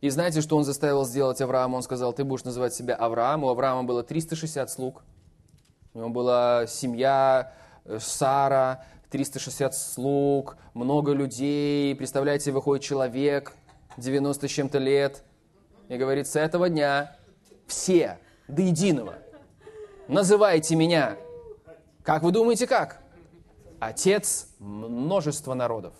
И 0.01 0.09
знаете, 0.09 0.41
что 0.41 0.57
он 0.57 0.63
заставил 0.63 1.05
сделать 1.05 1.41
Авраама? 1.41 1.75
Он 1.75 1.83
сказал, 1.83 2.11
ты 2.13 2.23
будешь 2.23 2.43
называть 2.43 2.73
себя 2.73 2.95
Авраам. 2.95 3.43
У 3.43 3.49
Авраама 3.49 3.83
было 3.83 4.01
360 4.01 4.71
слуг. 4.71 5.03
У 5.93 5.99
него 5.99 6.09
была 6.09 6.65
семья, 6.65 7.53
Сара, 7.99 8.83
360 9.09 9.73
слуг, 9.75 10.57
много 10.73 11.13
людей. 11.13 11.95
Представляете, 11.95 12.51
выходит 12.51 12.83
человек, 12.83 13.53
90 13.97 14.47
с 14.47 14.51
чем-то 14.51 14.77
лет, 14.77 15.23
и 15.87 15.97
говорит, 15.97 16.27
с 16.27 16.35
этого 16.35 16.69
дня 16.69 17.15
все 17.67 18.19
до 18.47 18.61
единого 18.61 19.15
называйте 20.09 20.75
меня. 20.75 21.15
Как 22.03 22.23
вы 22.23 22.31
думаете, 22.31 22.67
как? 22.67 22.97
Отец 23.79 24.47
множества 24.59 25.53
народов. 25.53 25.93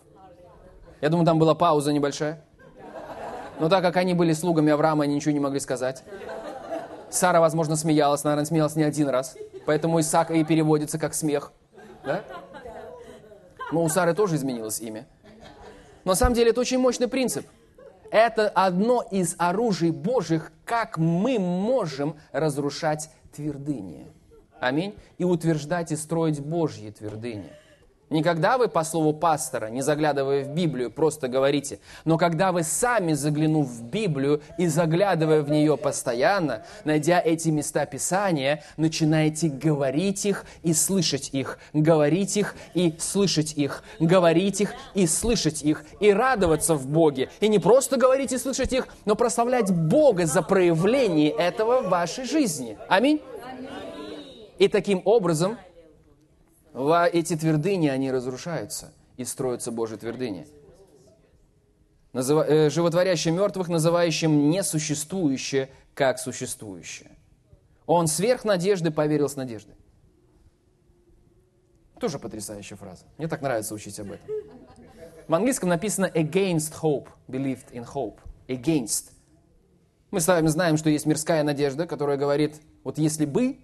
Я 1.00 1.10
думаю, 1.10 1.26
там 1.26 1.40
была 1.40 1.56
пауза 1.56 1.94
небольшая. 1.94 2.44
Но 3.60 3.70
так 3.70 3.82
как 3.84 3.96
они 3.98 4.14
были 4.14 4.34
слугами 4.34 4.72
Авраама, 4.72 5.06
они 5.06 5.16
ничего 5.16 5.32
не 5.32 5.40
могли 5.40 5.60
сказать. 5.60 6.04
Сара, 7.10 7.40
возможно, 7.40 7.76
смеялась, 7.76 8.24
наверное, 8.24 8.46
смеялась 8.46 8.76
не 8.76 8.84
один 8.84 9.08
раз. 9.10 9.38
Поэтому 9.66 10.00
Исаак 10.00 10.32
и 10.32 10.44
переводится 10.44 10.98
как 10.98 11.14
смех. 11.14 11.52
Да? 12.10 12.24
Но 13.72 13.84
у 13.84 13.90
Сары 13.90 14.16
тоже 14.16 14.36
изменилось 14.36 14.80
имя. 14.80 15.08
Но 16.04 16.14
на 16.14 16.16
самом 16.16 16.34
деле 16.34 16.50
это 16.50 16.62
очень 16.62 16.80
мощный 16.80 17.08
принцип. 17.08 17.46
Это 18.10 18.50
одно 18.50 19.04
из 19.12 19.36
оружий 19.38 19.92
Божьих, 19.92 20.52
как 20.66 20.98
мы 20.98 21.38
можем 21.38 22.18
разрушать 22.32 23.12
твердыни. 23.32 24.08
Аминь. 24.60 24.96
И 25.20 25.24
утверждать 25.24 25.92
и 25.92 25.96
строить 25.96 26.40
Божьи 26.40 26.90
твердыни. 26.90 27.52
Не 28.10 28.24
когда 28.24 28.58
вы 28.58 28.70
по 28.70 28.84
слову 28.84 29.14
пастора, 29.14 29.68
не 29.68 29.82
заглядывая 29.82 30.44
в 30.44 30.50
Библию, 30.50 30.90
просто 30.90 31.28
говорите, 31.28 31.80
но 32.06 32.18
когда 32.18 32.52
вы 32.52 32.64
сами, 32.64 33.14
заглянув 33.14 33.68
в 33.68 33.84
Библию 33.84 34.42
и 34.58 34.66
заглядывая 34.66 35.44
в 35.44 35.52
нее 35.52 35.78
постоянно, 35.78 36.64
найдя 36.86 37.22
эти 37.24 37.50
места 37.50 37.86
Писания, 37.86 38.64
начинаете 38.78 39.50
говорить 39.50 40.26
их 40.26 40.46
и 40.64 40.74
слышать 40.74 41.30
их, 41.34 41.60
говорить 41.74 42.36
их 42.36 42.56
и 42.74 42.96
слышать 42.98 43.54
их, 43.54 43.84
говорить 44.00 44.62
их 44.62 44.74
и 44.96 45.06
слышать 45.06 45.62
их, 45.62 45.86
и 46.00 46.12
радоваться 46.12 46.74
в 46.74 46.88
Боге. 46.88 47.30
И 47.42 47.48
не 47.48 47.60
просто 47.60 47.98
говорить 47.98 48.32
и 48.32 48.40
слышать 48.40 48.74
их, 48.74 48.88
но 49.06 49.16
прославлять 49.16 49.72
Бога 49.72 50.26
за 50.26 50.42
проявление 50.42 51.30
этого 51.30 51.82
в 51.82 51.90
вашей 51.90 52.26
жизни. 52.26 52.76
Аминь. 52.88 53.22
И 54.58 54.68
таким 54.68 55.02
образом 55.06 55.58
эти 57.12 57.36
твердыни, 57.36 57.88
они 57.88 58.12
разрушаются 58.12 58.94
и 59.18 59.26
строятся 59.26 59.72
Божьи 59.72 59.98
твердыни. 59.98 60.48
Э, 62.14 62.70
животворящим 62.70 63.36
мертвых, 63.36 63.68
называющим 63.68 64.50
несуществующее 64.50 65.70
как 65.94 66.20
существующее. 66.20 67.12
Он 67.86 68.08
сверх 68.08 68.46
надежды 68.46 68.92
поверил 68.92 69.30
с 69.30 69.36
надеждой. 69.36 69.76
Тоже 72.00 72.18
потрясающая 72.18 72.78
фраза. 72.78 73.04
Мне 73.18 73.28
так 73.28 73.42
нравится 73.42 73.76
учить 73.76 74.00
об 74.00 74.12
этом. 74.12 74.28
В 75.28 75.36
английском 75.36 75.70
написано 75.70 76.06
against 76.06 76.74
hope, 76.82 77.08
believed 77.28 77.72
in 77.74 77.86
hope. 77.86 78.18
Against. 78.48 79.12
Мы 80.10 80.22
с 80.22 80.28
вами 80.28 80.48
знаем, 80.48 80.78
что 80.78 80.90
есть 80.90 81.06
мирская 81.06 81.44
надежда, 81.44 81.86
которая 81.86 82.18
говорит, 82.18 82.62
вот 82.84 82.98
если 82.98 83.26
бы, 83.26 83.60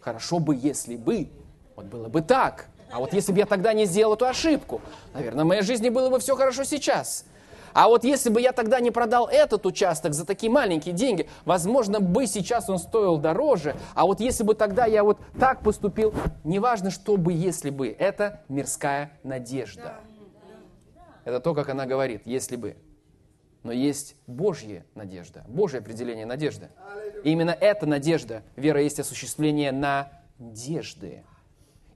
хорошо 0.00 0.40
бы, 0.40 0.56
если 0.56 0.96
бы, 0.96 1.30
вот 1.76 1.86
было 1.86 2.08
бы 2.08 2.22
так. 2.22 2.66
А 2.90 3.00
вот 3.00 3.12
если 3.12 3.32
бы 3.32 3.38
я 3.38 3.46
тогда 3.46 3.72
не 3.72 3.86
сделал 3.86 4.14
эту 4.14 4.26
ошибку, 4.26 4.80
наверное, 5.12 5.44
в 5.44 5.48
моей 5.48 5.62
жизни 5.62 5.88
было 5.88 6.10
бы 6.10 6.18
все 6.20 6.36
хорошо 6.36 6.64
сейчас. 6.64 7.24
А 7.72 7.88
вот 7.88 8.04
если 8.04 8.30
бы 8.30 8.40
я 8.40 8.52
тогда 8.52 8.78
не 8.78 8.92
продал 8.92 9.26
этот 9.26 9.66
участок 9.66 10.14
за 10.14 10.24
такие 10.24 10.50
маленькие 10.50 10.94
деньги, 10.94 11.28
возможно, 11.44 11.98
бы 11.98 12.28
сейчас 12.28 12.70
он 12.70 12.78
стоил 12.78 13.18
дороже. 13.18 13.74
А 13.94 14.06
вот 14.06 14.20
если 14.20 14.44
бы 14.44 14.54
тогда 14.54 14.86
я 14.86 15.02
вот 15.02 15.18
так 15.40 15.60
поступил, 15.60 16.14
неважно, 16.44 16.92
что 16.92 17.16
бы, 17.16 17.32
если 17.32 17.70
бы. 17.70 17.88
Это 17.88 18.42
мирская 18.48 19.10
надежда. 19.24 19.94
Это 21.24 21.40
то, 21.40 21.52
как 21.52 21.68
она 21.68 21.84
говорит, 21.84 22.22
если 22.26 22.54
бы. 22.54 22.76
Но 23.64 23.72
есть 23.72 24.14
Божья 24.28 24.84
надежда, 24.94 25.42
Божье 25.48 25.80
определение 25.80 26.26
надежды. 26.26 26.68
И 27.24 27.30
именно 27.30 27.50
эта 27.50 27.86
надежда, 27.86 28.42
вера 28.54 28.80
есть 28.80 29.00
осуществление 29.00 29.72
надежды. 29.72 31.24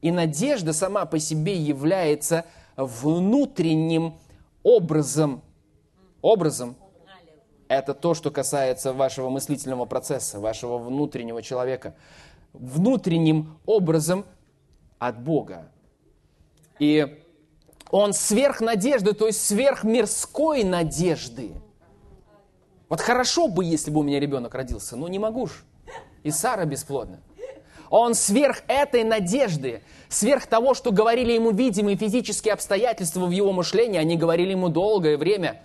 И 0.00 0.10
надежда 0.10 0.72
сама 0.72 1.04
по 1.06 1.18
себе 1.18 1.56
является 1.56 2.44
внутренним 2.76 4.14
образом. 4.62 5.42
Образом– 6.22 6.76
это 7.68 7.94
то, 7.94 8.14
что 8.14 8.30
касается 8.30 8.92
вашего 8.92 9.28
мыслительного 9.28 9.84
процесса, 9.84 10.40
вашего 10.40 10.78
внутреннего 10.78 11.42
человека. 11.42 11.94
Внутренним 12.52 13.58
образом 13.66 14.24
от 14.98 15.22
Бога. 15.22 15.70
И 16.78 17.22
он 17.90 18.12
сверх 18.12 18.60
надежды, 18.60 19.12
то 19.12 19.26
есть 19.26 19.44
сверх 19.44 19.84
мирской 19.84 20.64
надежды. 20.64 21.52
Вот 22.88 23.00
хорошо 23.00 23.48
бы, 23.48 23.64
если 23.64 23.90
бы 23.90 24.00
у 24.00 24.02
меня 24.02 24.18
ребенок 24.18 24.54
родился, 24.54 24.96
но 24.96 25.08
не 25.08 25.18
могу 25.18 25.46
ж. 25.46 25.62
И 26.22 26.30
Сара 26.30 26.64
бесплодна. 26.64 27.20
Он 27.90 28.14
сверх 28.14 28.62
этой 28.68 29.04
надежды, 29.04 29.82
сверх 30.08 30.46
того, 30.46 30.74
что 30.74 30.92
говорили 30.92 31.32
ему 31.32 31.50
видимые 31.50 31.96
физические 31.96 32.54
обстоятельства 32.54 33.26
в 33.26 33.30
его 33.30 33.52
мышлении, 33.52 33.98
они 33.98 34.16
говорили 34.16 34.50
ему 34.50 34.68
долгое 34.68 35.16
время. 35.16 35.62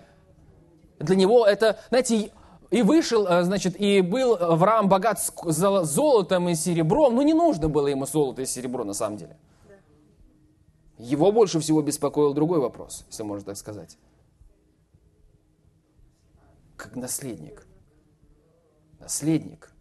Для 0.98 1.16
него 1.16 1.46
это, 1.46 1.78
знаете, 1.90 2.30
и 2.70 2.82
вышел, 2.82 3.26
э, 3.26 3.42
значит, 3.44 3.78
и 3.80 4.00
был 4.00 4.34
Авраам 4.34 4.88
богат 4.88 5.20
золотом 5.44 6.48
и 6.48 6.54
серебром. 6.54 7.14
Ну, 7.14 7.22
не 7.22 7.34
нужно 7.34 7.68
было 7.68 7.88
ему 7.88 8.06
золото 8.06 8.42
и 8.42 8.46
серебро, 8.46 8.84
на 8.84 8.94
самом 8.94 9.18
деле. 9.18 9.36
Его 10.98 11.32
больше 11.32 11.60
всего 11.60 11.82
беспокоил 11.82 12.34
другой 12.34 12.60
вопрос, 12.60 13.04
если 13.08 13.22
можно 13.22 13.44
так 13.44 13.56
сказать. 13.56 13.98
Как 16.76 16.96
наследник. 16.96 17.66
Наследник. 18.98 19.72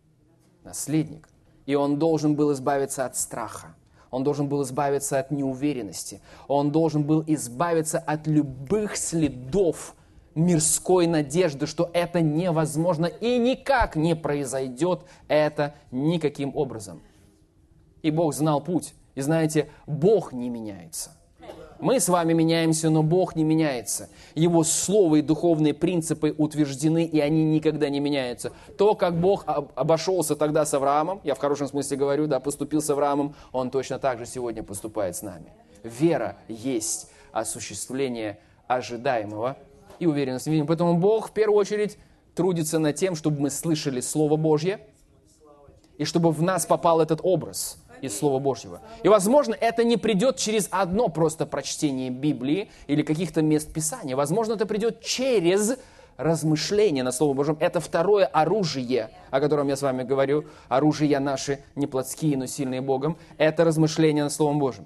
Наследник. 0.64 1.30
И 1.66 1.76
он 1.76 2.00
должен 2.00 2.36
был 2.36 2.52
избавиться 2.54 3.06
от 3.06 3.16
страха. 3.16 3.76
Он 4.12 4.24
должен 4.24 4.48
был 4.48 4.64
избавиться 4.64 5.20
от 5.20 5.32
неуверенности. 5.32 6.22
Он 6.48 6.72
должен 6.72 7.04
был 7.04 7.24
избавиться 7.26 8.00
от 8.00 8.28
любых 8.28 8.96
следов 8.96 9.96
мирской 10.36 11.08
надежды, 11.08 11.66
что 11.66 11.90
это 11.94 12.22
невозможно 12.22 13.06
и 13.06 13.38
никак 13.38 13.96
не 13.96 14.16
произойдет 14.16 15.02
это 15.28 15.76
никаким 15.92 16.56
образом. 16.56 17.02
И 18.02 18.12
Бог 18.12 18.34
знал 18.34 18.62
путь. 18.62 18.94
И 19.16 19.22
знаете, 19.22 19.70
Бог 19.88 20.34
не 20.34 20.50
меняется– 20.50 21.12
мы 21.84 22.00
с 22.00 22.08
вами 22.08 22.32
меняемся, 22.34 22.90
но 22.90 23.04
Бог 23.04 23.36
не 23.36 23.44
меняется. 23.44 24.10
Его 24.36 24.64
слово 24.64 25.18
и 25.18 25.22
духовные 25.22 25.74
принципы 25.74 26.34
утверждены, 26.38 27.04
и 27.04 27.20
они 27.20 27.44
никогда 27.44 27.90
не 27.90 28.00
меняются. 28.00 28.54
То, 28.78 28.96
как 28.96 29.20
Бог 29.20 29.44
обошелся 29.46 30.36
тогда 30.36 30.66
с 30.66 30.74
Авраамом, 30.74 31.20
я 31.26 31.36
в 31.36 31.40
хорошем 31.40 31.68
смысле 31.68 31.98
говорю, 31.98 32.28
да, 32.28 32.40
поступил 32.40 32.82
с 32.82 32.90
Авраамом, 32.90 33.36
Он 33.52 33.70
точно 33.70 34.00
так 34.00 34.18
же 34.18 34.26
сегодня 34.26 34.64
поступает 34.64 35.18
с 35.18 35.22
нами. 35.22 35.52
Вера 35.84 36.38
есть 36.48 37.10
осуществление 37.34 38.40
ожидаемого 38.68 39.58
и 40.00 40.06
уверенность 40.06 40.48
в 40.48 40.66
Поэтому 40.66 40.98
Бог 40.98 41.30
в 41.30 41.32
первую 41.34 41.60
очередь 41.60 41.98
трудится 42.34 42.80
над 42.80 42.96
тем, 42.96 43.16
чтобы 43.16 43.42
мы 43.42 43.50
слышали 43.50 44.00
Слово 44.00 44.38
Божье, 44.38 44.80
и 45.98 46.06
чтобы 46.06 46.32
в 46.32 46.42
нас 46.42 46.66
попал 46.66 47.02
этот 47.02 47.20
образ– 47.24 47.78
из 48.04 48.18
Слова 48.18 48.40
Божьего. 48.40 48.82
И, 49.02 49.08
возможно, 49.08 49.56
это 49.60 49.86
не 49.86 49.96
придет 49.96 50.36
через 50.36 50.68
одно 50.72 51.08
просто 51.08 51.46
прочтение 51.46 52.10
Библии 52.10 52.70
или 52.88 53.02
каких-то 53.02 53.42
мест 53.42 53.74
Писания. 53.74 54.18
Возможно, 54.18 54.54
это 54.54 54.66
придет 54.66 55.00
через 55.02 55.78
размышление 56.18 57.04
над 57.04 57.16
Словом 57.16 57.38
Божьим. 57.38 57.58
Это 57.62 57.80
второе 57.80 58.26
оружие, 58.26 59.12
о 59.32 59.40
котором 59.40 59.70
я 59.70 59.78
с 59.78 59.82
вами 59.82 60.04
говорю. 60.04 60.44
Оружия 60.68 61.20
наши 61.22 61.64
не 61.76 61.88
плотские, 61.88 62.38
но 62.38 62.46
сильные 62.46 62.82
Богом. 62.82 63.18
Это 63.38 63.64
размышление 63.64 64.26
над 64.26 64.34
Словом 64.34 64.60
Божьим. 64.60 64.86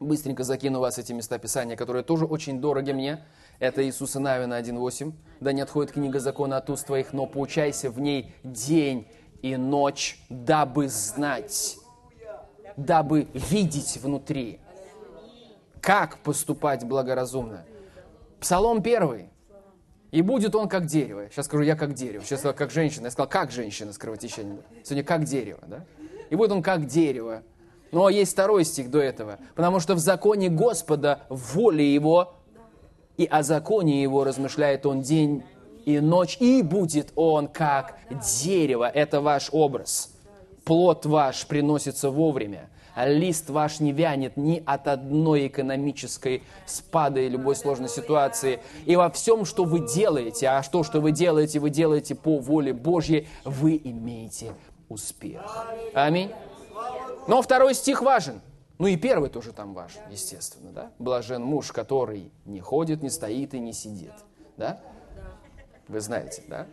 Быстренько 0.00 0.42
закину 0.42 0.80
вас 0.80 0.98
эти 0.98 1.12
места 1.12 1.38
Писания, 1.38 1.76
которые 1.76 2.02
тоже 2.02 2.24
очень 2.24 2.60
дороги 2.60 2.90
мне. 2.90 3.24
Это 3.60 3.84
Иисуса 3.84 4.18
Навина 4.18 4.54
1.8. 4.60 5.12
«Да 5.38 5.52
не 5.52 5.60
отходит 5.60 5.92
книга 5.92 6.18
закона 6.18 6.56
от 6.56 6.68
уст 6.70 6.86
твоих, 6.86 7.12
но 7.12 7.26
поучайся 7.26 7.88
в 7.88 8.00
ней 8.00 8.34
день 8.42 9.06
и 9.42 9.56
ночь, 9.56 10.18
дабы 10.28 10.88
знать, 10.88 11.76
дабы 12.76 13.28
видеть 13.34 13.98
внутри, 14.02 14.60
как 15.80 16.18
поступать 16.18 16.84
благоразумно. 16.84 17.64
Псалом 18.40 18.82
первый. 18.82 19.30
И 20.10 20.20
будет 20.20 20.54
он 20.54 20.68
как 20.68 20.86
дерево. 20.86 21.28
Сейчас 21.30 21.46
скажу, 21.46 21.62
я 21.62 21.74
как 21.74 21.94
дерево. 21.94 22.22
Сейчас 22.24 22.40
сказал, 22.40 22.54
как 22.54 22.70
женщина. 22.70 23.06
Я 23.06 23.10
сказал, 23.10 23.28
как 23.28 23.50
женщина 23.50 23.92
с 23.92 23.98
кровотечением. 23.98 24.60
Сегодня 24.84 25.04
как 25.04 25.24
дерево. 25.24 25.60
Да? 25.66 25.84
И 26.28 26.36
будет 26.36 26.52
он 26.52 26.62
как 26.62 26.86
дерево. 26.86 27.42
Но 27.92 28.08
есть 28.08 28.32
второй 28.32 28.64
стих 28.64 28.90
до 28.90 29.00
этого. 29.00 29.38
Потому 29.54 29.80
что 29.80 29.94
в 29.94 29.98
законе 29.98 30.50
Господа, 30.50 31.22
воле 31.30 31.92
Его, 31.92 32.34
и 33.16 33.24
о 33.24 33.42
законе 33.42 34.02
Его 34.02 34.24
размышляет 34.24 34.84
он 34.86 35.00
день 35.00 35.44
и 35.84 35.98
ночь, 35.98 36.36
и 36.40 36.62
будет 36.62 37.12
он 37.16 37.48
как 37.48 37.98
дерево. 38.42 38.88
Это 38.88 39.20
ваш 39.20 39.48
образ 39.52 40.11
плод 40.64 41.06
ваш 41.06 41.46
приносится 41.46 42.10
вовремя, 42.10 42.68
а 42.94 43.08
лист 43.08 43.48
ваш 43.50 43.80
не 43.80 43.92
вянет 43.92 44.36
ни 44.36 44.62
от 44.64 44.88
одной 44.88 45.46
экономической 45.46 46.42
спада 46.66 47.20
и 47.20 47.28
любой 47.28 47.56
сложной 47.56 47.88
ситуации. 47.88 48.60
И 48.84 48.96
во 48.96 49.10
всем, 49.10 49.44
что 49.44 49.64
вы 49.64 49.86
делаете, 49.86 50.48
а 50.48 50.62
то, 50.62 50.82
что 50.82 51.00
вы 51.00 51.12
делаете, 51.12 51.58
вы 51.58 51.70
делаете 51.70 52.14
по 52.14 52.38
воле 52.38 52.72
Божьей, 52.72 53.28
вы 53.44 53.80
имеете 53.82 54.54
успех. 54.88 55.66
Аминь. 55.94 56.30
Но 57.26 57.40
второй 57.40 57.74
стих 57.74 58.02
важен. 58.02 58.40
Ну 58.78 58.88
и 58.88 58.96
первый 58.96 59.30
тоже 59.30 59.52
там 59.52 59.74
важен, 59.74 60.00
естественно. 60.10 60.72
Да? 60.72 60.90
Блажен 60.98 61.42
муж, 61.42 61.72
который 61.72 62.32
не 62.44 62.60
ходит, 62.60 63.02
не 63.02 63.10
стоит 63.10 63.54
и 63.54 63.60
не 63.60 63.72
сидит. 63.72 64.12
Да? 64.56 64.80
Вы 65.88 66.00
знаете, 66.00 66.42
да? 66.48 66.66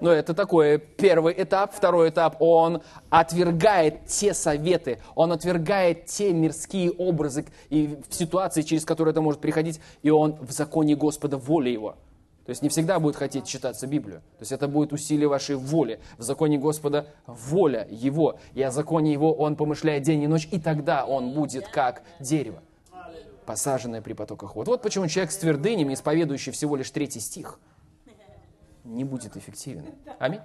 Но 0.00 0.10
это 0.10 0.34
такой 0.34 0.78
первый 0.78 1.34
этап. 1.36 1.74
Второй 1.74 2.10
этап, 2.10 2.36
он 2.40 2.82
отвергает 3.10 4.06
те 4.06 4.34
советы, 4.34 4.98
он 5.14 5.32
отвергает 5.32 6.06
те 6.06 6.32
мирские 6.32 6.90
образы 6.92 7.46
и 7.70 7.98
ситуации, 8.10 8.62
через 8.62 8.84
которые 8.84 9.12
это 9.12 9.20
может 9.20 9.40
приходить, 9.40 9.80
и 10.02 10.10
он 10.10 10.36
в 10.40 10.52
законе 10.52 10.96
Господа 10.96 11.36
воли 11.36 11.70
его. 11.70 11.96
То 12.44 12.50
есть 12.50 12.62
не 12.62 12.68
всегда 12.68 13.00
будет 13.00 13.16
хотеть 13.16 13.44
читаться 13.44 13.88
Библию. 13.88 14.20
То 14.38 14.42
есть 14.42 14.52
это 14.52 14.68
будет 14.68 14.92
усилие 14.92 15.26
вашей 15.26 15.56
воли. 15.56 15.98
В 16.16 16.22
законе 16.22 16.58
Господа 16.58 17.08
воля 17.26 17.88
Его. 17.90 18.38
И 18.54 18.62
о 18.62 18.70
законе 18.70 19.12
Его 19.12 19.32
Он 19.34 19.56
помышляет 19.56 20.04
день 20.04 20.22
и 20.22 20.28
ночь, 20.28 20.48
и 20.52 20.60
тогда 20.60 21.04
Он 21.04 21.32
будет 21.32 21.66
как 21.66 22.02
дерево. 22.20 22.62
посаженное 23.46 24.02
при 24.02 24.12
потоках 24.12 24.56
вод. 24.56 24.66
Вот 24.66 24.82
почему 24.82 25.06
человек 25.08 25.30
с 25.30 25.36
твердынями, 25.38 25.94
исповедующий 25.94 26.52
всего 26.52 26.76
лишь 26.76 26.90
третий 26.90 27.20
стих, 27.20 27.58
не 28.86 29.04
будет 29.04 29.36
эффективен. 29.36 29.84
Аминь. 30.18 30.40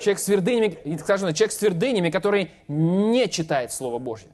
Человек 0.00 0.18
с 0.18 0.24
твердынями, 0.24 0.96
скажем, 0.98 1.32
человек 1.32 1.52
с 1.52 1.56
твердынями, 1.56 2.10
который 2.10 2.50
не 2.68 3.28
читает 3.28 3.72
Слово 3.72 3.98
Божье. 3.98 4.28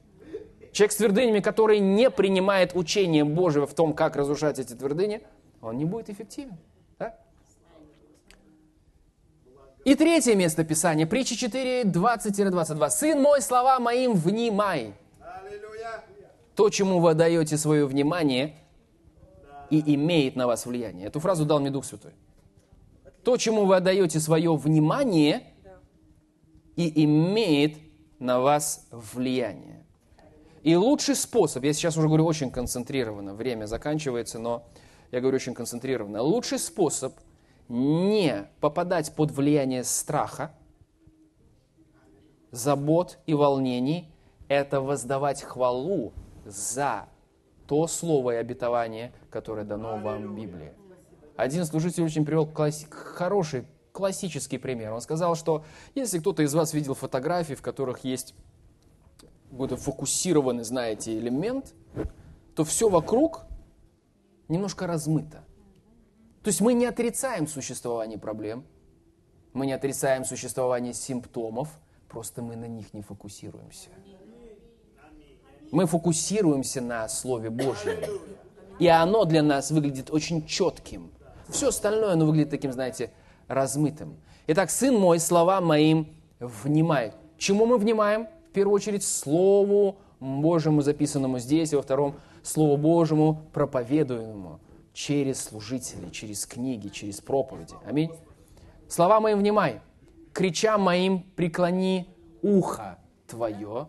Человек 0.71 0.91
с 0.91 0.95
твердынями, 0.95 1.39
который 1.39 1.79
не 1.79 2.09
принимает 2.09 2.75
учение 2.75 3.23
Божьего 3.23 3.67
в 3.67 3.73
том, 3.73 3.93
как 3.93 4.15
разрушать 4.15 4.57
эти 4.57 4.73
твердыни, 4.73 5.21
он 5.61 5.77
не 5.77 5.85
будет 5.85 6.09
эффективен. 6.09 6.57
Да? 6.97 7.15
И 9.83 9.95
третье 9.95 10.35
место 10.35 10.63
Писания, 10.63 11.05
притча 11.05 11.35
4, 11.35 11.83
20-22. 11.83 12.89
«Сын 12.89 13.21
мой, 13.21 13.41
слова 13.41 13.79
моим 13.79 14.13
внимай». 14.13 14.93
То, 16.55 16.69
чему 16.69 16.99
вы 16.99 17.11
отдаете 17.11 17.57
свое 17.57 17.85
внимание, 17.85 18.55
и 19.71 19.95
имеет 19.95 20.35
на 20.35 20.47
вас 20.47 20.65
влияние. 20.65 21.07
Эту 21.07 21.19
фразу 21.19 21.45
дал 21.45 21.59
мне 21.59 21.71
Дух 21.71 21.85
Святой. 21.85 22.11
То, 23.23 23.37
чему 23.37 23.65
вы 23.65 23.75
отдаете 23.75 24.19
свое 24.19 24.55
внимание, 24.55 25.51
и 26.75 27.03
имеет 27.05 27.77
на 28.19 28.39
вас 28.39 28.87
влияние. 28.91 29.85
И 30.63 30.75
лучший 30.75 31.15
способ, 31.15 31.63
я 31.63 31.73
сейчас 31.73 31.97
уже 31.97 32.07
говорю 32.07 32.25
очень 32.25 32.51
концентрированно, 32.51 33.33
время 33.33 33.65
заканчивается, 33.65 34.39
но 34.39 34.67
я 35.11 35.19
говорю 35.19 35.35
очень 35.35 35.53
концентрированно, 35.53 36.21
лучший 36.21 36.59
способ 36.59 37.13
не 37.67 38.47
попадать 38.59 39.13
под 39.15 39.31
влияние 39.31 39.83
страха, 39.83 40.51
забот 42.51 43.17
и 43.25 43.33
волнений, 43.33 44.13
это 44.47 44.81
воздавать 44.81 45.41
хвалу 45.41 46.13
за 46.45 47.07
то 47.67 47.87
слово 47.87 48.31
и 48.31 48.35
обетование, 48.35 49.13
которое 49.29 49.63
дано 49.63 49.97
вам 49.97 50.27
в 50.27 50.35
Библии. 50.35 50.73
Один 51.41 51.65
служитель 51.65 52.03
очень 52.03 52.23
привел 52.23 52.45
класс... 52.45 52.85
хороший 52.91 53.65
классический 53.91 54.59
пример. 54.59 54.93
Он 54.93 55.01
сказал, 55.01 55.35
что 55.35 55.65
если 55.95 56.19
кто-то 56.19 56.43
из 56.43 56.53
вас 56.53 56.71
видел 56.75 56.93
фотографии, 56.93 57.55
в 57.55 57.63
которых 57.63 58.03
есть 58.03 58.35
какой-то 59.49 59.75
фокусированный, 59.75 60.63
знаете, 60.63 61.17
элемент, 61.17 61.73
то 62.55 62.63
все 62.63 62.89
вокруг 62.89 63.41
немножко 64.49 64.85
размыто. 64.85 65.43
То 66.43 66.49
есть 66.49 66.61
мы 66.61 66.75
не 66.75 66.85
отрицаем 66.85 67.47
существование 67.47 68.19
проблем, 68.19 68.63
мы 69.53 69.65
не 69.65 69.73
отрицаем 69.73 70.25
существование 70.25 70.93
симптомов, 70.93 71.69
просто 72.07 72.43
мы 72.43 72.55
на 72.55 72.67
них 72.67 72.93
не 72.93 73.01
фокусируемся. 73.01 73.89
Мы 75.71 75.87
фокусируемся 75.87 76.81
на 76.81 77.09
Слове 77.09 77.49
Божьем. 77.49 77.97
И 78.77 78.85
оно 78.85 79.25
для 79.25 79.41
нас 79.41 79.71
выглядит 79.71 80.11
очень 80.11 80.45
четким. 80.45 81.09
Все 81.51 81.67
остальное, 81.67 82.13
оно 82.13 82.25
выглядит 82.25 82.49
таким, 82.49 82.71
знаете, 82.71 83.11
размытым. 83.47 84.17
Итак, 84.47 84.69
сын 84.69 84.95
мой, 84.95 85.19
слова 85.19 85.61
моим 85.61 86.15
внимай. 86.39 87.13
Чему 87.37 87.65
мы 87.65 87.77
внимаем? 87.77 88.27
В 88.49 88.53
первую 88.53 88.75
очередь, 88.75 89.03
Слову 89.03 89.97
Божьему, 90.19 90.81
записанному 90.81 91.39
здесь, 91.39 91.73
и 91.73 91.75
во 91.75 91.81
втором, 91.81 92.15
Слову 92.43 92.77
Божьему, 92.77 93.43
проповедуемому 93.53 94.59
через 94.93 95.41
служителей, 95.43 96.11
через 96.11 96.45
книги, 96.45 96.87
через 96.89 97.21
проповеди. 97.21 97.75
Аминь. 97.85 98.11
Слова 98.87 99.19
моим 99.19 99.39
внимай. 99.39 99.81
Крича 100.33 100.77
моим 100.77 101.23
преклони 101.35 102.07
ухо 102.41 102.97
твое, 103.27 103.87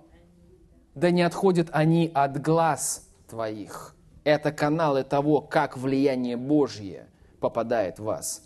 да 0.94 1.10
не 1.10 1.22
отходят 1.22 1.68
они 1.72 2.10
от 2.12 2.40
глаз 2.40 3.08
твоих. 3.28 3.94
Это 4.24 4.52
каналы 4.52 5.02
того, 5.04 5.40
как 5.40 5.76
влияние 5.76 6.36
Божье 6.36 7.08
попадает 7.42 7.98
в 7.98 8.04
вас. 8.04 8.42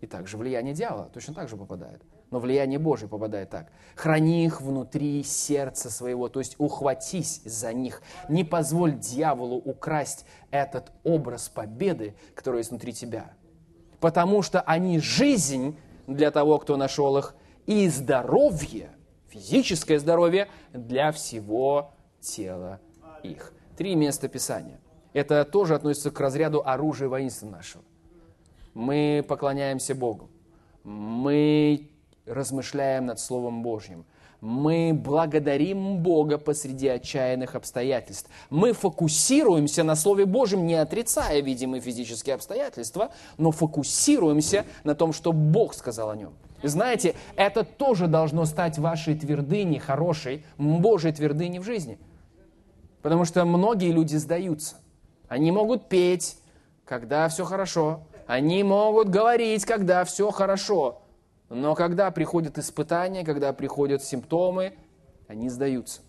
И 0.00 0.06
также 0.06 0.36
влияние 0.36 0.74
дьявола 0.74 1.10
точно 1.12 1.34
так 1.34 1.48
же 1.48 1.56
попадает. 1.56 2.02
Но 2.30 2.40
влияние 2.40 2.78
Божье 2.78 3.08
попадает 3.08 3.50
так. 3.50 3.70
Храни 3.94 4.44
их 4.44 4.60
внутри 4.60 5.22
сердца 5.22 5.90
своего, 5.90 6.28
то 6.28 6.40
есть 6.40 6.56
ухватись 6.58 7.42
за 7.44 7.72
них. 7.72 8.02
Не 8.28 8.44
позволь 8.44 8.98
дьяволу 8.98 9.56
украсть 9.56 10.26
этот 10.50 10.92
образ 11.04 11.48
победы, 11.48 12.14
который 12.34 12.58
есть 12.58 12.70
внутри 12.70 12.92
тебя. 12.92 13.32
Потому 14.00 14.42
что 14.42 14.60
они 14.60 14.98
жизнь 14.98 15.76
для 16.06 16.30
того, 16.30 16.58
кто 16.58 16.76
нашел 16.76 17.16
их, 17.18 17.34
и 17.66 17.88
здоровье, 17.88 18.90
физическое 19.28 19.98
здоровье 19.98 20.48
для 20.72 21.12
всего 21.12 21.92
тела 22.20 22.80
их. 23.22 23.52
Три 23.76 23.94
места 23.94 24.28
Писания. 24.28 24.80
Это 25.12 25.44
тоже 25.44 25.74
относится 25.74 26.10
к 26.10 26.20
разряду 26.20 26.62
оружия 26.64 27.08
воинства 27.08 27.46
нашего 27.46 27.84
мы 28.78 29.24
поклоняемся 29.26 29.94
Богу, 29.94 30.30
мы 30.84 31.90
размышляем 32.26 33.06
над 33.06 33.18
Словом 33.18 33.62
Божьим, 33.62 34.06
мы 34.40 34.92
благодарим 34.94 35.98
Бога 35.98 36.38
посреди 36.38 36.86
отчаянных 36.86 37.56
обстоятельств. 37.56 38.30
Мы 38.50 38.72
фокусируемся 38.72 39.82
на 39.82 39.96
Слове 39.96 40.26
Божьем, 40.26 40.64
не 40.64 40.74
отрицая 40.74 41.40
видимые 41.40 41.80
физические 41.80 42.36
обстоятельства, 42.36 43.10
но 43.36 43.50
фокусируемся 43.50 44.64
на 44.84 44.94
том, 44.94 45.12
что 45.12 45.32
Бог 45.32 45.74
сказал 45.74 46.10
о 46.10 46.16
нем. 46.16 46.34
знаете, 46.62 47.16
это 47.34 47.64
тоже 47.64 48.06
должно 48.06 48.44
стать 48.44 48.78
вашей 48.78 49.18
твердыней, 49.18 49.80
хорошей, 49.80 50.44
Божьей 50.56 51.10
твердыней 51.10 51.58
в 51.58 51.64
жизни. 51.64 51.98
Потому 53.02 53.24
что 53.24 53.44
многие 53.44 53.90
люди 53.90 54.14
сдаются. 54.14 54.76
Они 55.26 55.50
могут 55.50 55.88
петь, 55.88 56.38
когда 56.84 57.28
все 57.28 57.44
хорошо, 57.44 58.04
они 58.28 58.62
могут 58.62 59.08
говорить, 59.08 59.64
когда 59.64 60.04
все 60.04 60.30
хорошо, 60.30 61.00
но 61.48 61.74
когда 61.74 62.10
приходят 62.10 62.58
испытания, 62.58 63.24
когда 63.24 63.54
приходят 63.54 64.02
симптомы, 64.04 64.76
они 65.28 65.48
сдаются. 65.48 66.02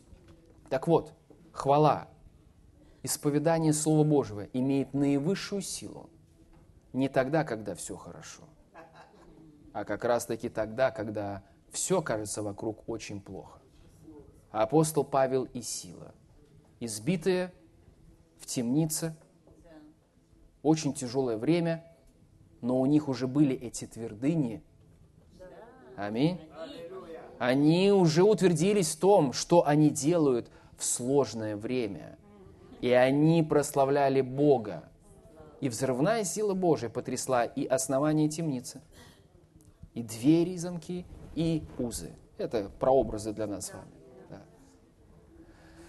Так 0.70 0.89
вот, 0.89 1.13
хвала, 1.53 2.09
исповедание 3.03 3.72
Слова 3.72 4.03
Божьего 4.03 4.41
имеет 4.51 4.93
наивысшую 4.93 5.61
силу 5.61 6.09
не 6.91 7.07
тогда, 7.07 7.45
когда 7.45 7.74
все 7.74 7.95
хорошо, 7.95 8.43
а 9.72 9.86
как 9.86 10.03
раз-таки 10.03 10.49
тогда, 10.49 10.91
когда 10.91 11.41
все 11.72 12.01
кажется 12.01 12.43
вокруг 12.43 12.84
очень 12.89 13.22
плохо. 13.22 13.61
апостол 14.51 15.05
Павел 15.05 15.45
и 15.45 15.61
Сила, 15.61 16.13
избитые 16.82 17.53
в 18.39 18.45
темнице, 18.45 19.15
очень 20.63 20.93
тяжелое 20.93 21.38
время– 21.38 21.86
но 22.62 22.80
у 22.80 22.86
них 22.86 23.07
уже 23.07 23.28
были 23.28 23.55
эти 23.55 23.86
твердыни. 23.86 24.64
Аминь. 25.95 26.39
Они 27.38 27.91
уже 27.91 28.24
утвердились 28.24 28.95
в 28.95 28.99
том, 28.99 29.34
что 29.34 29.66
они 29.66 29.89
делают 29.89 30.49
в 30.78 30.84
сложное 30.84 31.55
время. 31.55 32.18
И 32.82 32.91
они 32.91 33.43
прославляли 33.43 34.22
Бога. 34.22 34.89
И 35.62 35.70
взрывная 35.70 36.24
сила 36.24 36.53
Божия 36.53 36.89
потрясла 36.89 37.43
и 37.43 37.66
основание 37.66 38.30
темницы, 38.30 38.82
и 39.93 40.01
двери, 40.01 40.51
и 40.51 40.57
замки, 40.57 41.05
и 41.36 41.64
узы. 41.78 42.12
Это 42.38 42.72
прообразы 42.80 43.34
для 43.34 43.47
нас 43.47 43.68
с 43.68 43.74
вами. 43.74 43.91
Да. 44.30 44.41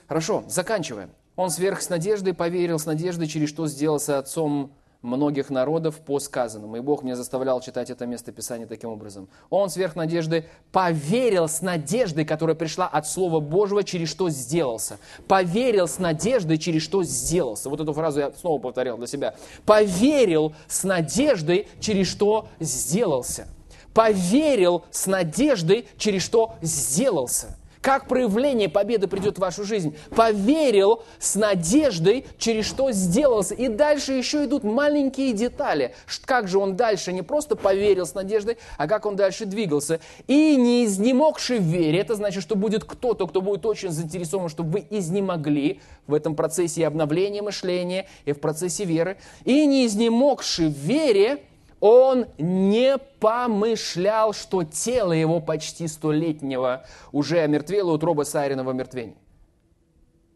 Хорошо, 0.09 0.43
заканчиваем. 0.49 1.11
Он 1.37 1.51
сверх 1.51 1.83
с 1.83 1.89
надеждой 1.89 2.35
поверил 2.35 2.81
с 2.81 2.87
надеждой, 2.87 3.29
через 3.29 3.49
что 3.49 3.69
сделался 3.69 4.19
отцом 4.19 4.73
многих 5.03 5.51
народов 5.51 6.01
по 6.01 6.19
сказанному. 6.19 6.77
И 6.77 6.81
Бог 6.81 7.03
меня 7.03 7.17
заставлял 7.17 7.61
читать 7.61 7.91
это 7.91 8.07
место 8.07 8.33
Писания 8.33 8.67
таким 8.67 8.91
образом. 8.91 9.29
Он 9.49 9.71
сверх 9.71 9.97
надежды 9.97 10.47
поверил 10.73 11.49
с 11.49 11.63
надеждой, 11.63 12.25
которая 12.25 12.55
пришла 12.55 12.87
от 12.87 13.07
Слова 13.07 13.41
Божьего, 13.41 13.83
через 13.83 14.11
что 14.11 14.29
сделался. 14.29 14.99
Поверил 15.27 15.89
с 15.89 15.99
надеждой, 15.99 16.59
через 16.59 16.83
что 16.83 17.03
сделался. 17.03 17.71
Вот 17.71 17.81
эту 17.81 17.93
фразу 17.93 18.21
я 18.21 18.33
снова 18.33 18.61
повторял 18.61 18.99
для 18.99 19.07
себя. 19.07 19.35
Поверил 19.65 20.55
с 20.69 20.85
надеждой, 20.85 21.69
через 21.81 22.09
что 22.09 22.49
сделался. 22.59 23.49
Поверил 23.95 24.85
с 24.91 25.07
надеждой, 25.07 25.89
через 25.97 26.23
что 26.23 26.55
сделался. 26.63 27.57
Как 27.81 28.09
проявление 28.09 28.69
победы 28.69 29.07
придет 29.07 29.39
в 29.39 29.41
вашу 29.41 29.65
жизнь? 29.65 29.97
Поверил 30.15 31.03
с 31.19 31.35
надеждой, 31.35 32.27
через 32.37 32.67
что 32.67 32.93
сделался. 32.93 33.55
И 33.55 33.69
дальше 33.69 34.13
еще 34.13 34.45
идут 34.45 34.65
маленькие 34.65 35.33
детали. 35.33 35.95
Как 36.27 36.47
же 36.47 36.59
он 36.59 36.77
дальше 36.77 37.13
не 37.13 37.23
просто 37.23 37.57
поверил 37.57 38.05
с 38.05 38.15
надеждой, 38.15 38.59
а 38.77 38.87
как 38.87 39.07
он 39.07 39.17
дальше 39.17 39.47
двигался. 39.47 40.01
И 40.27 40.57
не 40.57 40.85
изнемогший 40.85 41.59
в 41.59 41.63
вере, 41.63 42.01
это 42.01 42.15
значит, 42.17 42.43
что 42.43 42.55
будет 42.55 42.85
кто-то, 42.85 43.27
кто 43.27 43.41
будет 43.41 43.65
очень 43.65 43.91
заинтересован, 43.91 44.51
чтобы 44.51 44.71
вы 44.73 44.87
изнемогли 44.91 45.81
в 46.07 46.13
этом 46.13 46.37
процессе 46.37 46.87
обновления 46.87 47.41
мышления 47.41 48.07
и 48.27 48.33
в 48.33 48.41
процессе 48.41 48.85
веры. 48.85 49.17
И 49.47 49.65
не 49.65 49.87
изнемогший 49.87 50.69
в 50.69 50.77
вере, 50.77 51.45
он 51.81 52.27
не 52.39 52.99
помышлял, 52.99 54.33
что 54.33 54.65
тело 54.65 55.13
его 55.13 55.41
почти 55.41 55.89
столетнего 55.89 56.85
уже 57.11 57.41
омертвело 57.41 57.93
утроба 57.93 58.23
Сариного 58.23 58.73
мертвения. 58.73 59.17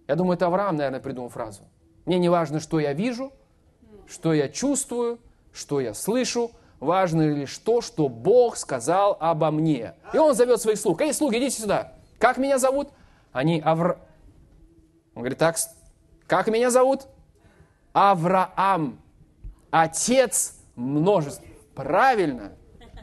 Я 0.09 0.16
думаю, 0.16 0.37
это 0.37 0.47
Авраам, 0.47 0.77
наверное, 0.77 1.01
придумал 1.01 1.29
фразу. 1.29 1.62
Мне 2.07 2.19
не 2.19 2.29
важно, 2.29 2.61
что 2.61 2.81
я 2.81 2.93
вижу, 2.93 3.33
что 4.07 4.33
я 4.33 4.49
чувствую, 4.49 5.19
что 5.53 5.81
я 5.81 5.95
слышу, 5.95 6.51
важно 6.81 7.23
лишь 7.23 7.57
то, 7.59 7.81
что 7.81 8.09
Бог 8.09 8.57
сказал 8.57 9.16
обо 9.21 9.51
мне. 9.51 9.95
И 10.12 10.19
он 10.19 10.35
зовет 10.35 10.61
своих 10.61 10.79
слуг. 10.79 11.01
Эй, 11.01 11.12
слуги, 11.12 11.39
идите 11.39 11.62
сюда. 11.62 11.93
Как 12.19 12.37
меня 12.39 12.59
зовут? 12.59 12.89
Они 13.33 13.61
Авр... 13.61 13.99
Он 15.15 15.23
говорит, 15.23 15.39
так, 15.39 15.57
как 16.27 16.49
меня 16.49 16.71
зовут? 16.71 17.03
Авраам, 17.93 18.99
отец 19.71 20.53
множеств. 20.76 21.42
Правильно, 21.74 22.52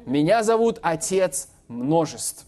меня 0.06 0.44
зовут 0.44 0.80
отец 0.82 1.50
множеств. 1.68 2.46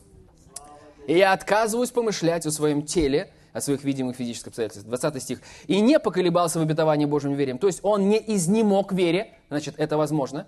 И 1.07 1.17
я 1.17 1.33
отказываюсь 1.33 1.91
помышлять 1.91 2.45
о 2.45 2.51
своем 2.51 2.83
теле, 2.83 3.31
о 3.51 3.61
своих 3.61 3.83
видимых 3.83 4.15
физических 4.15 4.47
обстоятельствах. 4.47 4.99
20 4.99 5.21
стих. 5.21 5.41
«И 5.67 5.79
не 5.79 5.99
поколебался 5.99 6.59
в 6.59 6.61
обетовании 6.61 7.05
Божьим 7.05 7.33
верием». 7.33 7.57
То 7.57 7.67
есть 7.67 7.79
он 7.83 8.09
не 8.09 8.17
изнемог 8.17 8.93
вере, 8.93 9.33
значит, 9.49 9.75
это 9.77 9.97
возможно. 9.97 10.47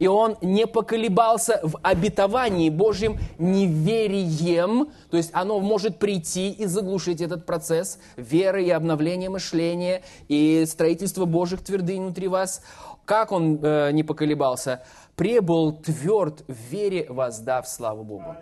И 0.00 0.06
он 0.06 0.38
не 0.40 0.66
поколебался 0.66 1.60
в 1.62 1.78
обетовании 1.82 2.70
Божьим 2.70 3.18
неверием, 3.38 4.88
то 5.10 5.18
есть 5.18 5.28
оно 5.34 5.60
может 5.60 5.98
прийти 5.98 6.50
и 6.50 6.64
заглушить 6.64 7.20
этот 7.20 7.44
процесс 7.44 7.98
веры 8.16 8.64
и 8.64 8.70
обновления 8.70 9.28
мышления, 9.28 10.02
и 10.26 10.64
строительства 10.66 11.26
Божьих 11.26 11.60
твердынь 11.60 12.00
внутри 12.00 12.28
вас. 12.28 12.62
Как 13.10 13.32
он 13.32 13.58
э, 13.60 13.90
не 13.90 14.04
поколебался? 14.04 14.84
Пребыл 15.16 15.72
тверд 15.72 16.44
в 16.46 16.52
вере, 16.52 17.06
воздав 17.08 17.66
славу 17.66 18.04
Богу. 18.04 18.36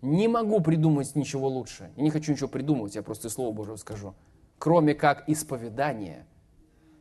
Не 0.00 0.28
могу 0.28 0.60
придумать 0.60 1.16
ничего 1.16 1.48
лучше. 1.48 1.90
Я 1.96 2.04
не 2.04 2.10
хочу 2.10 2.30
ничего 2.30 2.46
придумывать, 2.46 2.94
я 2.94 3.02
просто 3.02 3.28
Слово 3.28 3.52
Божье 3.52 3.76
скажу. 3.78 4.14
Кроме 4.58 4.94
как 4.94 5.28
исповедание 5.28 6.24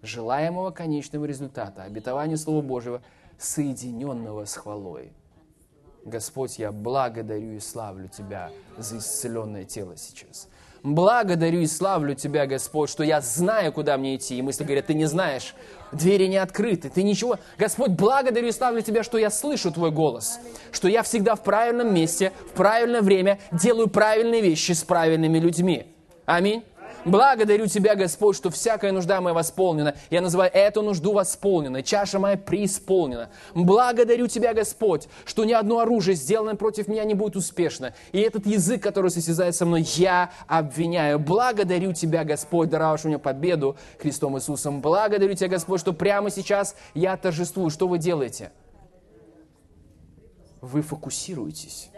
желаемого 0.02 0.72
конечного 0.72 1.26
результата, 1.26 1.84
обетование 1.84 2.38
Слова 2.38 2.64
Божьего, 2.64 3.03
соединенного 3.38 4.45
с 4.45 4.56
хвалой. 4.56 5.14
Господь, 6.06 6.57
я 6.57 6.72
благодарю 6.72 7.52
и 7.52 7.60
славлю 7.60 8.07
Тебя 8.07 8.49
за 8.80 8.98
исцеленное 8.98 9.64
тело 9.64 9.95
сейчас. 9.95 10.49
Благодарю 10.84 11.60
и 11.61 11.68
славлю 11.68 12.15
Тебя, 12.15 12.45
Господь, 12.45 12.89
что 12.89 13.03
я 13.03 13.22
знаю, 13.22 13.72
куда 13.73 13.97
мне 13.97 14.15
идти. 14.15 14.38
И 14.38 14.41
мысли 14.41 14.64
говорят, 14.64 14.88
ты 14.88 14.93
не 14.93 15.06
знаешь, 15.06 15.53
двери 15.91 16.27
не 16.27 16.38
открыты, 16.38 16.89
ты 16.89 17.03
ничего. 17.03 17.38
Господь, 17.57 17.91
благодарю 17.91 18.47
и 18.47 18.51
славлю 18.51 18.81
Тебя, 18.81 19.03
что 19.03 19.18
я 19.18 19.30
слышу 19.30 19.72
Твой 19.72 19.91
голос, 19.91 20.39
что 20.72 20.88
я 20.88 21.03
всегда 21.03 21.35
в 21.35 21.43
правильном 21.43 21.93
месте, 21.93 22.31
в 22.47 22.51
правильное 22.51 23.01
время 23.01 23.39
делаю 23.51 23.88
правильные 23.89 24.41
вещи 24.41 24.72
с 24.72 24.84
правильными 24.84 25.38
людьми. 25.39 25.88
Аминь. 26.26 26.64
Благодарю 27.05 27.67
Тебя, 27.67 27.95
Господь, 27.95 28.35
что 28.35 28.49
всякая 28.49 28.91
нужда 28.91 29.21
моя 29.21 29.34
восполнена. 29.34 29.95
Я 30.09 30.21
называю 30.21 30.51
эту 30.53 30.81
нужду 30.81 31.13
восполненной. 31.13 31.84
Чаша 31.84 32.19
моя 32.19 32.38
преисполнена. 32.38 33.30
Благодарю 33.53 34.27
Тебя, 34.27 34.53
Господь, 34.53 35.07
что 35.26 35.45
ни 35.45 35.53
одно 35.53 35.80
оружие, 35.80 36.15
сделанное 36.15 36.55
против 36.55 36.88
меня, 36.88 37.03
не 37.05 37.13
будет 37.13 37.35
успешно. 37.35 37.93
И 38.11 38.19
этот 38.19 38.45
язык, 38.45 38.84
который 38.84 39.11
состязает 39.11 39.55
со 39.55 39.65
мной, 39.65 39.81
я 39.95 40.31
обвиняю. 40.47 41.19
Благодарю 41.19 41.93
Тебя, 41.93 42.23
Господь, 42.23 42.69
даровавший 42.69 43.09
мне 43.09 43.19
победу 43.19 43.77
Христом 43.99 44.38
Иисусом. 44.38 44.81
Благодарю 44.81 45.34
Тебя, 45.34 45.49
Господь, 45.49 45.80
что 45.80 45.93
прямо 45.93 46.30
сейчас 46.30 46.76
я 46.93 47.15
торжествую. 47.17 47.69
Что 47.69 47.88
вы 47.88 47.97
делаете? 47.97 48.51
Вы 50.61 50.81
фокусируетесь. 50.81 51.89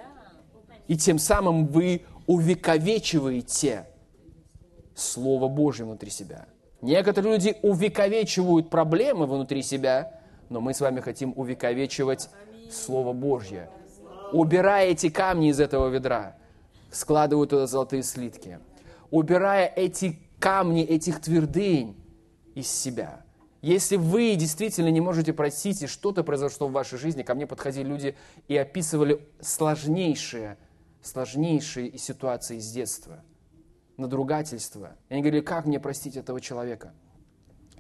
И 0.88 0.98
тем 0.98 1.18
самым 1.20 1.68
вы 1.68 2.06
увековечиваете 2.28 3.88
Слово 5.02 5.48
Божье 5.48 5.86
внутри 5.86 6.10
себя. 6.10 6.46
Некоторые 6.82 7.34
люди 7.34 7.58
увековечивают 7.62 8.70
проблемы 8.70 9.26
внутри 9.26 9.62
себя, 9.62 10.20
но 10.50 10.62
мы 10.62 10.74
с 10.74 10.82
вами 10.82 11.00
хотим 11.00 11.34
увековечивать 11.36 12.30
Слово 12.72 13.14
Божье. 13.14 13.70
Убирая 14.32 14.88
эти 14.88 15.10
камни 15.10 15.50
из 15.50 15.60
этого 15.60 15.90
ведра, 15.90 16.36
складывают 16.92 17.50
туда 17.50 17.68
золотые 17.68 18.04
слитки. 18.04 18.60
Убирая 19.10 19.68
эти 19.68 20.20
камни, 20.40 20.84
этих 20.84 21.22
твердынь 21.22 21.96
из 22.56 22.72
себя. 22.72 23.22
Если 23.62 23.96
вы 23.96 24.36
действительно 24.36 24.90
не 24.90 25.02
можете 25.02 25.34
простить, 25.34 25.84
и 25.84 25.88
что-то 25.88 26.24
произошло 26.24 26.68
в 26.68 26.72
вашей 26.72 26.98
жизни, 26.98 27.22
ко 27.22 27.36
мне 27.36 27.46
подходили 27.46 27.88
люди 27.88 28.16
и 28.48 28.58
описывали 28.58 29.24
сложнейшие, 29.40 30.58
сложнейшие 31.04 31.98
ситуации 31.98 32.58
из 32.58 32.72
детства– 32.72 33.24
надругательство. 33.98 34.96
И 35.10 35.14
они 35.14 35.22
говорили, 35.22 35.42
как 35.42 35.66
мне 35.66 35.80
простить 35.80 36.18
этого 36.18 36.42
человека? 36.42 36.94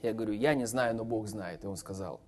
Я 0.01 0.13
говорю, 0.13 0.33
я 0.33 0.55
не 0.55 0.65
знаю, 0.65 0.95
но 0.95 1.05
Бог 1.05 1.27
знает. 1.27 1.63
И 1.63 1.67
он 1.67 1.77
сказал, 1.77 2.21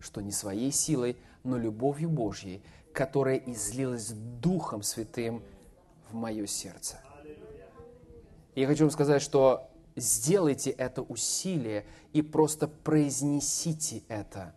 что 0.00 0.20
не 0.20 0.32
своей 0.32 0.72
силой, 0.72 1.16
но 1.44 1.56
любовью 1.56 2.10
Божьей, 2.10 2.62
которая 2.92 3.36
излилась 3.36 4.10
Духом 4.10 4.82
Святым 4.82 5.42
в 6.10 6.14
мое 6.14 6.46
сердце. 6.46 6.98
Я 8.54 8.66
хочу 8.66 8.84
вам 8.84 8.90
сказать, 8.90 9.22
что 9.22 9.70
сделайте 9.96 10.70
это 10.70 11.02
усилие 11.02 11.86
и 12.12 12.22
просто 12.22 12.68
произнесите 12.68 14.02
это. 14.08 14.54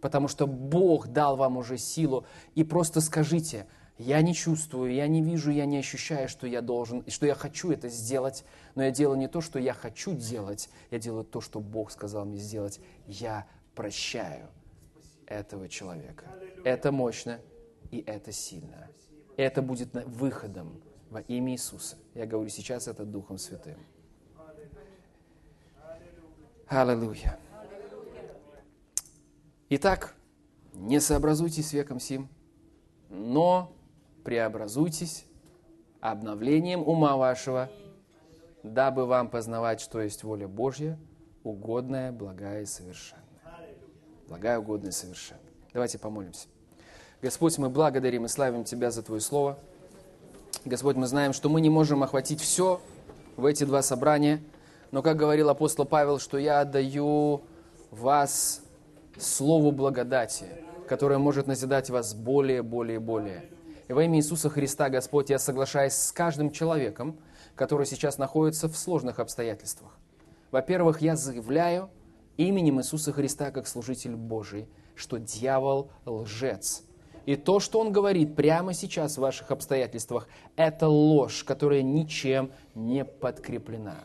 Потому 0.00 0.28
что 0.28 0.46
Бог 0.46 1.08
дал 1.08 1.36
вам 1.36 1.56
уже 1.56 1.76
силу. 1.76 2.24
И 2.54 2.64
просто 2.64 3.00
скажите– 3.00 3.66
я 3.98 4.22
не 4.22 4.32
чувствую, 4.32 4.94
я 4.94 5.08
не 5.08 5.22
вижу, 5.22 5.50
я 5.50 5.66
не 5.66 5.78
ощущаю, 5.78 6.28
что 6.28 6.46
я 6.46 6.62
должен, 6.62 7.04
что 7.08 7.26
я 7.26 7.34
хочу 7.34 7.72
это 7.72 7.88
сделать, 7.88 8.44
но 8.76 8.84
я 8.84 8.92
делаю 8.92 9.18
не 9.18 9.26
то, 9.26 9.40
что 9.40 9.58
я 9.58 9.74
хочу 9.74 10.14
делать, 10.14 10.70
я 10.92 11.00
делаю 11.00 11.24
то, 11.24 11.40
что 11.40 11.58
Бог 11.58 11.90
сказал 11.90 12.24
мне 12.24 12.38
сделать. 12.38 12.80
Я 13.06 13.46
прощаю 13.74 14.48
этого 15.26 15.68
человека. 15.68 16.26
Это 16.64 16.92
мощно 16.92 17.40
и 17.90 17.98
это 18.06 18.30
сильно. 18.30 18.88
Это 19.36 19.62
будет 19.62 19.92
выходом 20.06 20.80
во 21.10 21.20
имя 21.22 21.52
Иисуса. 21.52 21.96
Я 22.14 22.26
говорю 22.26 22.50
сейчас 22.50 22.86
это 22.86 23.04
Духом 23.04 23.36
Святым. 23.36 23.78
Аллилуйя. 26.68 27.38
Итак, 29.70 30.14
не 30.72 31.00
сообразуйтесь 31.00 31.68
с 31.68 31.72
веком 31.72 31.98
сим, 31.98 32.28
но 33.08 33.74
преобразуйтесь 34.28 35.24
обновлением 36.02 36.86
ума 36.86 37.16
вашего, 37.16 37.70
дабы 38.62 39.06
вам 39.06 39.30
познавать, 39.30 39.80
что 39.80 40.02
есть 40.02 40.22
воля 40.22 40.46
Божья, 40.46 40.98
угодная, 41.44 42.12
благая 42.12 42.60
и 42.60 42.66
совершенная. 42.66 43.24
Благая, 44.28 44.58
угодная 44.58 44.90
и 44.90 44.92
совершенная. 44.92 45.40
Давайте 45.72 45.98
помолимся. 45.98 46.46
Господь, 47.22 47.56
мы 47.56 47.70
благодарим 47.70 48.26
и 48.26 48.28
славим 48.28 48.64
Тебя 48.64 48.90
за 48.90 49.02
Твое 49.02 49.22
Слово. 49.22 49.58
Господь, 50.66 50.96
мы 50.96 51.06
знаем, 51.06 51.32
что 51.32 51.48
мы 51.48 51.62
не 51.62 51.70
можем 51.70 52.02
охватить 52.02 52.42
все 52.42 52.82
в 53.38 53.46
эти 53.46 53.64
два 53.64 53.80
собрания, 53.80 54.42
но, 54.90 55.00
как 55.00 55.16
говорил 55.16 55.48
апостол 55.48 55.86
Павел, 55.86 56.18
что 56.18 56.36
я 56.36 56.60
отдаю 56.60 57.44
вас 57.90 58.60
Слову 59.16 59.72
благодати, 59.72 60.44
которое 60.86 61.18
может 61.18 61.46
назидать 61.46 61.88
вас 61.88 62.12
более, 62.12 62.62
более, 62.62 63.00
более. 63.00 63.48
И 63.88 63.92
во 63.94 64.04
имя 64.04 64.18
Иисуса 64.18 64.50
Христа, 64.50 64.90
Господь, 64.90 65.30
я 65.30 65.38
соглашаюсь 65.38 65.94
с 65.94 66.12
каждым 66.12 66.50
человеком, 66.50 67.18
который 67.54 67.86
сейчас 67.86 68.18
находится 68.18 68.68
в 68.68 68.76
сложных 68.76 69.18
обстоятельствах. 69.18 69.96
Во-первых, 70.50 71.00
я 71.00 71.16
заявляю 71.16 71.90
именем 72.36 72.80
Иисуса 72.80 73.12
Христа 73.12 73.50
как 73.50 73.66
служитель 73.66 74.14
Божий, 74.14 74.68
что 74.94 75.18
дьявол 75.18 75.90
лжец. 76.04 76.82
И 77.24 77.36
то, 77.36 77.60
что 77.60 77.80
он 77.80 77.92
говорит 77.92 78.36
прямо 78.36 78.74
сейчас 78.74 79.16
в 79.16 79.20
ваших 79.20 79.50
обстоятельствах, 79.50 80.28
это 80.56 80.88
ложь, 80.88 81.44
которая 81.44 81.82
ничем 81.82 82.52
не 82.74 83.04
подкреплена. 83.04 83.98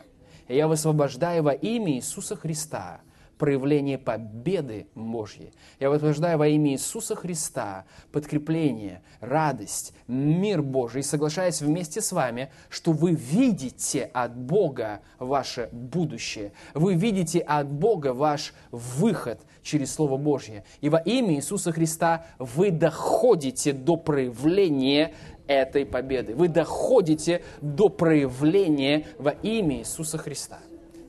И 0.48 0.56
я 0.56 0.66
высвобождаю 0.66 1.42
во 1.42 1.52
имя 1.52 1.92
Иисуса 1.92 2.36
Христа– 2.36 3.02
проявление 3.44 3.98
победы 3.98 4.86
Божьей. 4.94 5.52
Я 5.78 5.90
утверждаю 5.90 6.38
во 6.38 6.48
имя 6.48 6.72
Иисуса 6.72 7.14
Христа 7.14 7.84
подкрепление, 8.10 9.02
радость, 9.20 9.92
мир 10.08 10.62
Божий, 10.62 11.00
и 11.00 11.04
соглашаясь 11.04 11.60
вместе 11.60 12.00
с 12.00 12.12
вами, 12.12 12.50
что 12.70 12.92
вы 12.92 13.12
видите 13.12 14.04
от 14.14 14.34
Бога 14.34 15.00
ваше 15.18 15.68
будущее. 15.72 16.52
Вы 16.72 16.94
видите 16.94 17.40
от 17.40 17.68
Бога 17.68 18.14
ваш 18.14 18.54
выход 18.70 19.42
через 19.62 19.92
Слово 19.92 20.16
Божье. 20.16 20.64
И 20.80 20.88
во 20.88 21.00
имя 21.00 21.34
Иисуса 21.34 21.70
Христа 21.70 22.24
вы 22.38 22.70
доходите 22.70 23.74
до 23.74 23.96
проявления 23.96 25.12
этой 25.46 25.84
победы. 25.84 26.34
Вы 26.34 26.48
доходите 26.48 27.42
до 27.60 27.90
проявления 27.90 29.06
во 29.18 29.32
имя 29.32 29.80
Иисуса 29.80 30.16
Христа. 30.16 30.60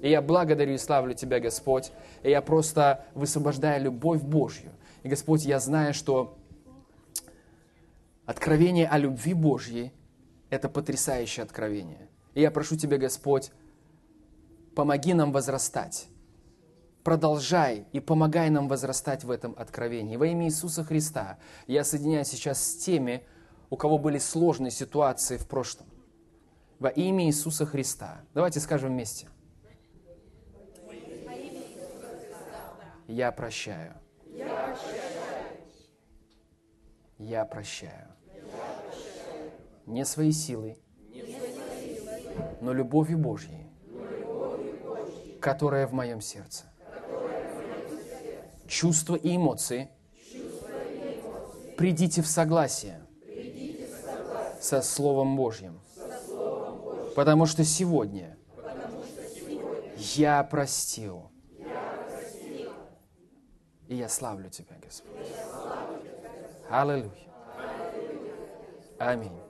И 0.05 0.09
я 0.09 0.21
благодарю 0.21 0.75
и 0.75 0.77
славлю 0.77 1.15
Тебя, 1.15 1.39
Господь. 1.39 1.91
И 2.21 2.29
я 2.29 2.43
просто 2.43 3.03
высвобождаю 3.15 3.85
любовь 3.85 4.21
Божью. 4.21 4.71
И, 5.01 5.09
Господь, 5.09 5.43
я 5.45 5.59
знаю, 5.59 5.95
что 5.95 6.37
откровение 8.27 8.87
о 8.87 8.99
любви 8.99 9.33
Божьей– 9.33 9.91
это 10.51 10.69
потрясающее 10.69 11.43
откровение. 11.43 12.07
И 12.35 12.41
я 12.41 12.51
прошу 12.51 12.75
Тебя, 12.75 12.99
Господь, 12.99 13.49
помоги 14.75 15.15
нам 15.15 15.31
возрастать. 15.31 16.05
Продолжай 17.03 17.87
и 17.91 17.99
помогай 17.99 18.51
нам 18.51 18.67
возрастать 18.67 19.23
в 19.23 19.31
этом 19.31 19.55
откровении. 19.57 20.17
Во 20.17 20.27
имя 20.27 20.45
Иисуса 20.45 20.83
Христа 20.83 21.39
я 21.65 21.83
соединяюсь 21.83 22.27
сейчас 22.27 22.63
с 22.63 22.75
теми, 22.75 23.23
у 23.71 23.75
кого 23.75 23.97
были 23.97 24.19
сложные 24.19 24.69
ситуации 24.69 25.37
в 25.37 25.47
прошлом. 25.47 25.87
Во 26.77 26.89
имя 26.89 27.25
Иисуса 27.25 27.65
Христа. 27.65 28.21
Давайте 28.35 28.59
скажем 28.59 28.91
вместе. 28.91 29.29
Я 33.07 33.31
прощаю. 33.31 33.93
Я 37.17 37.45
прощаю. 37.45 38.07
Не 39.85 40.03
своей 40.05 40.31
силой, 40.31 40.77
но 42.61 42.73
любовью 42.73 43.19
Божьей, 43.19 43.67
которая 45.39 45.85
в 45.85 45.93
моем 45.93 46.21
сердце. 46.21 46.65
Чувства 48.67 49.15
и 49.15 49.35
эмоции 49.35 49.89
придите 51.77 52.23
в 52.23 52.27
согласие 52.27 53.05
со 54.59 54.81
Словом 54.81 55.35
Божьим. 55.35 55.79
Потому 57.15 57.45
что 57.45 57.63
сегодня 57.63 58.35
я 60.15 60.43
простил. 60.43 61.29
И 63.87 63.95
я 63.95 64.09
славлю 64.09 64.49
Тебя, 64.49 64.75
Господь. 64.81 65.11
Аллилуйя. 66.69 67.11
Аминь. 68.97 69.44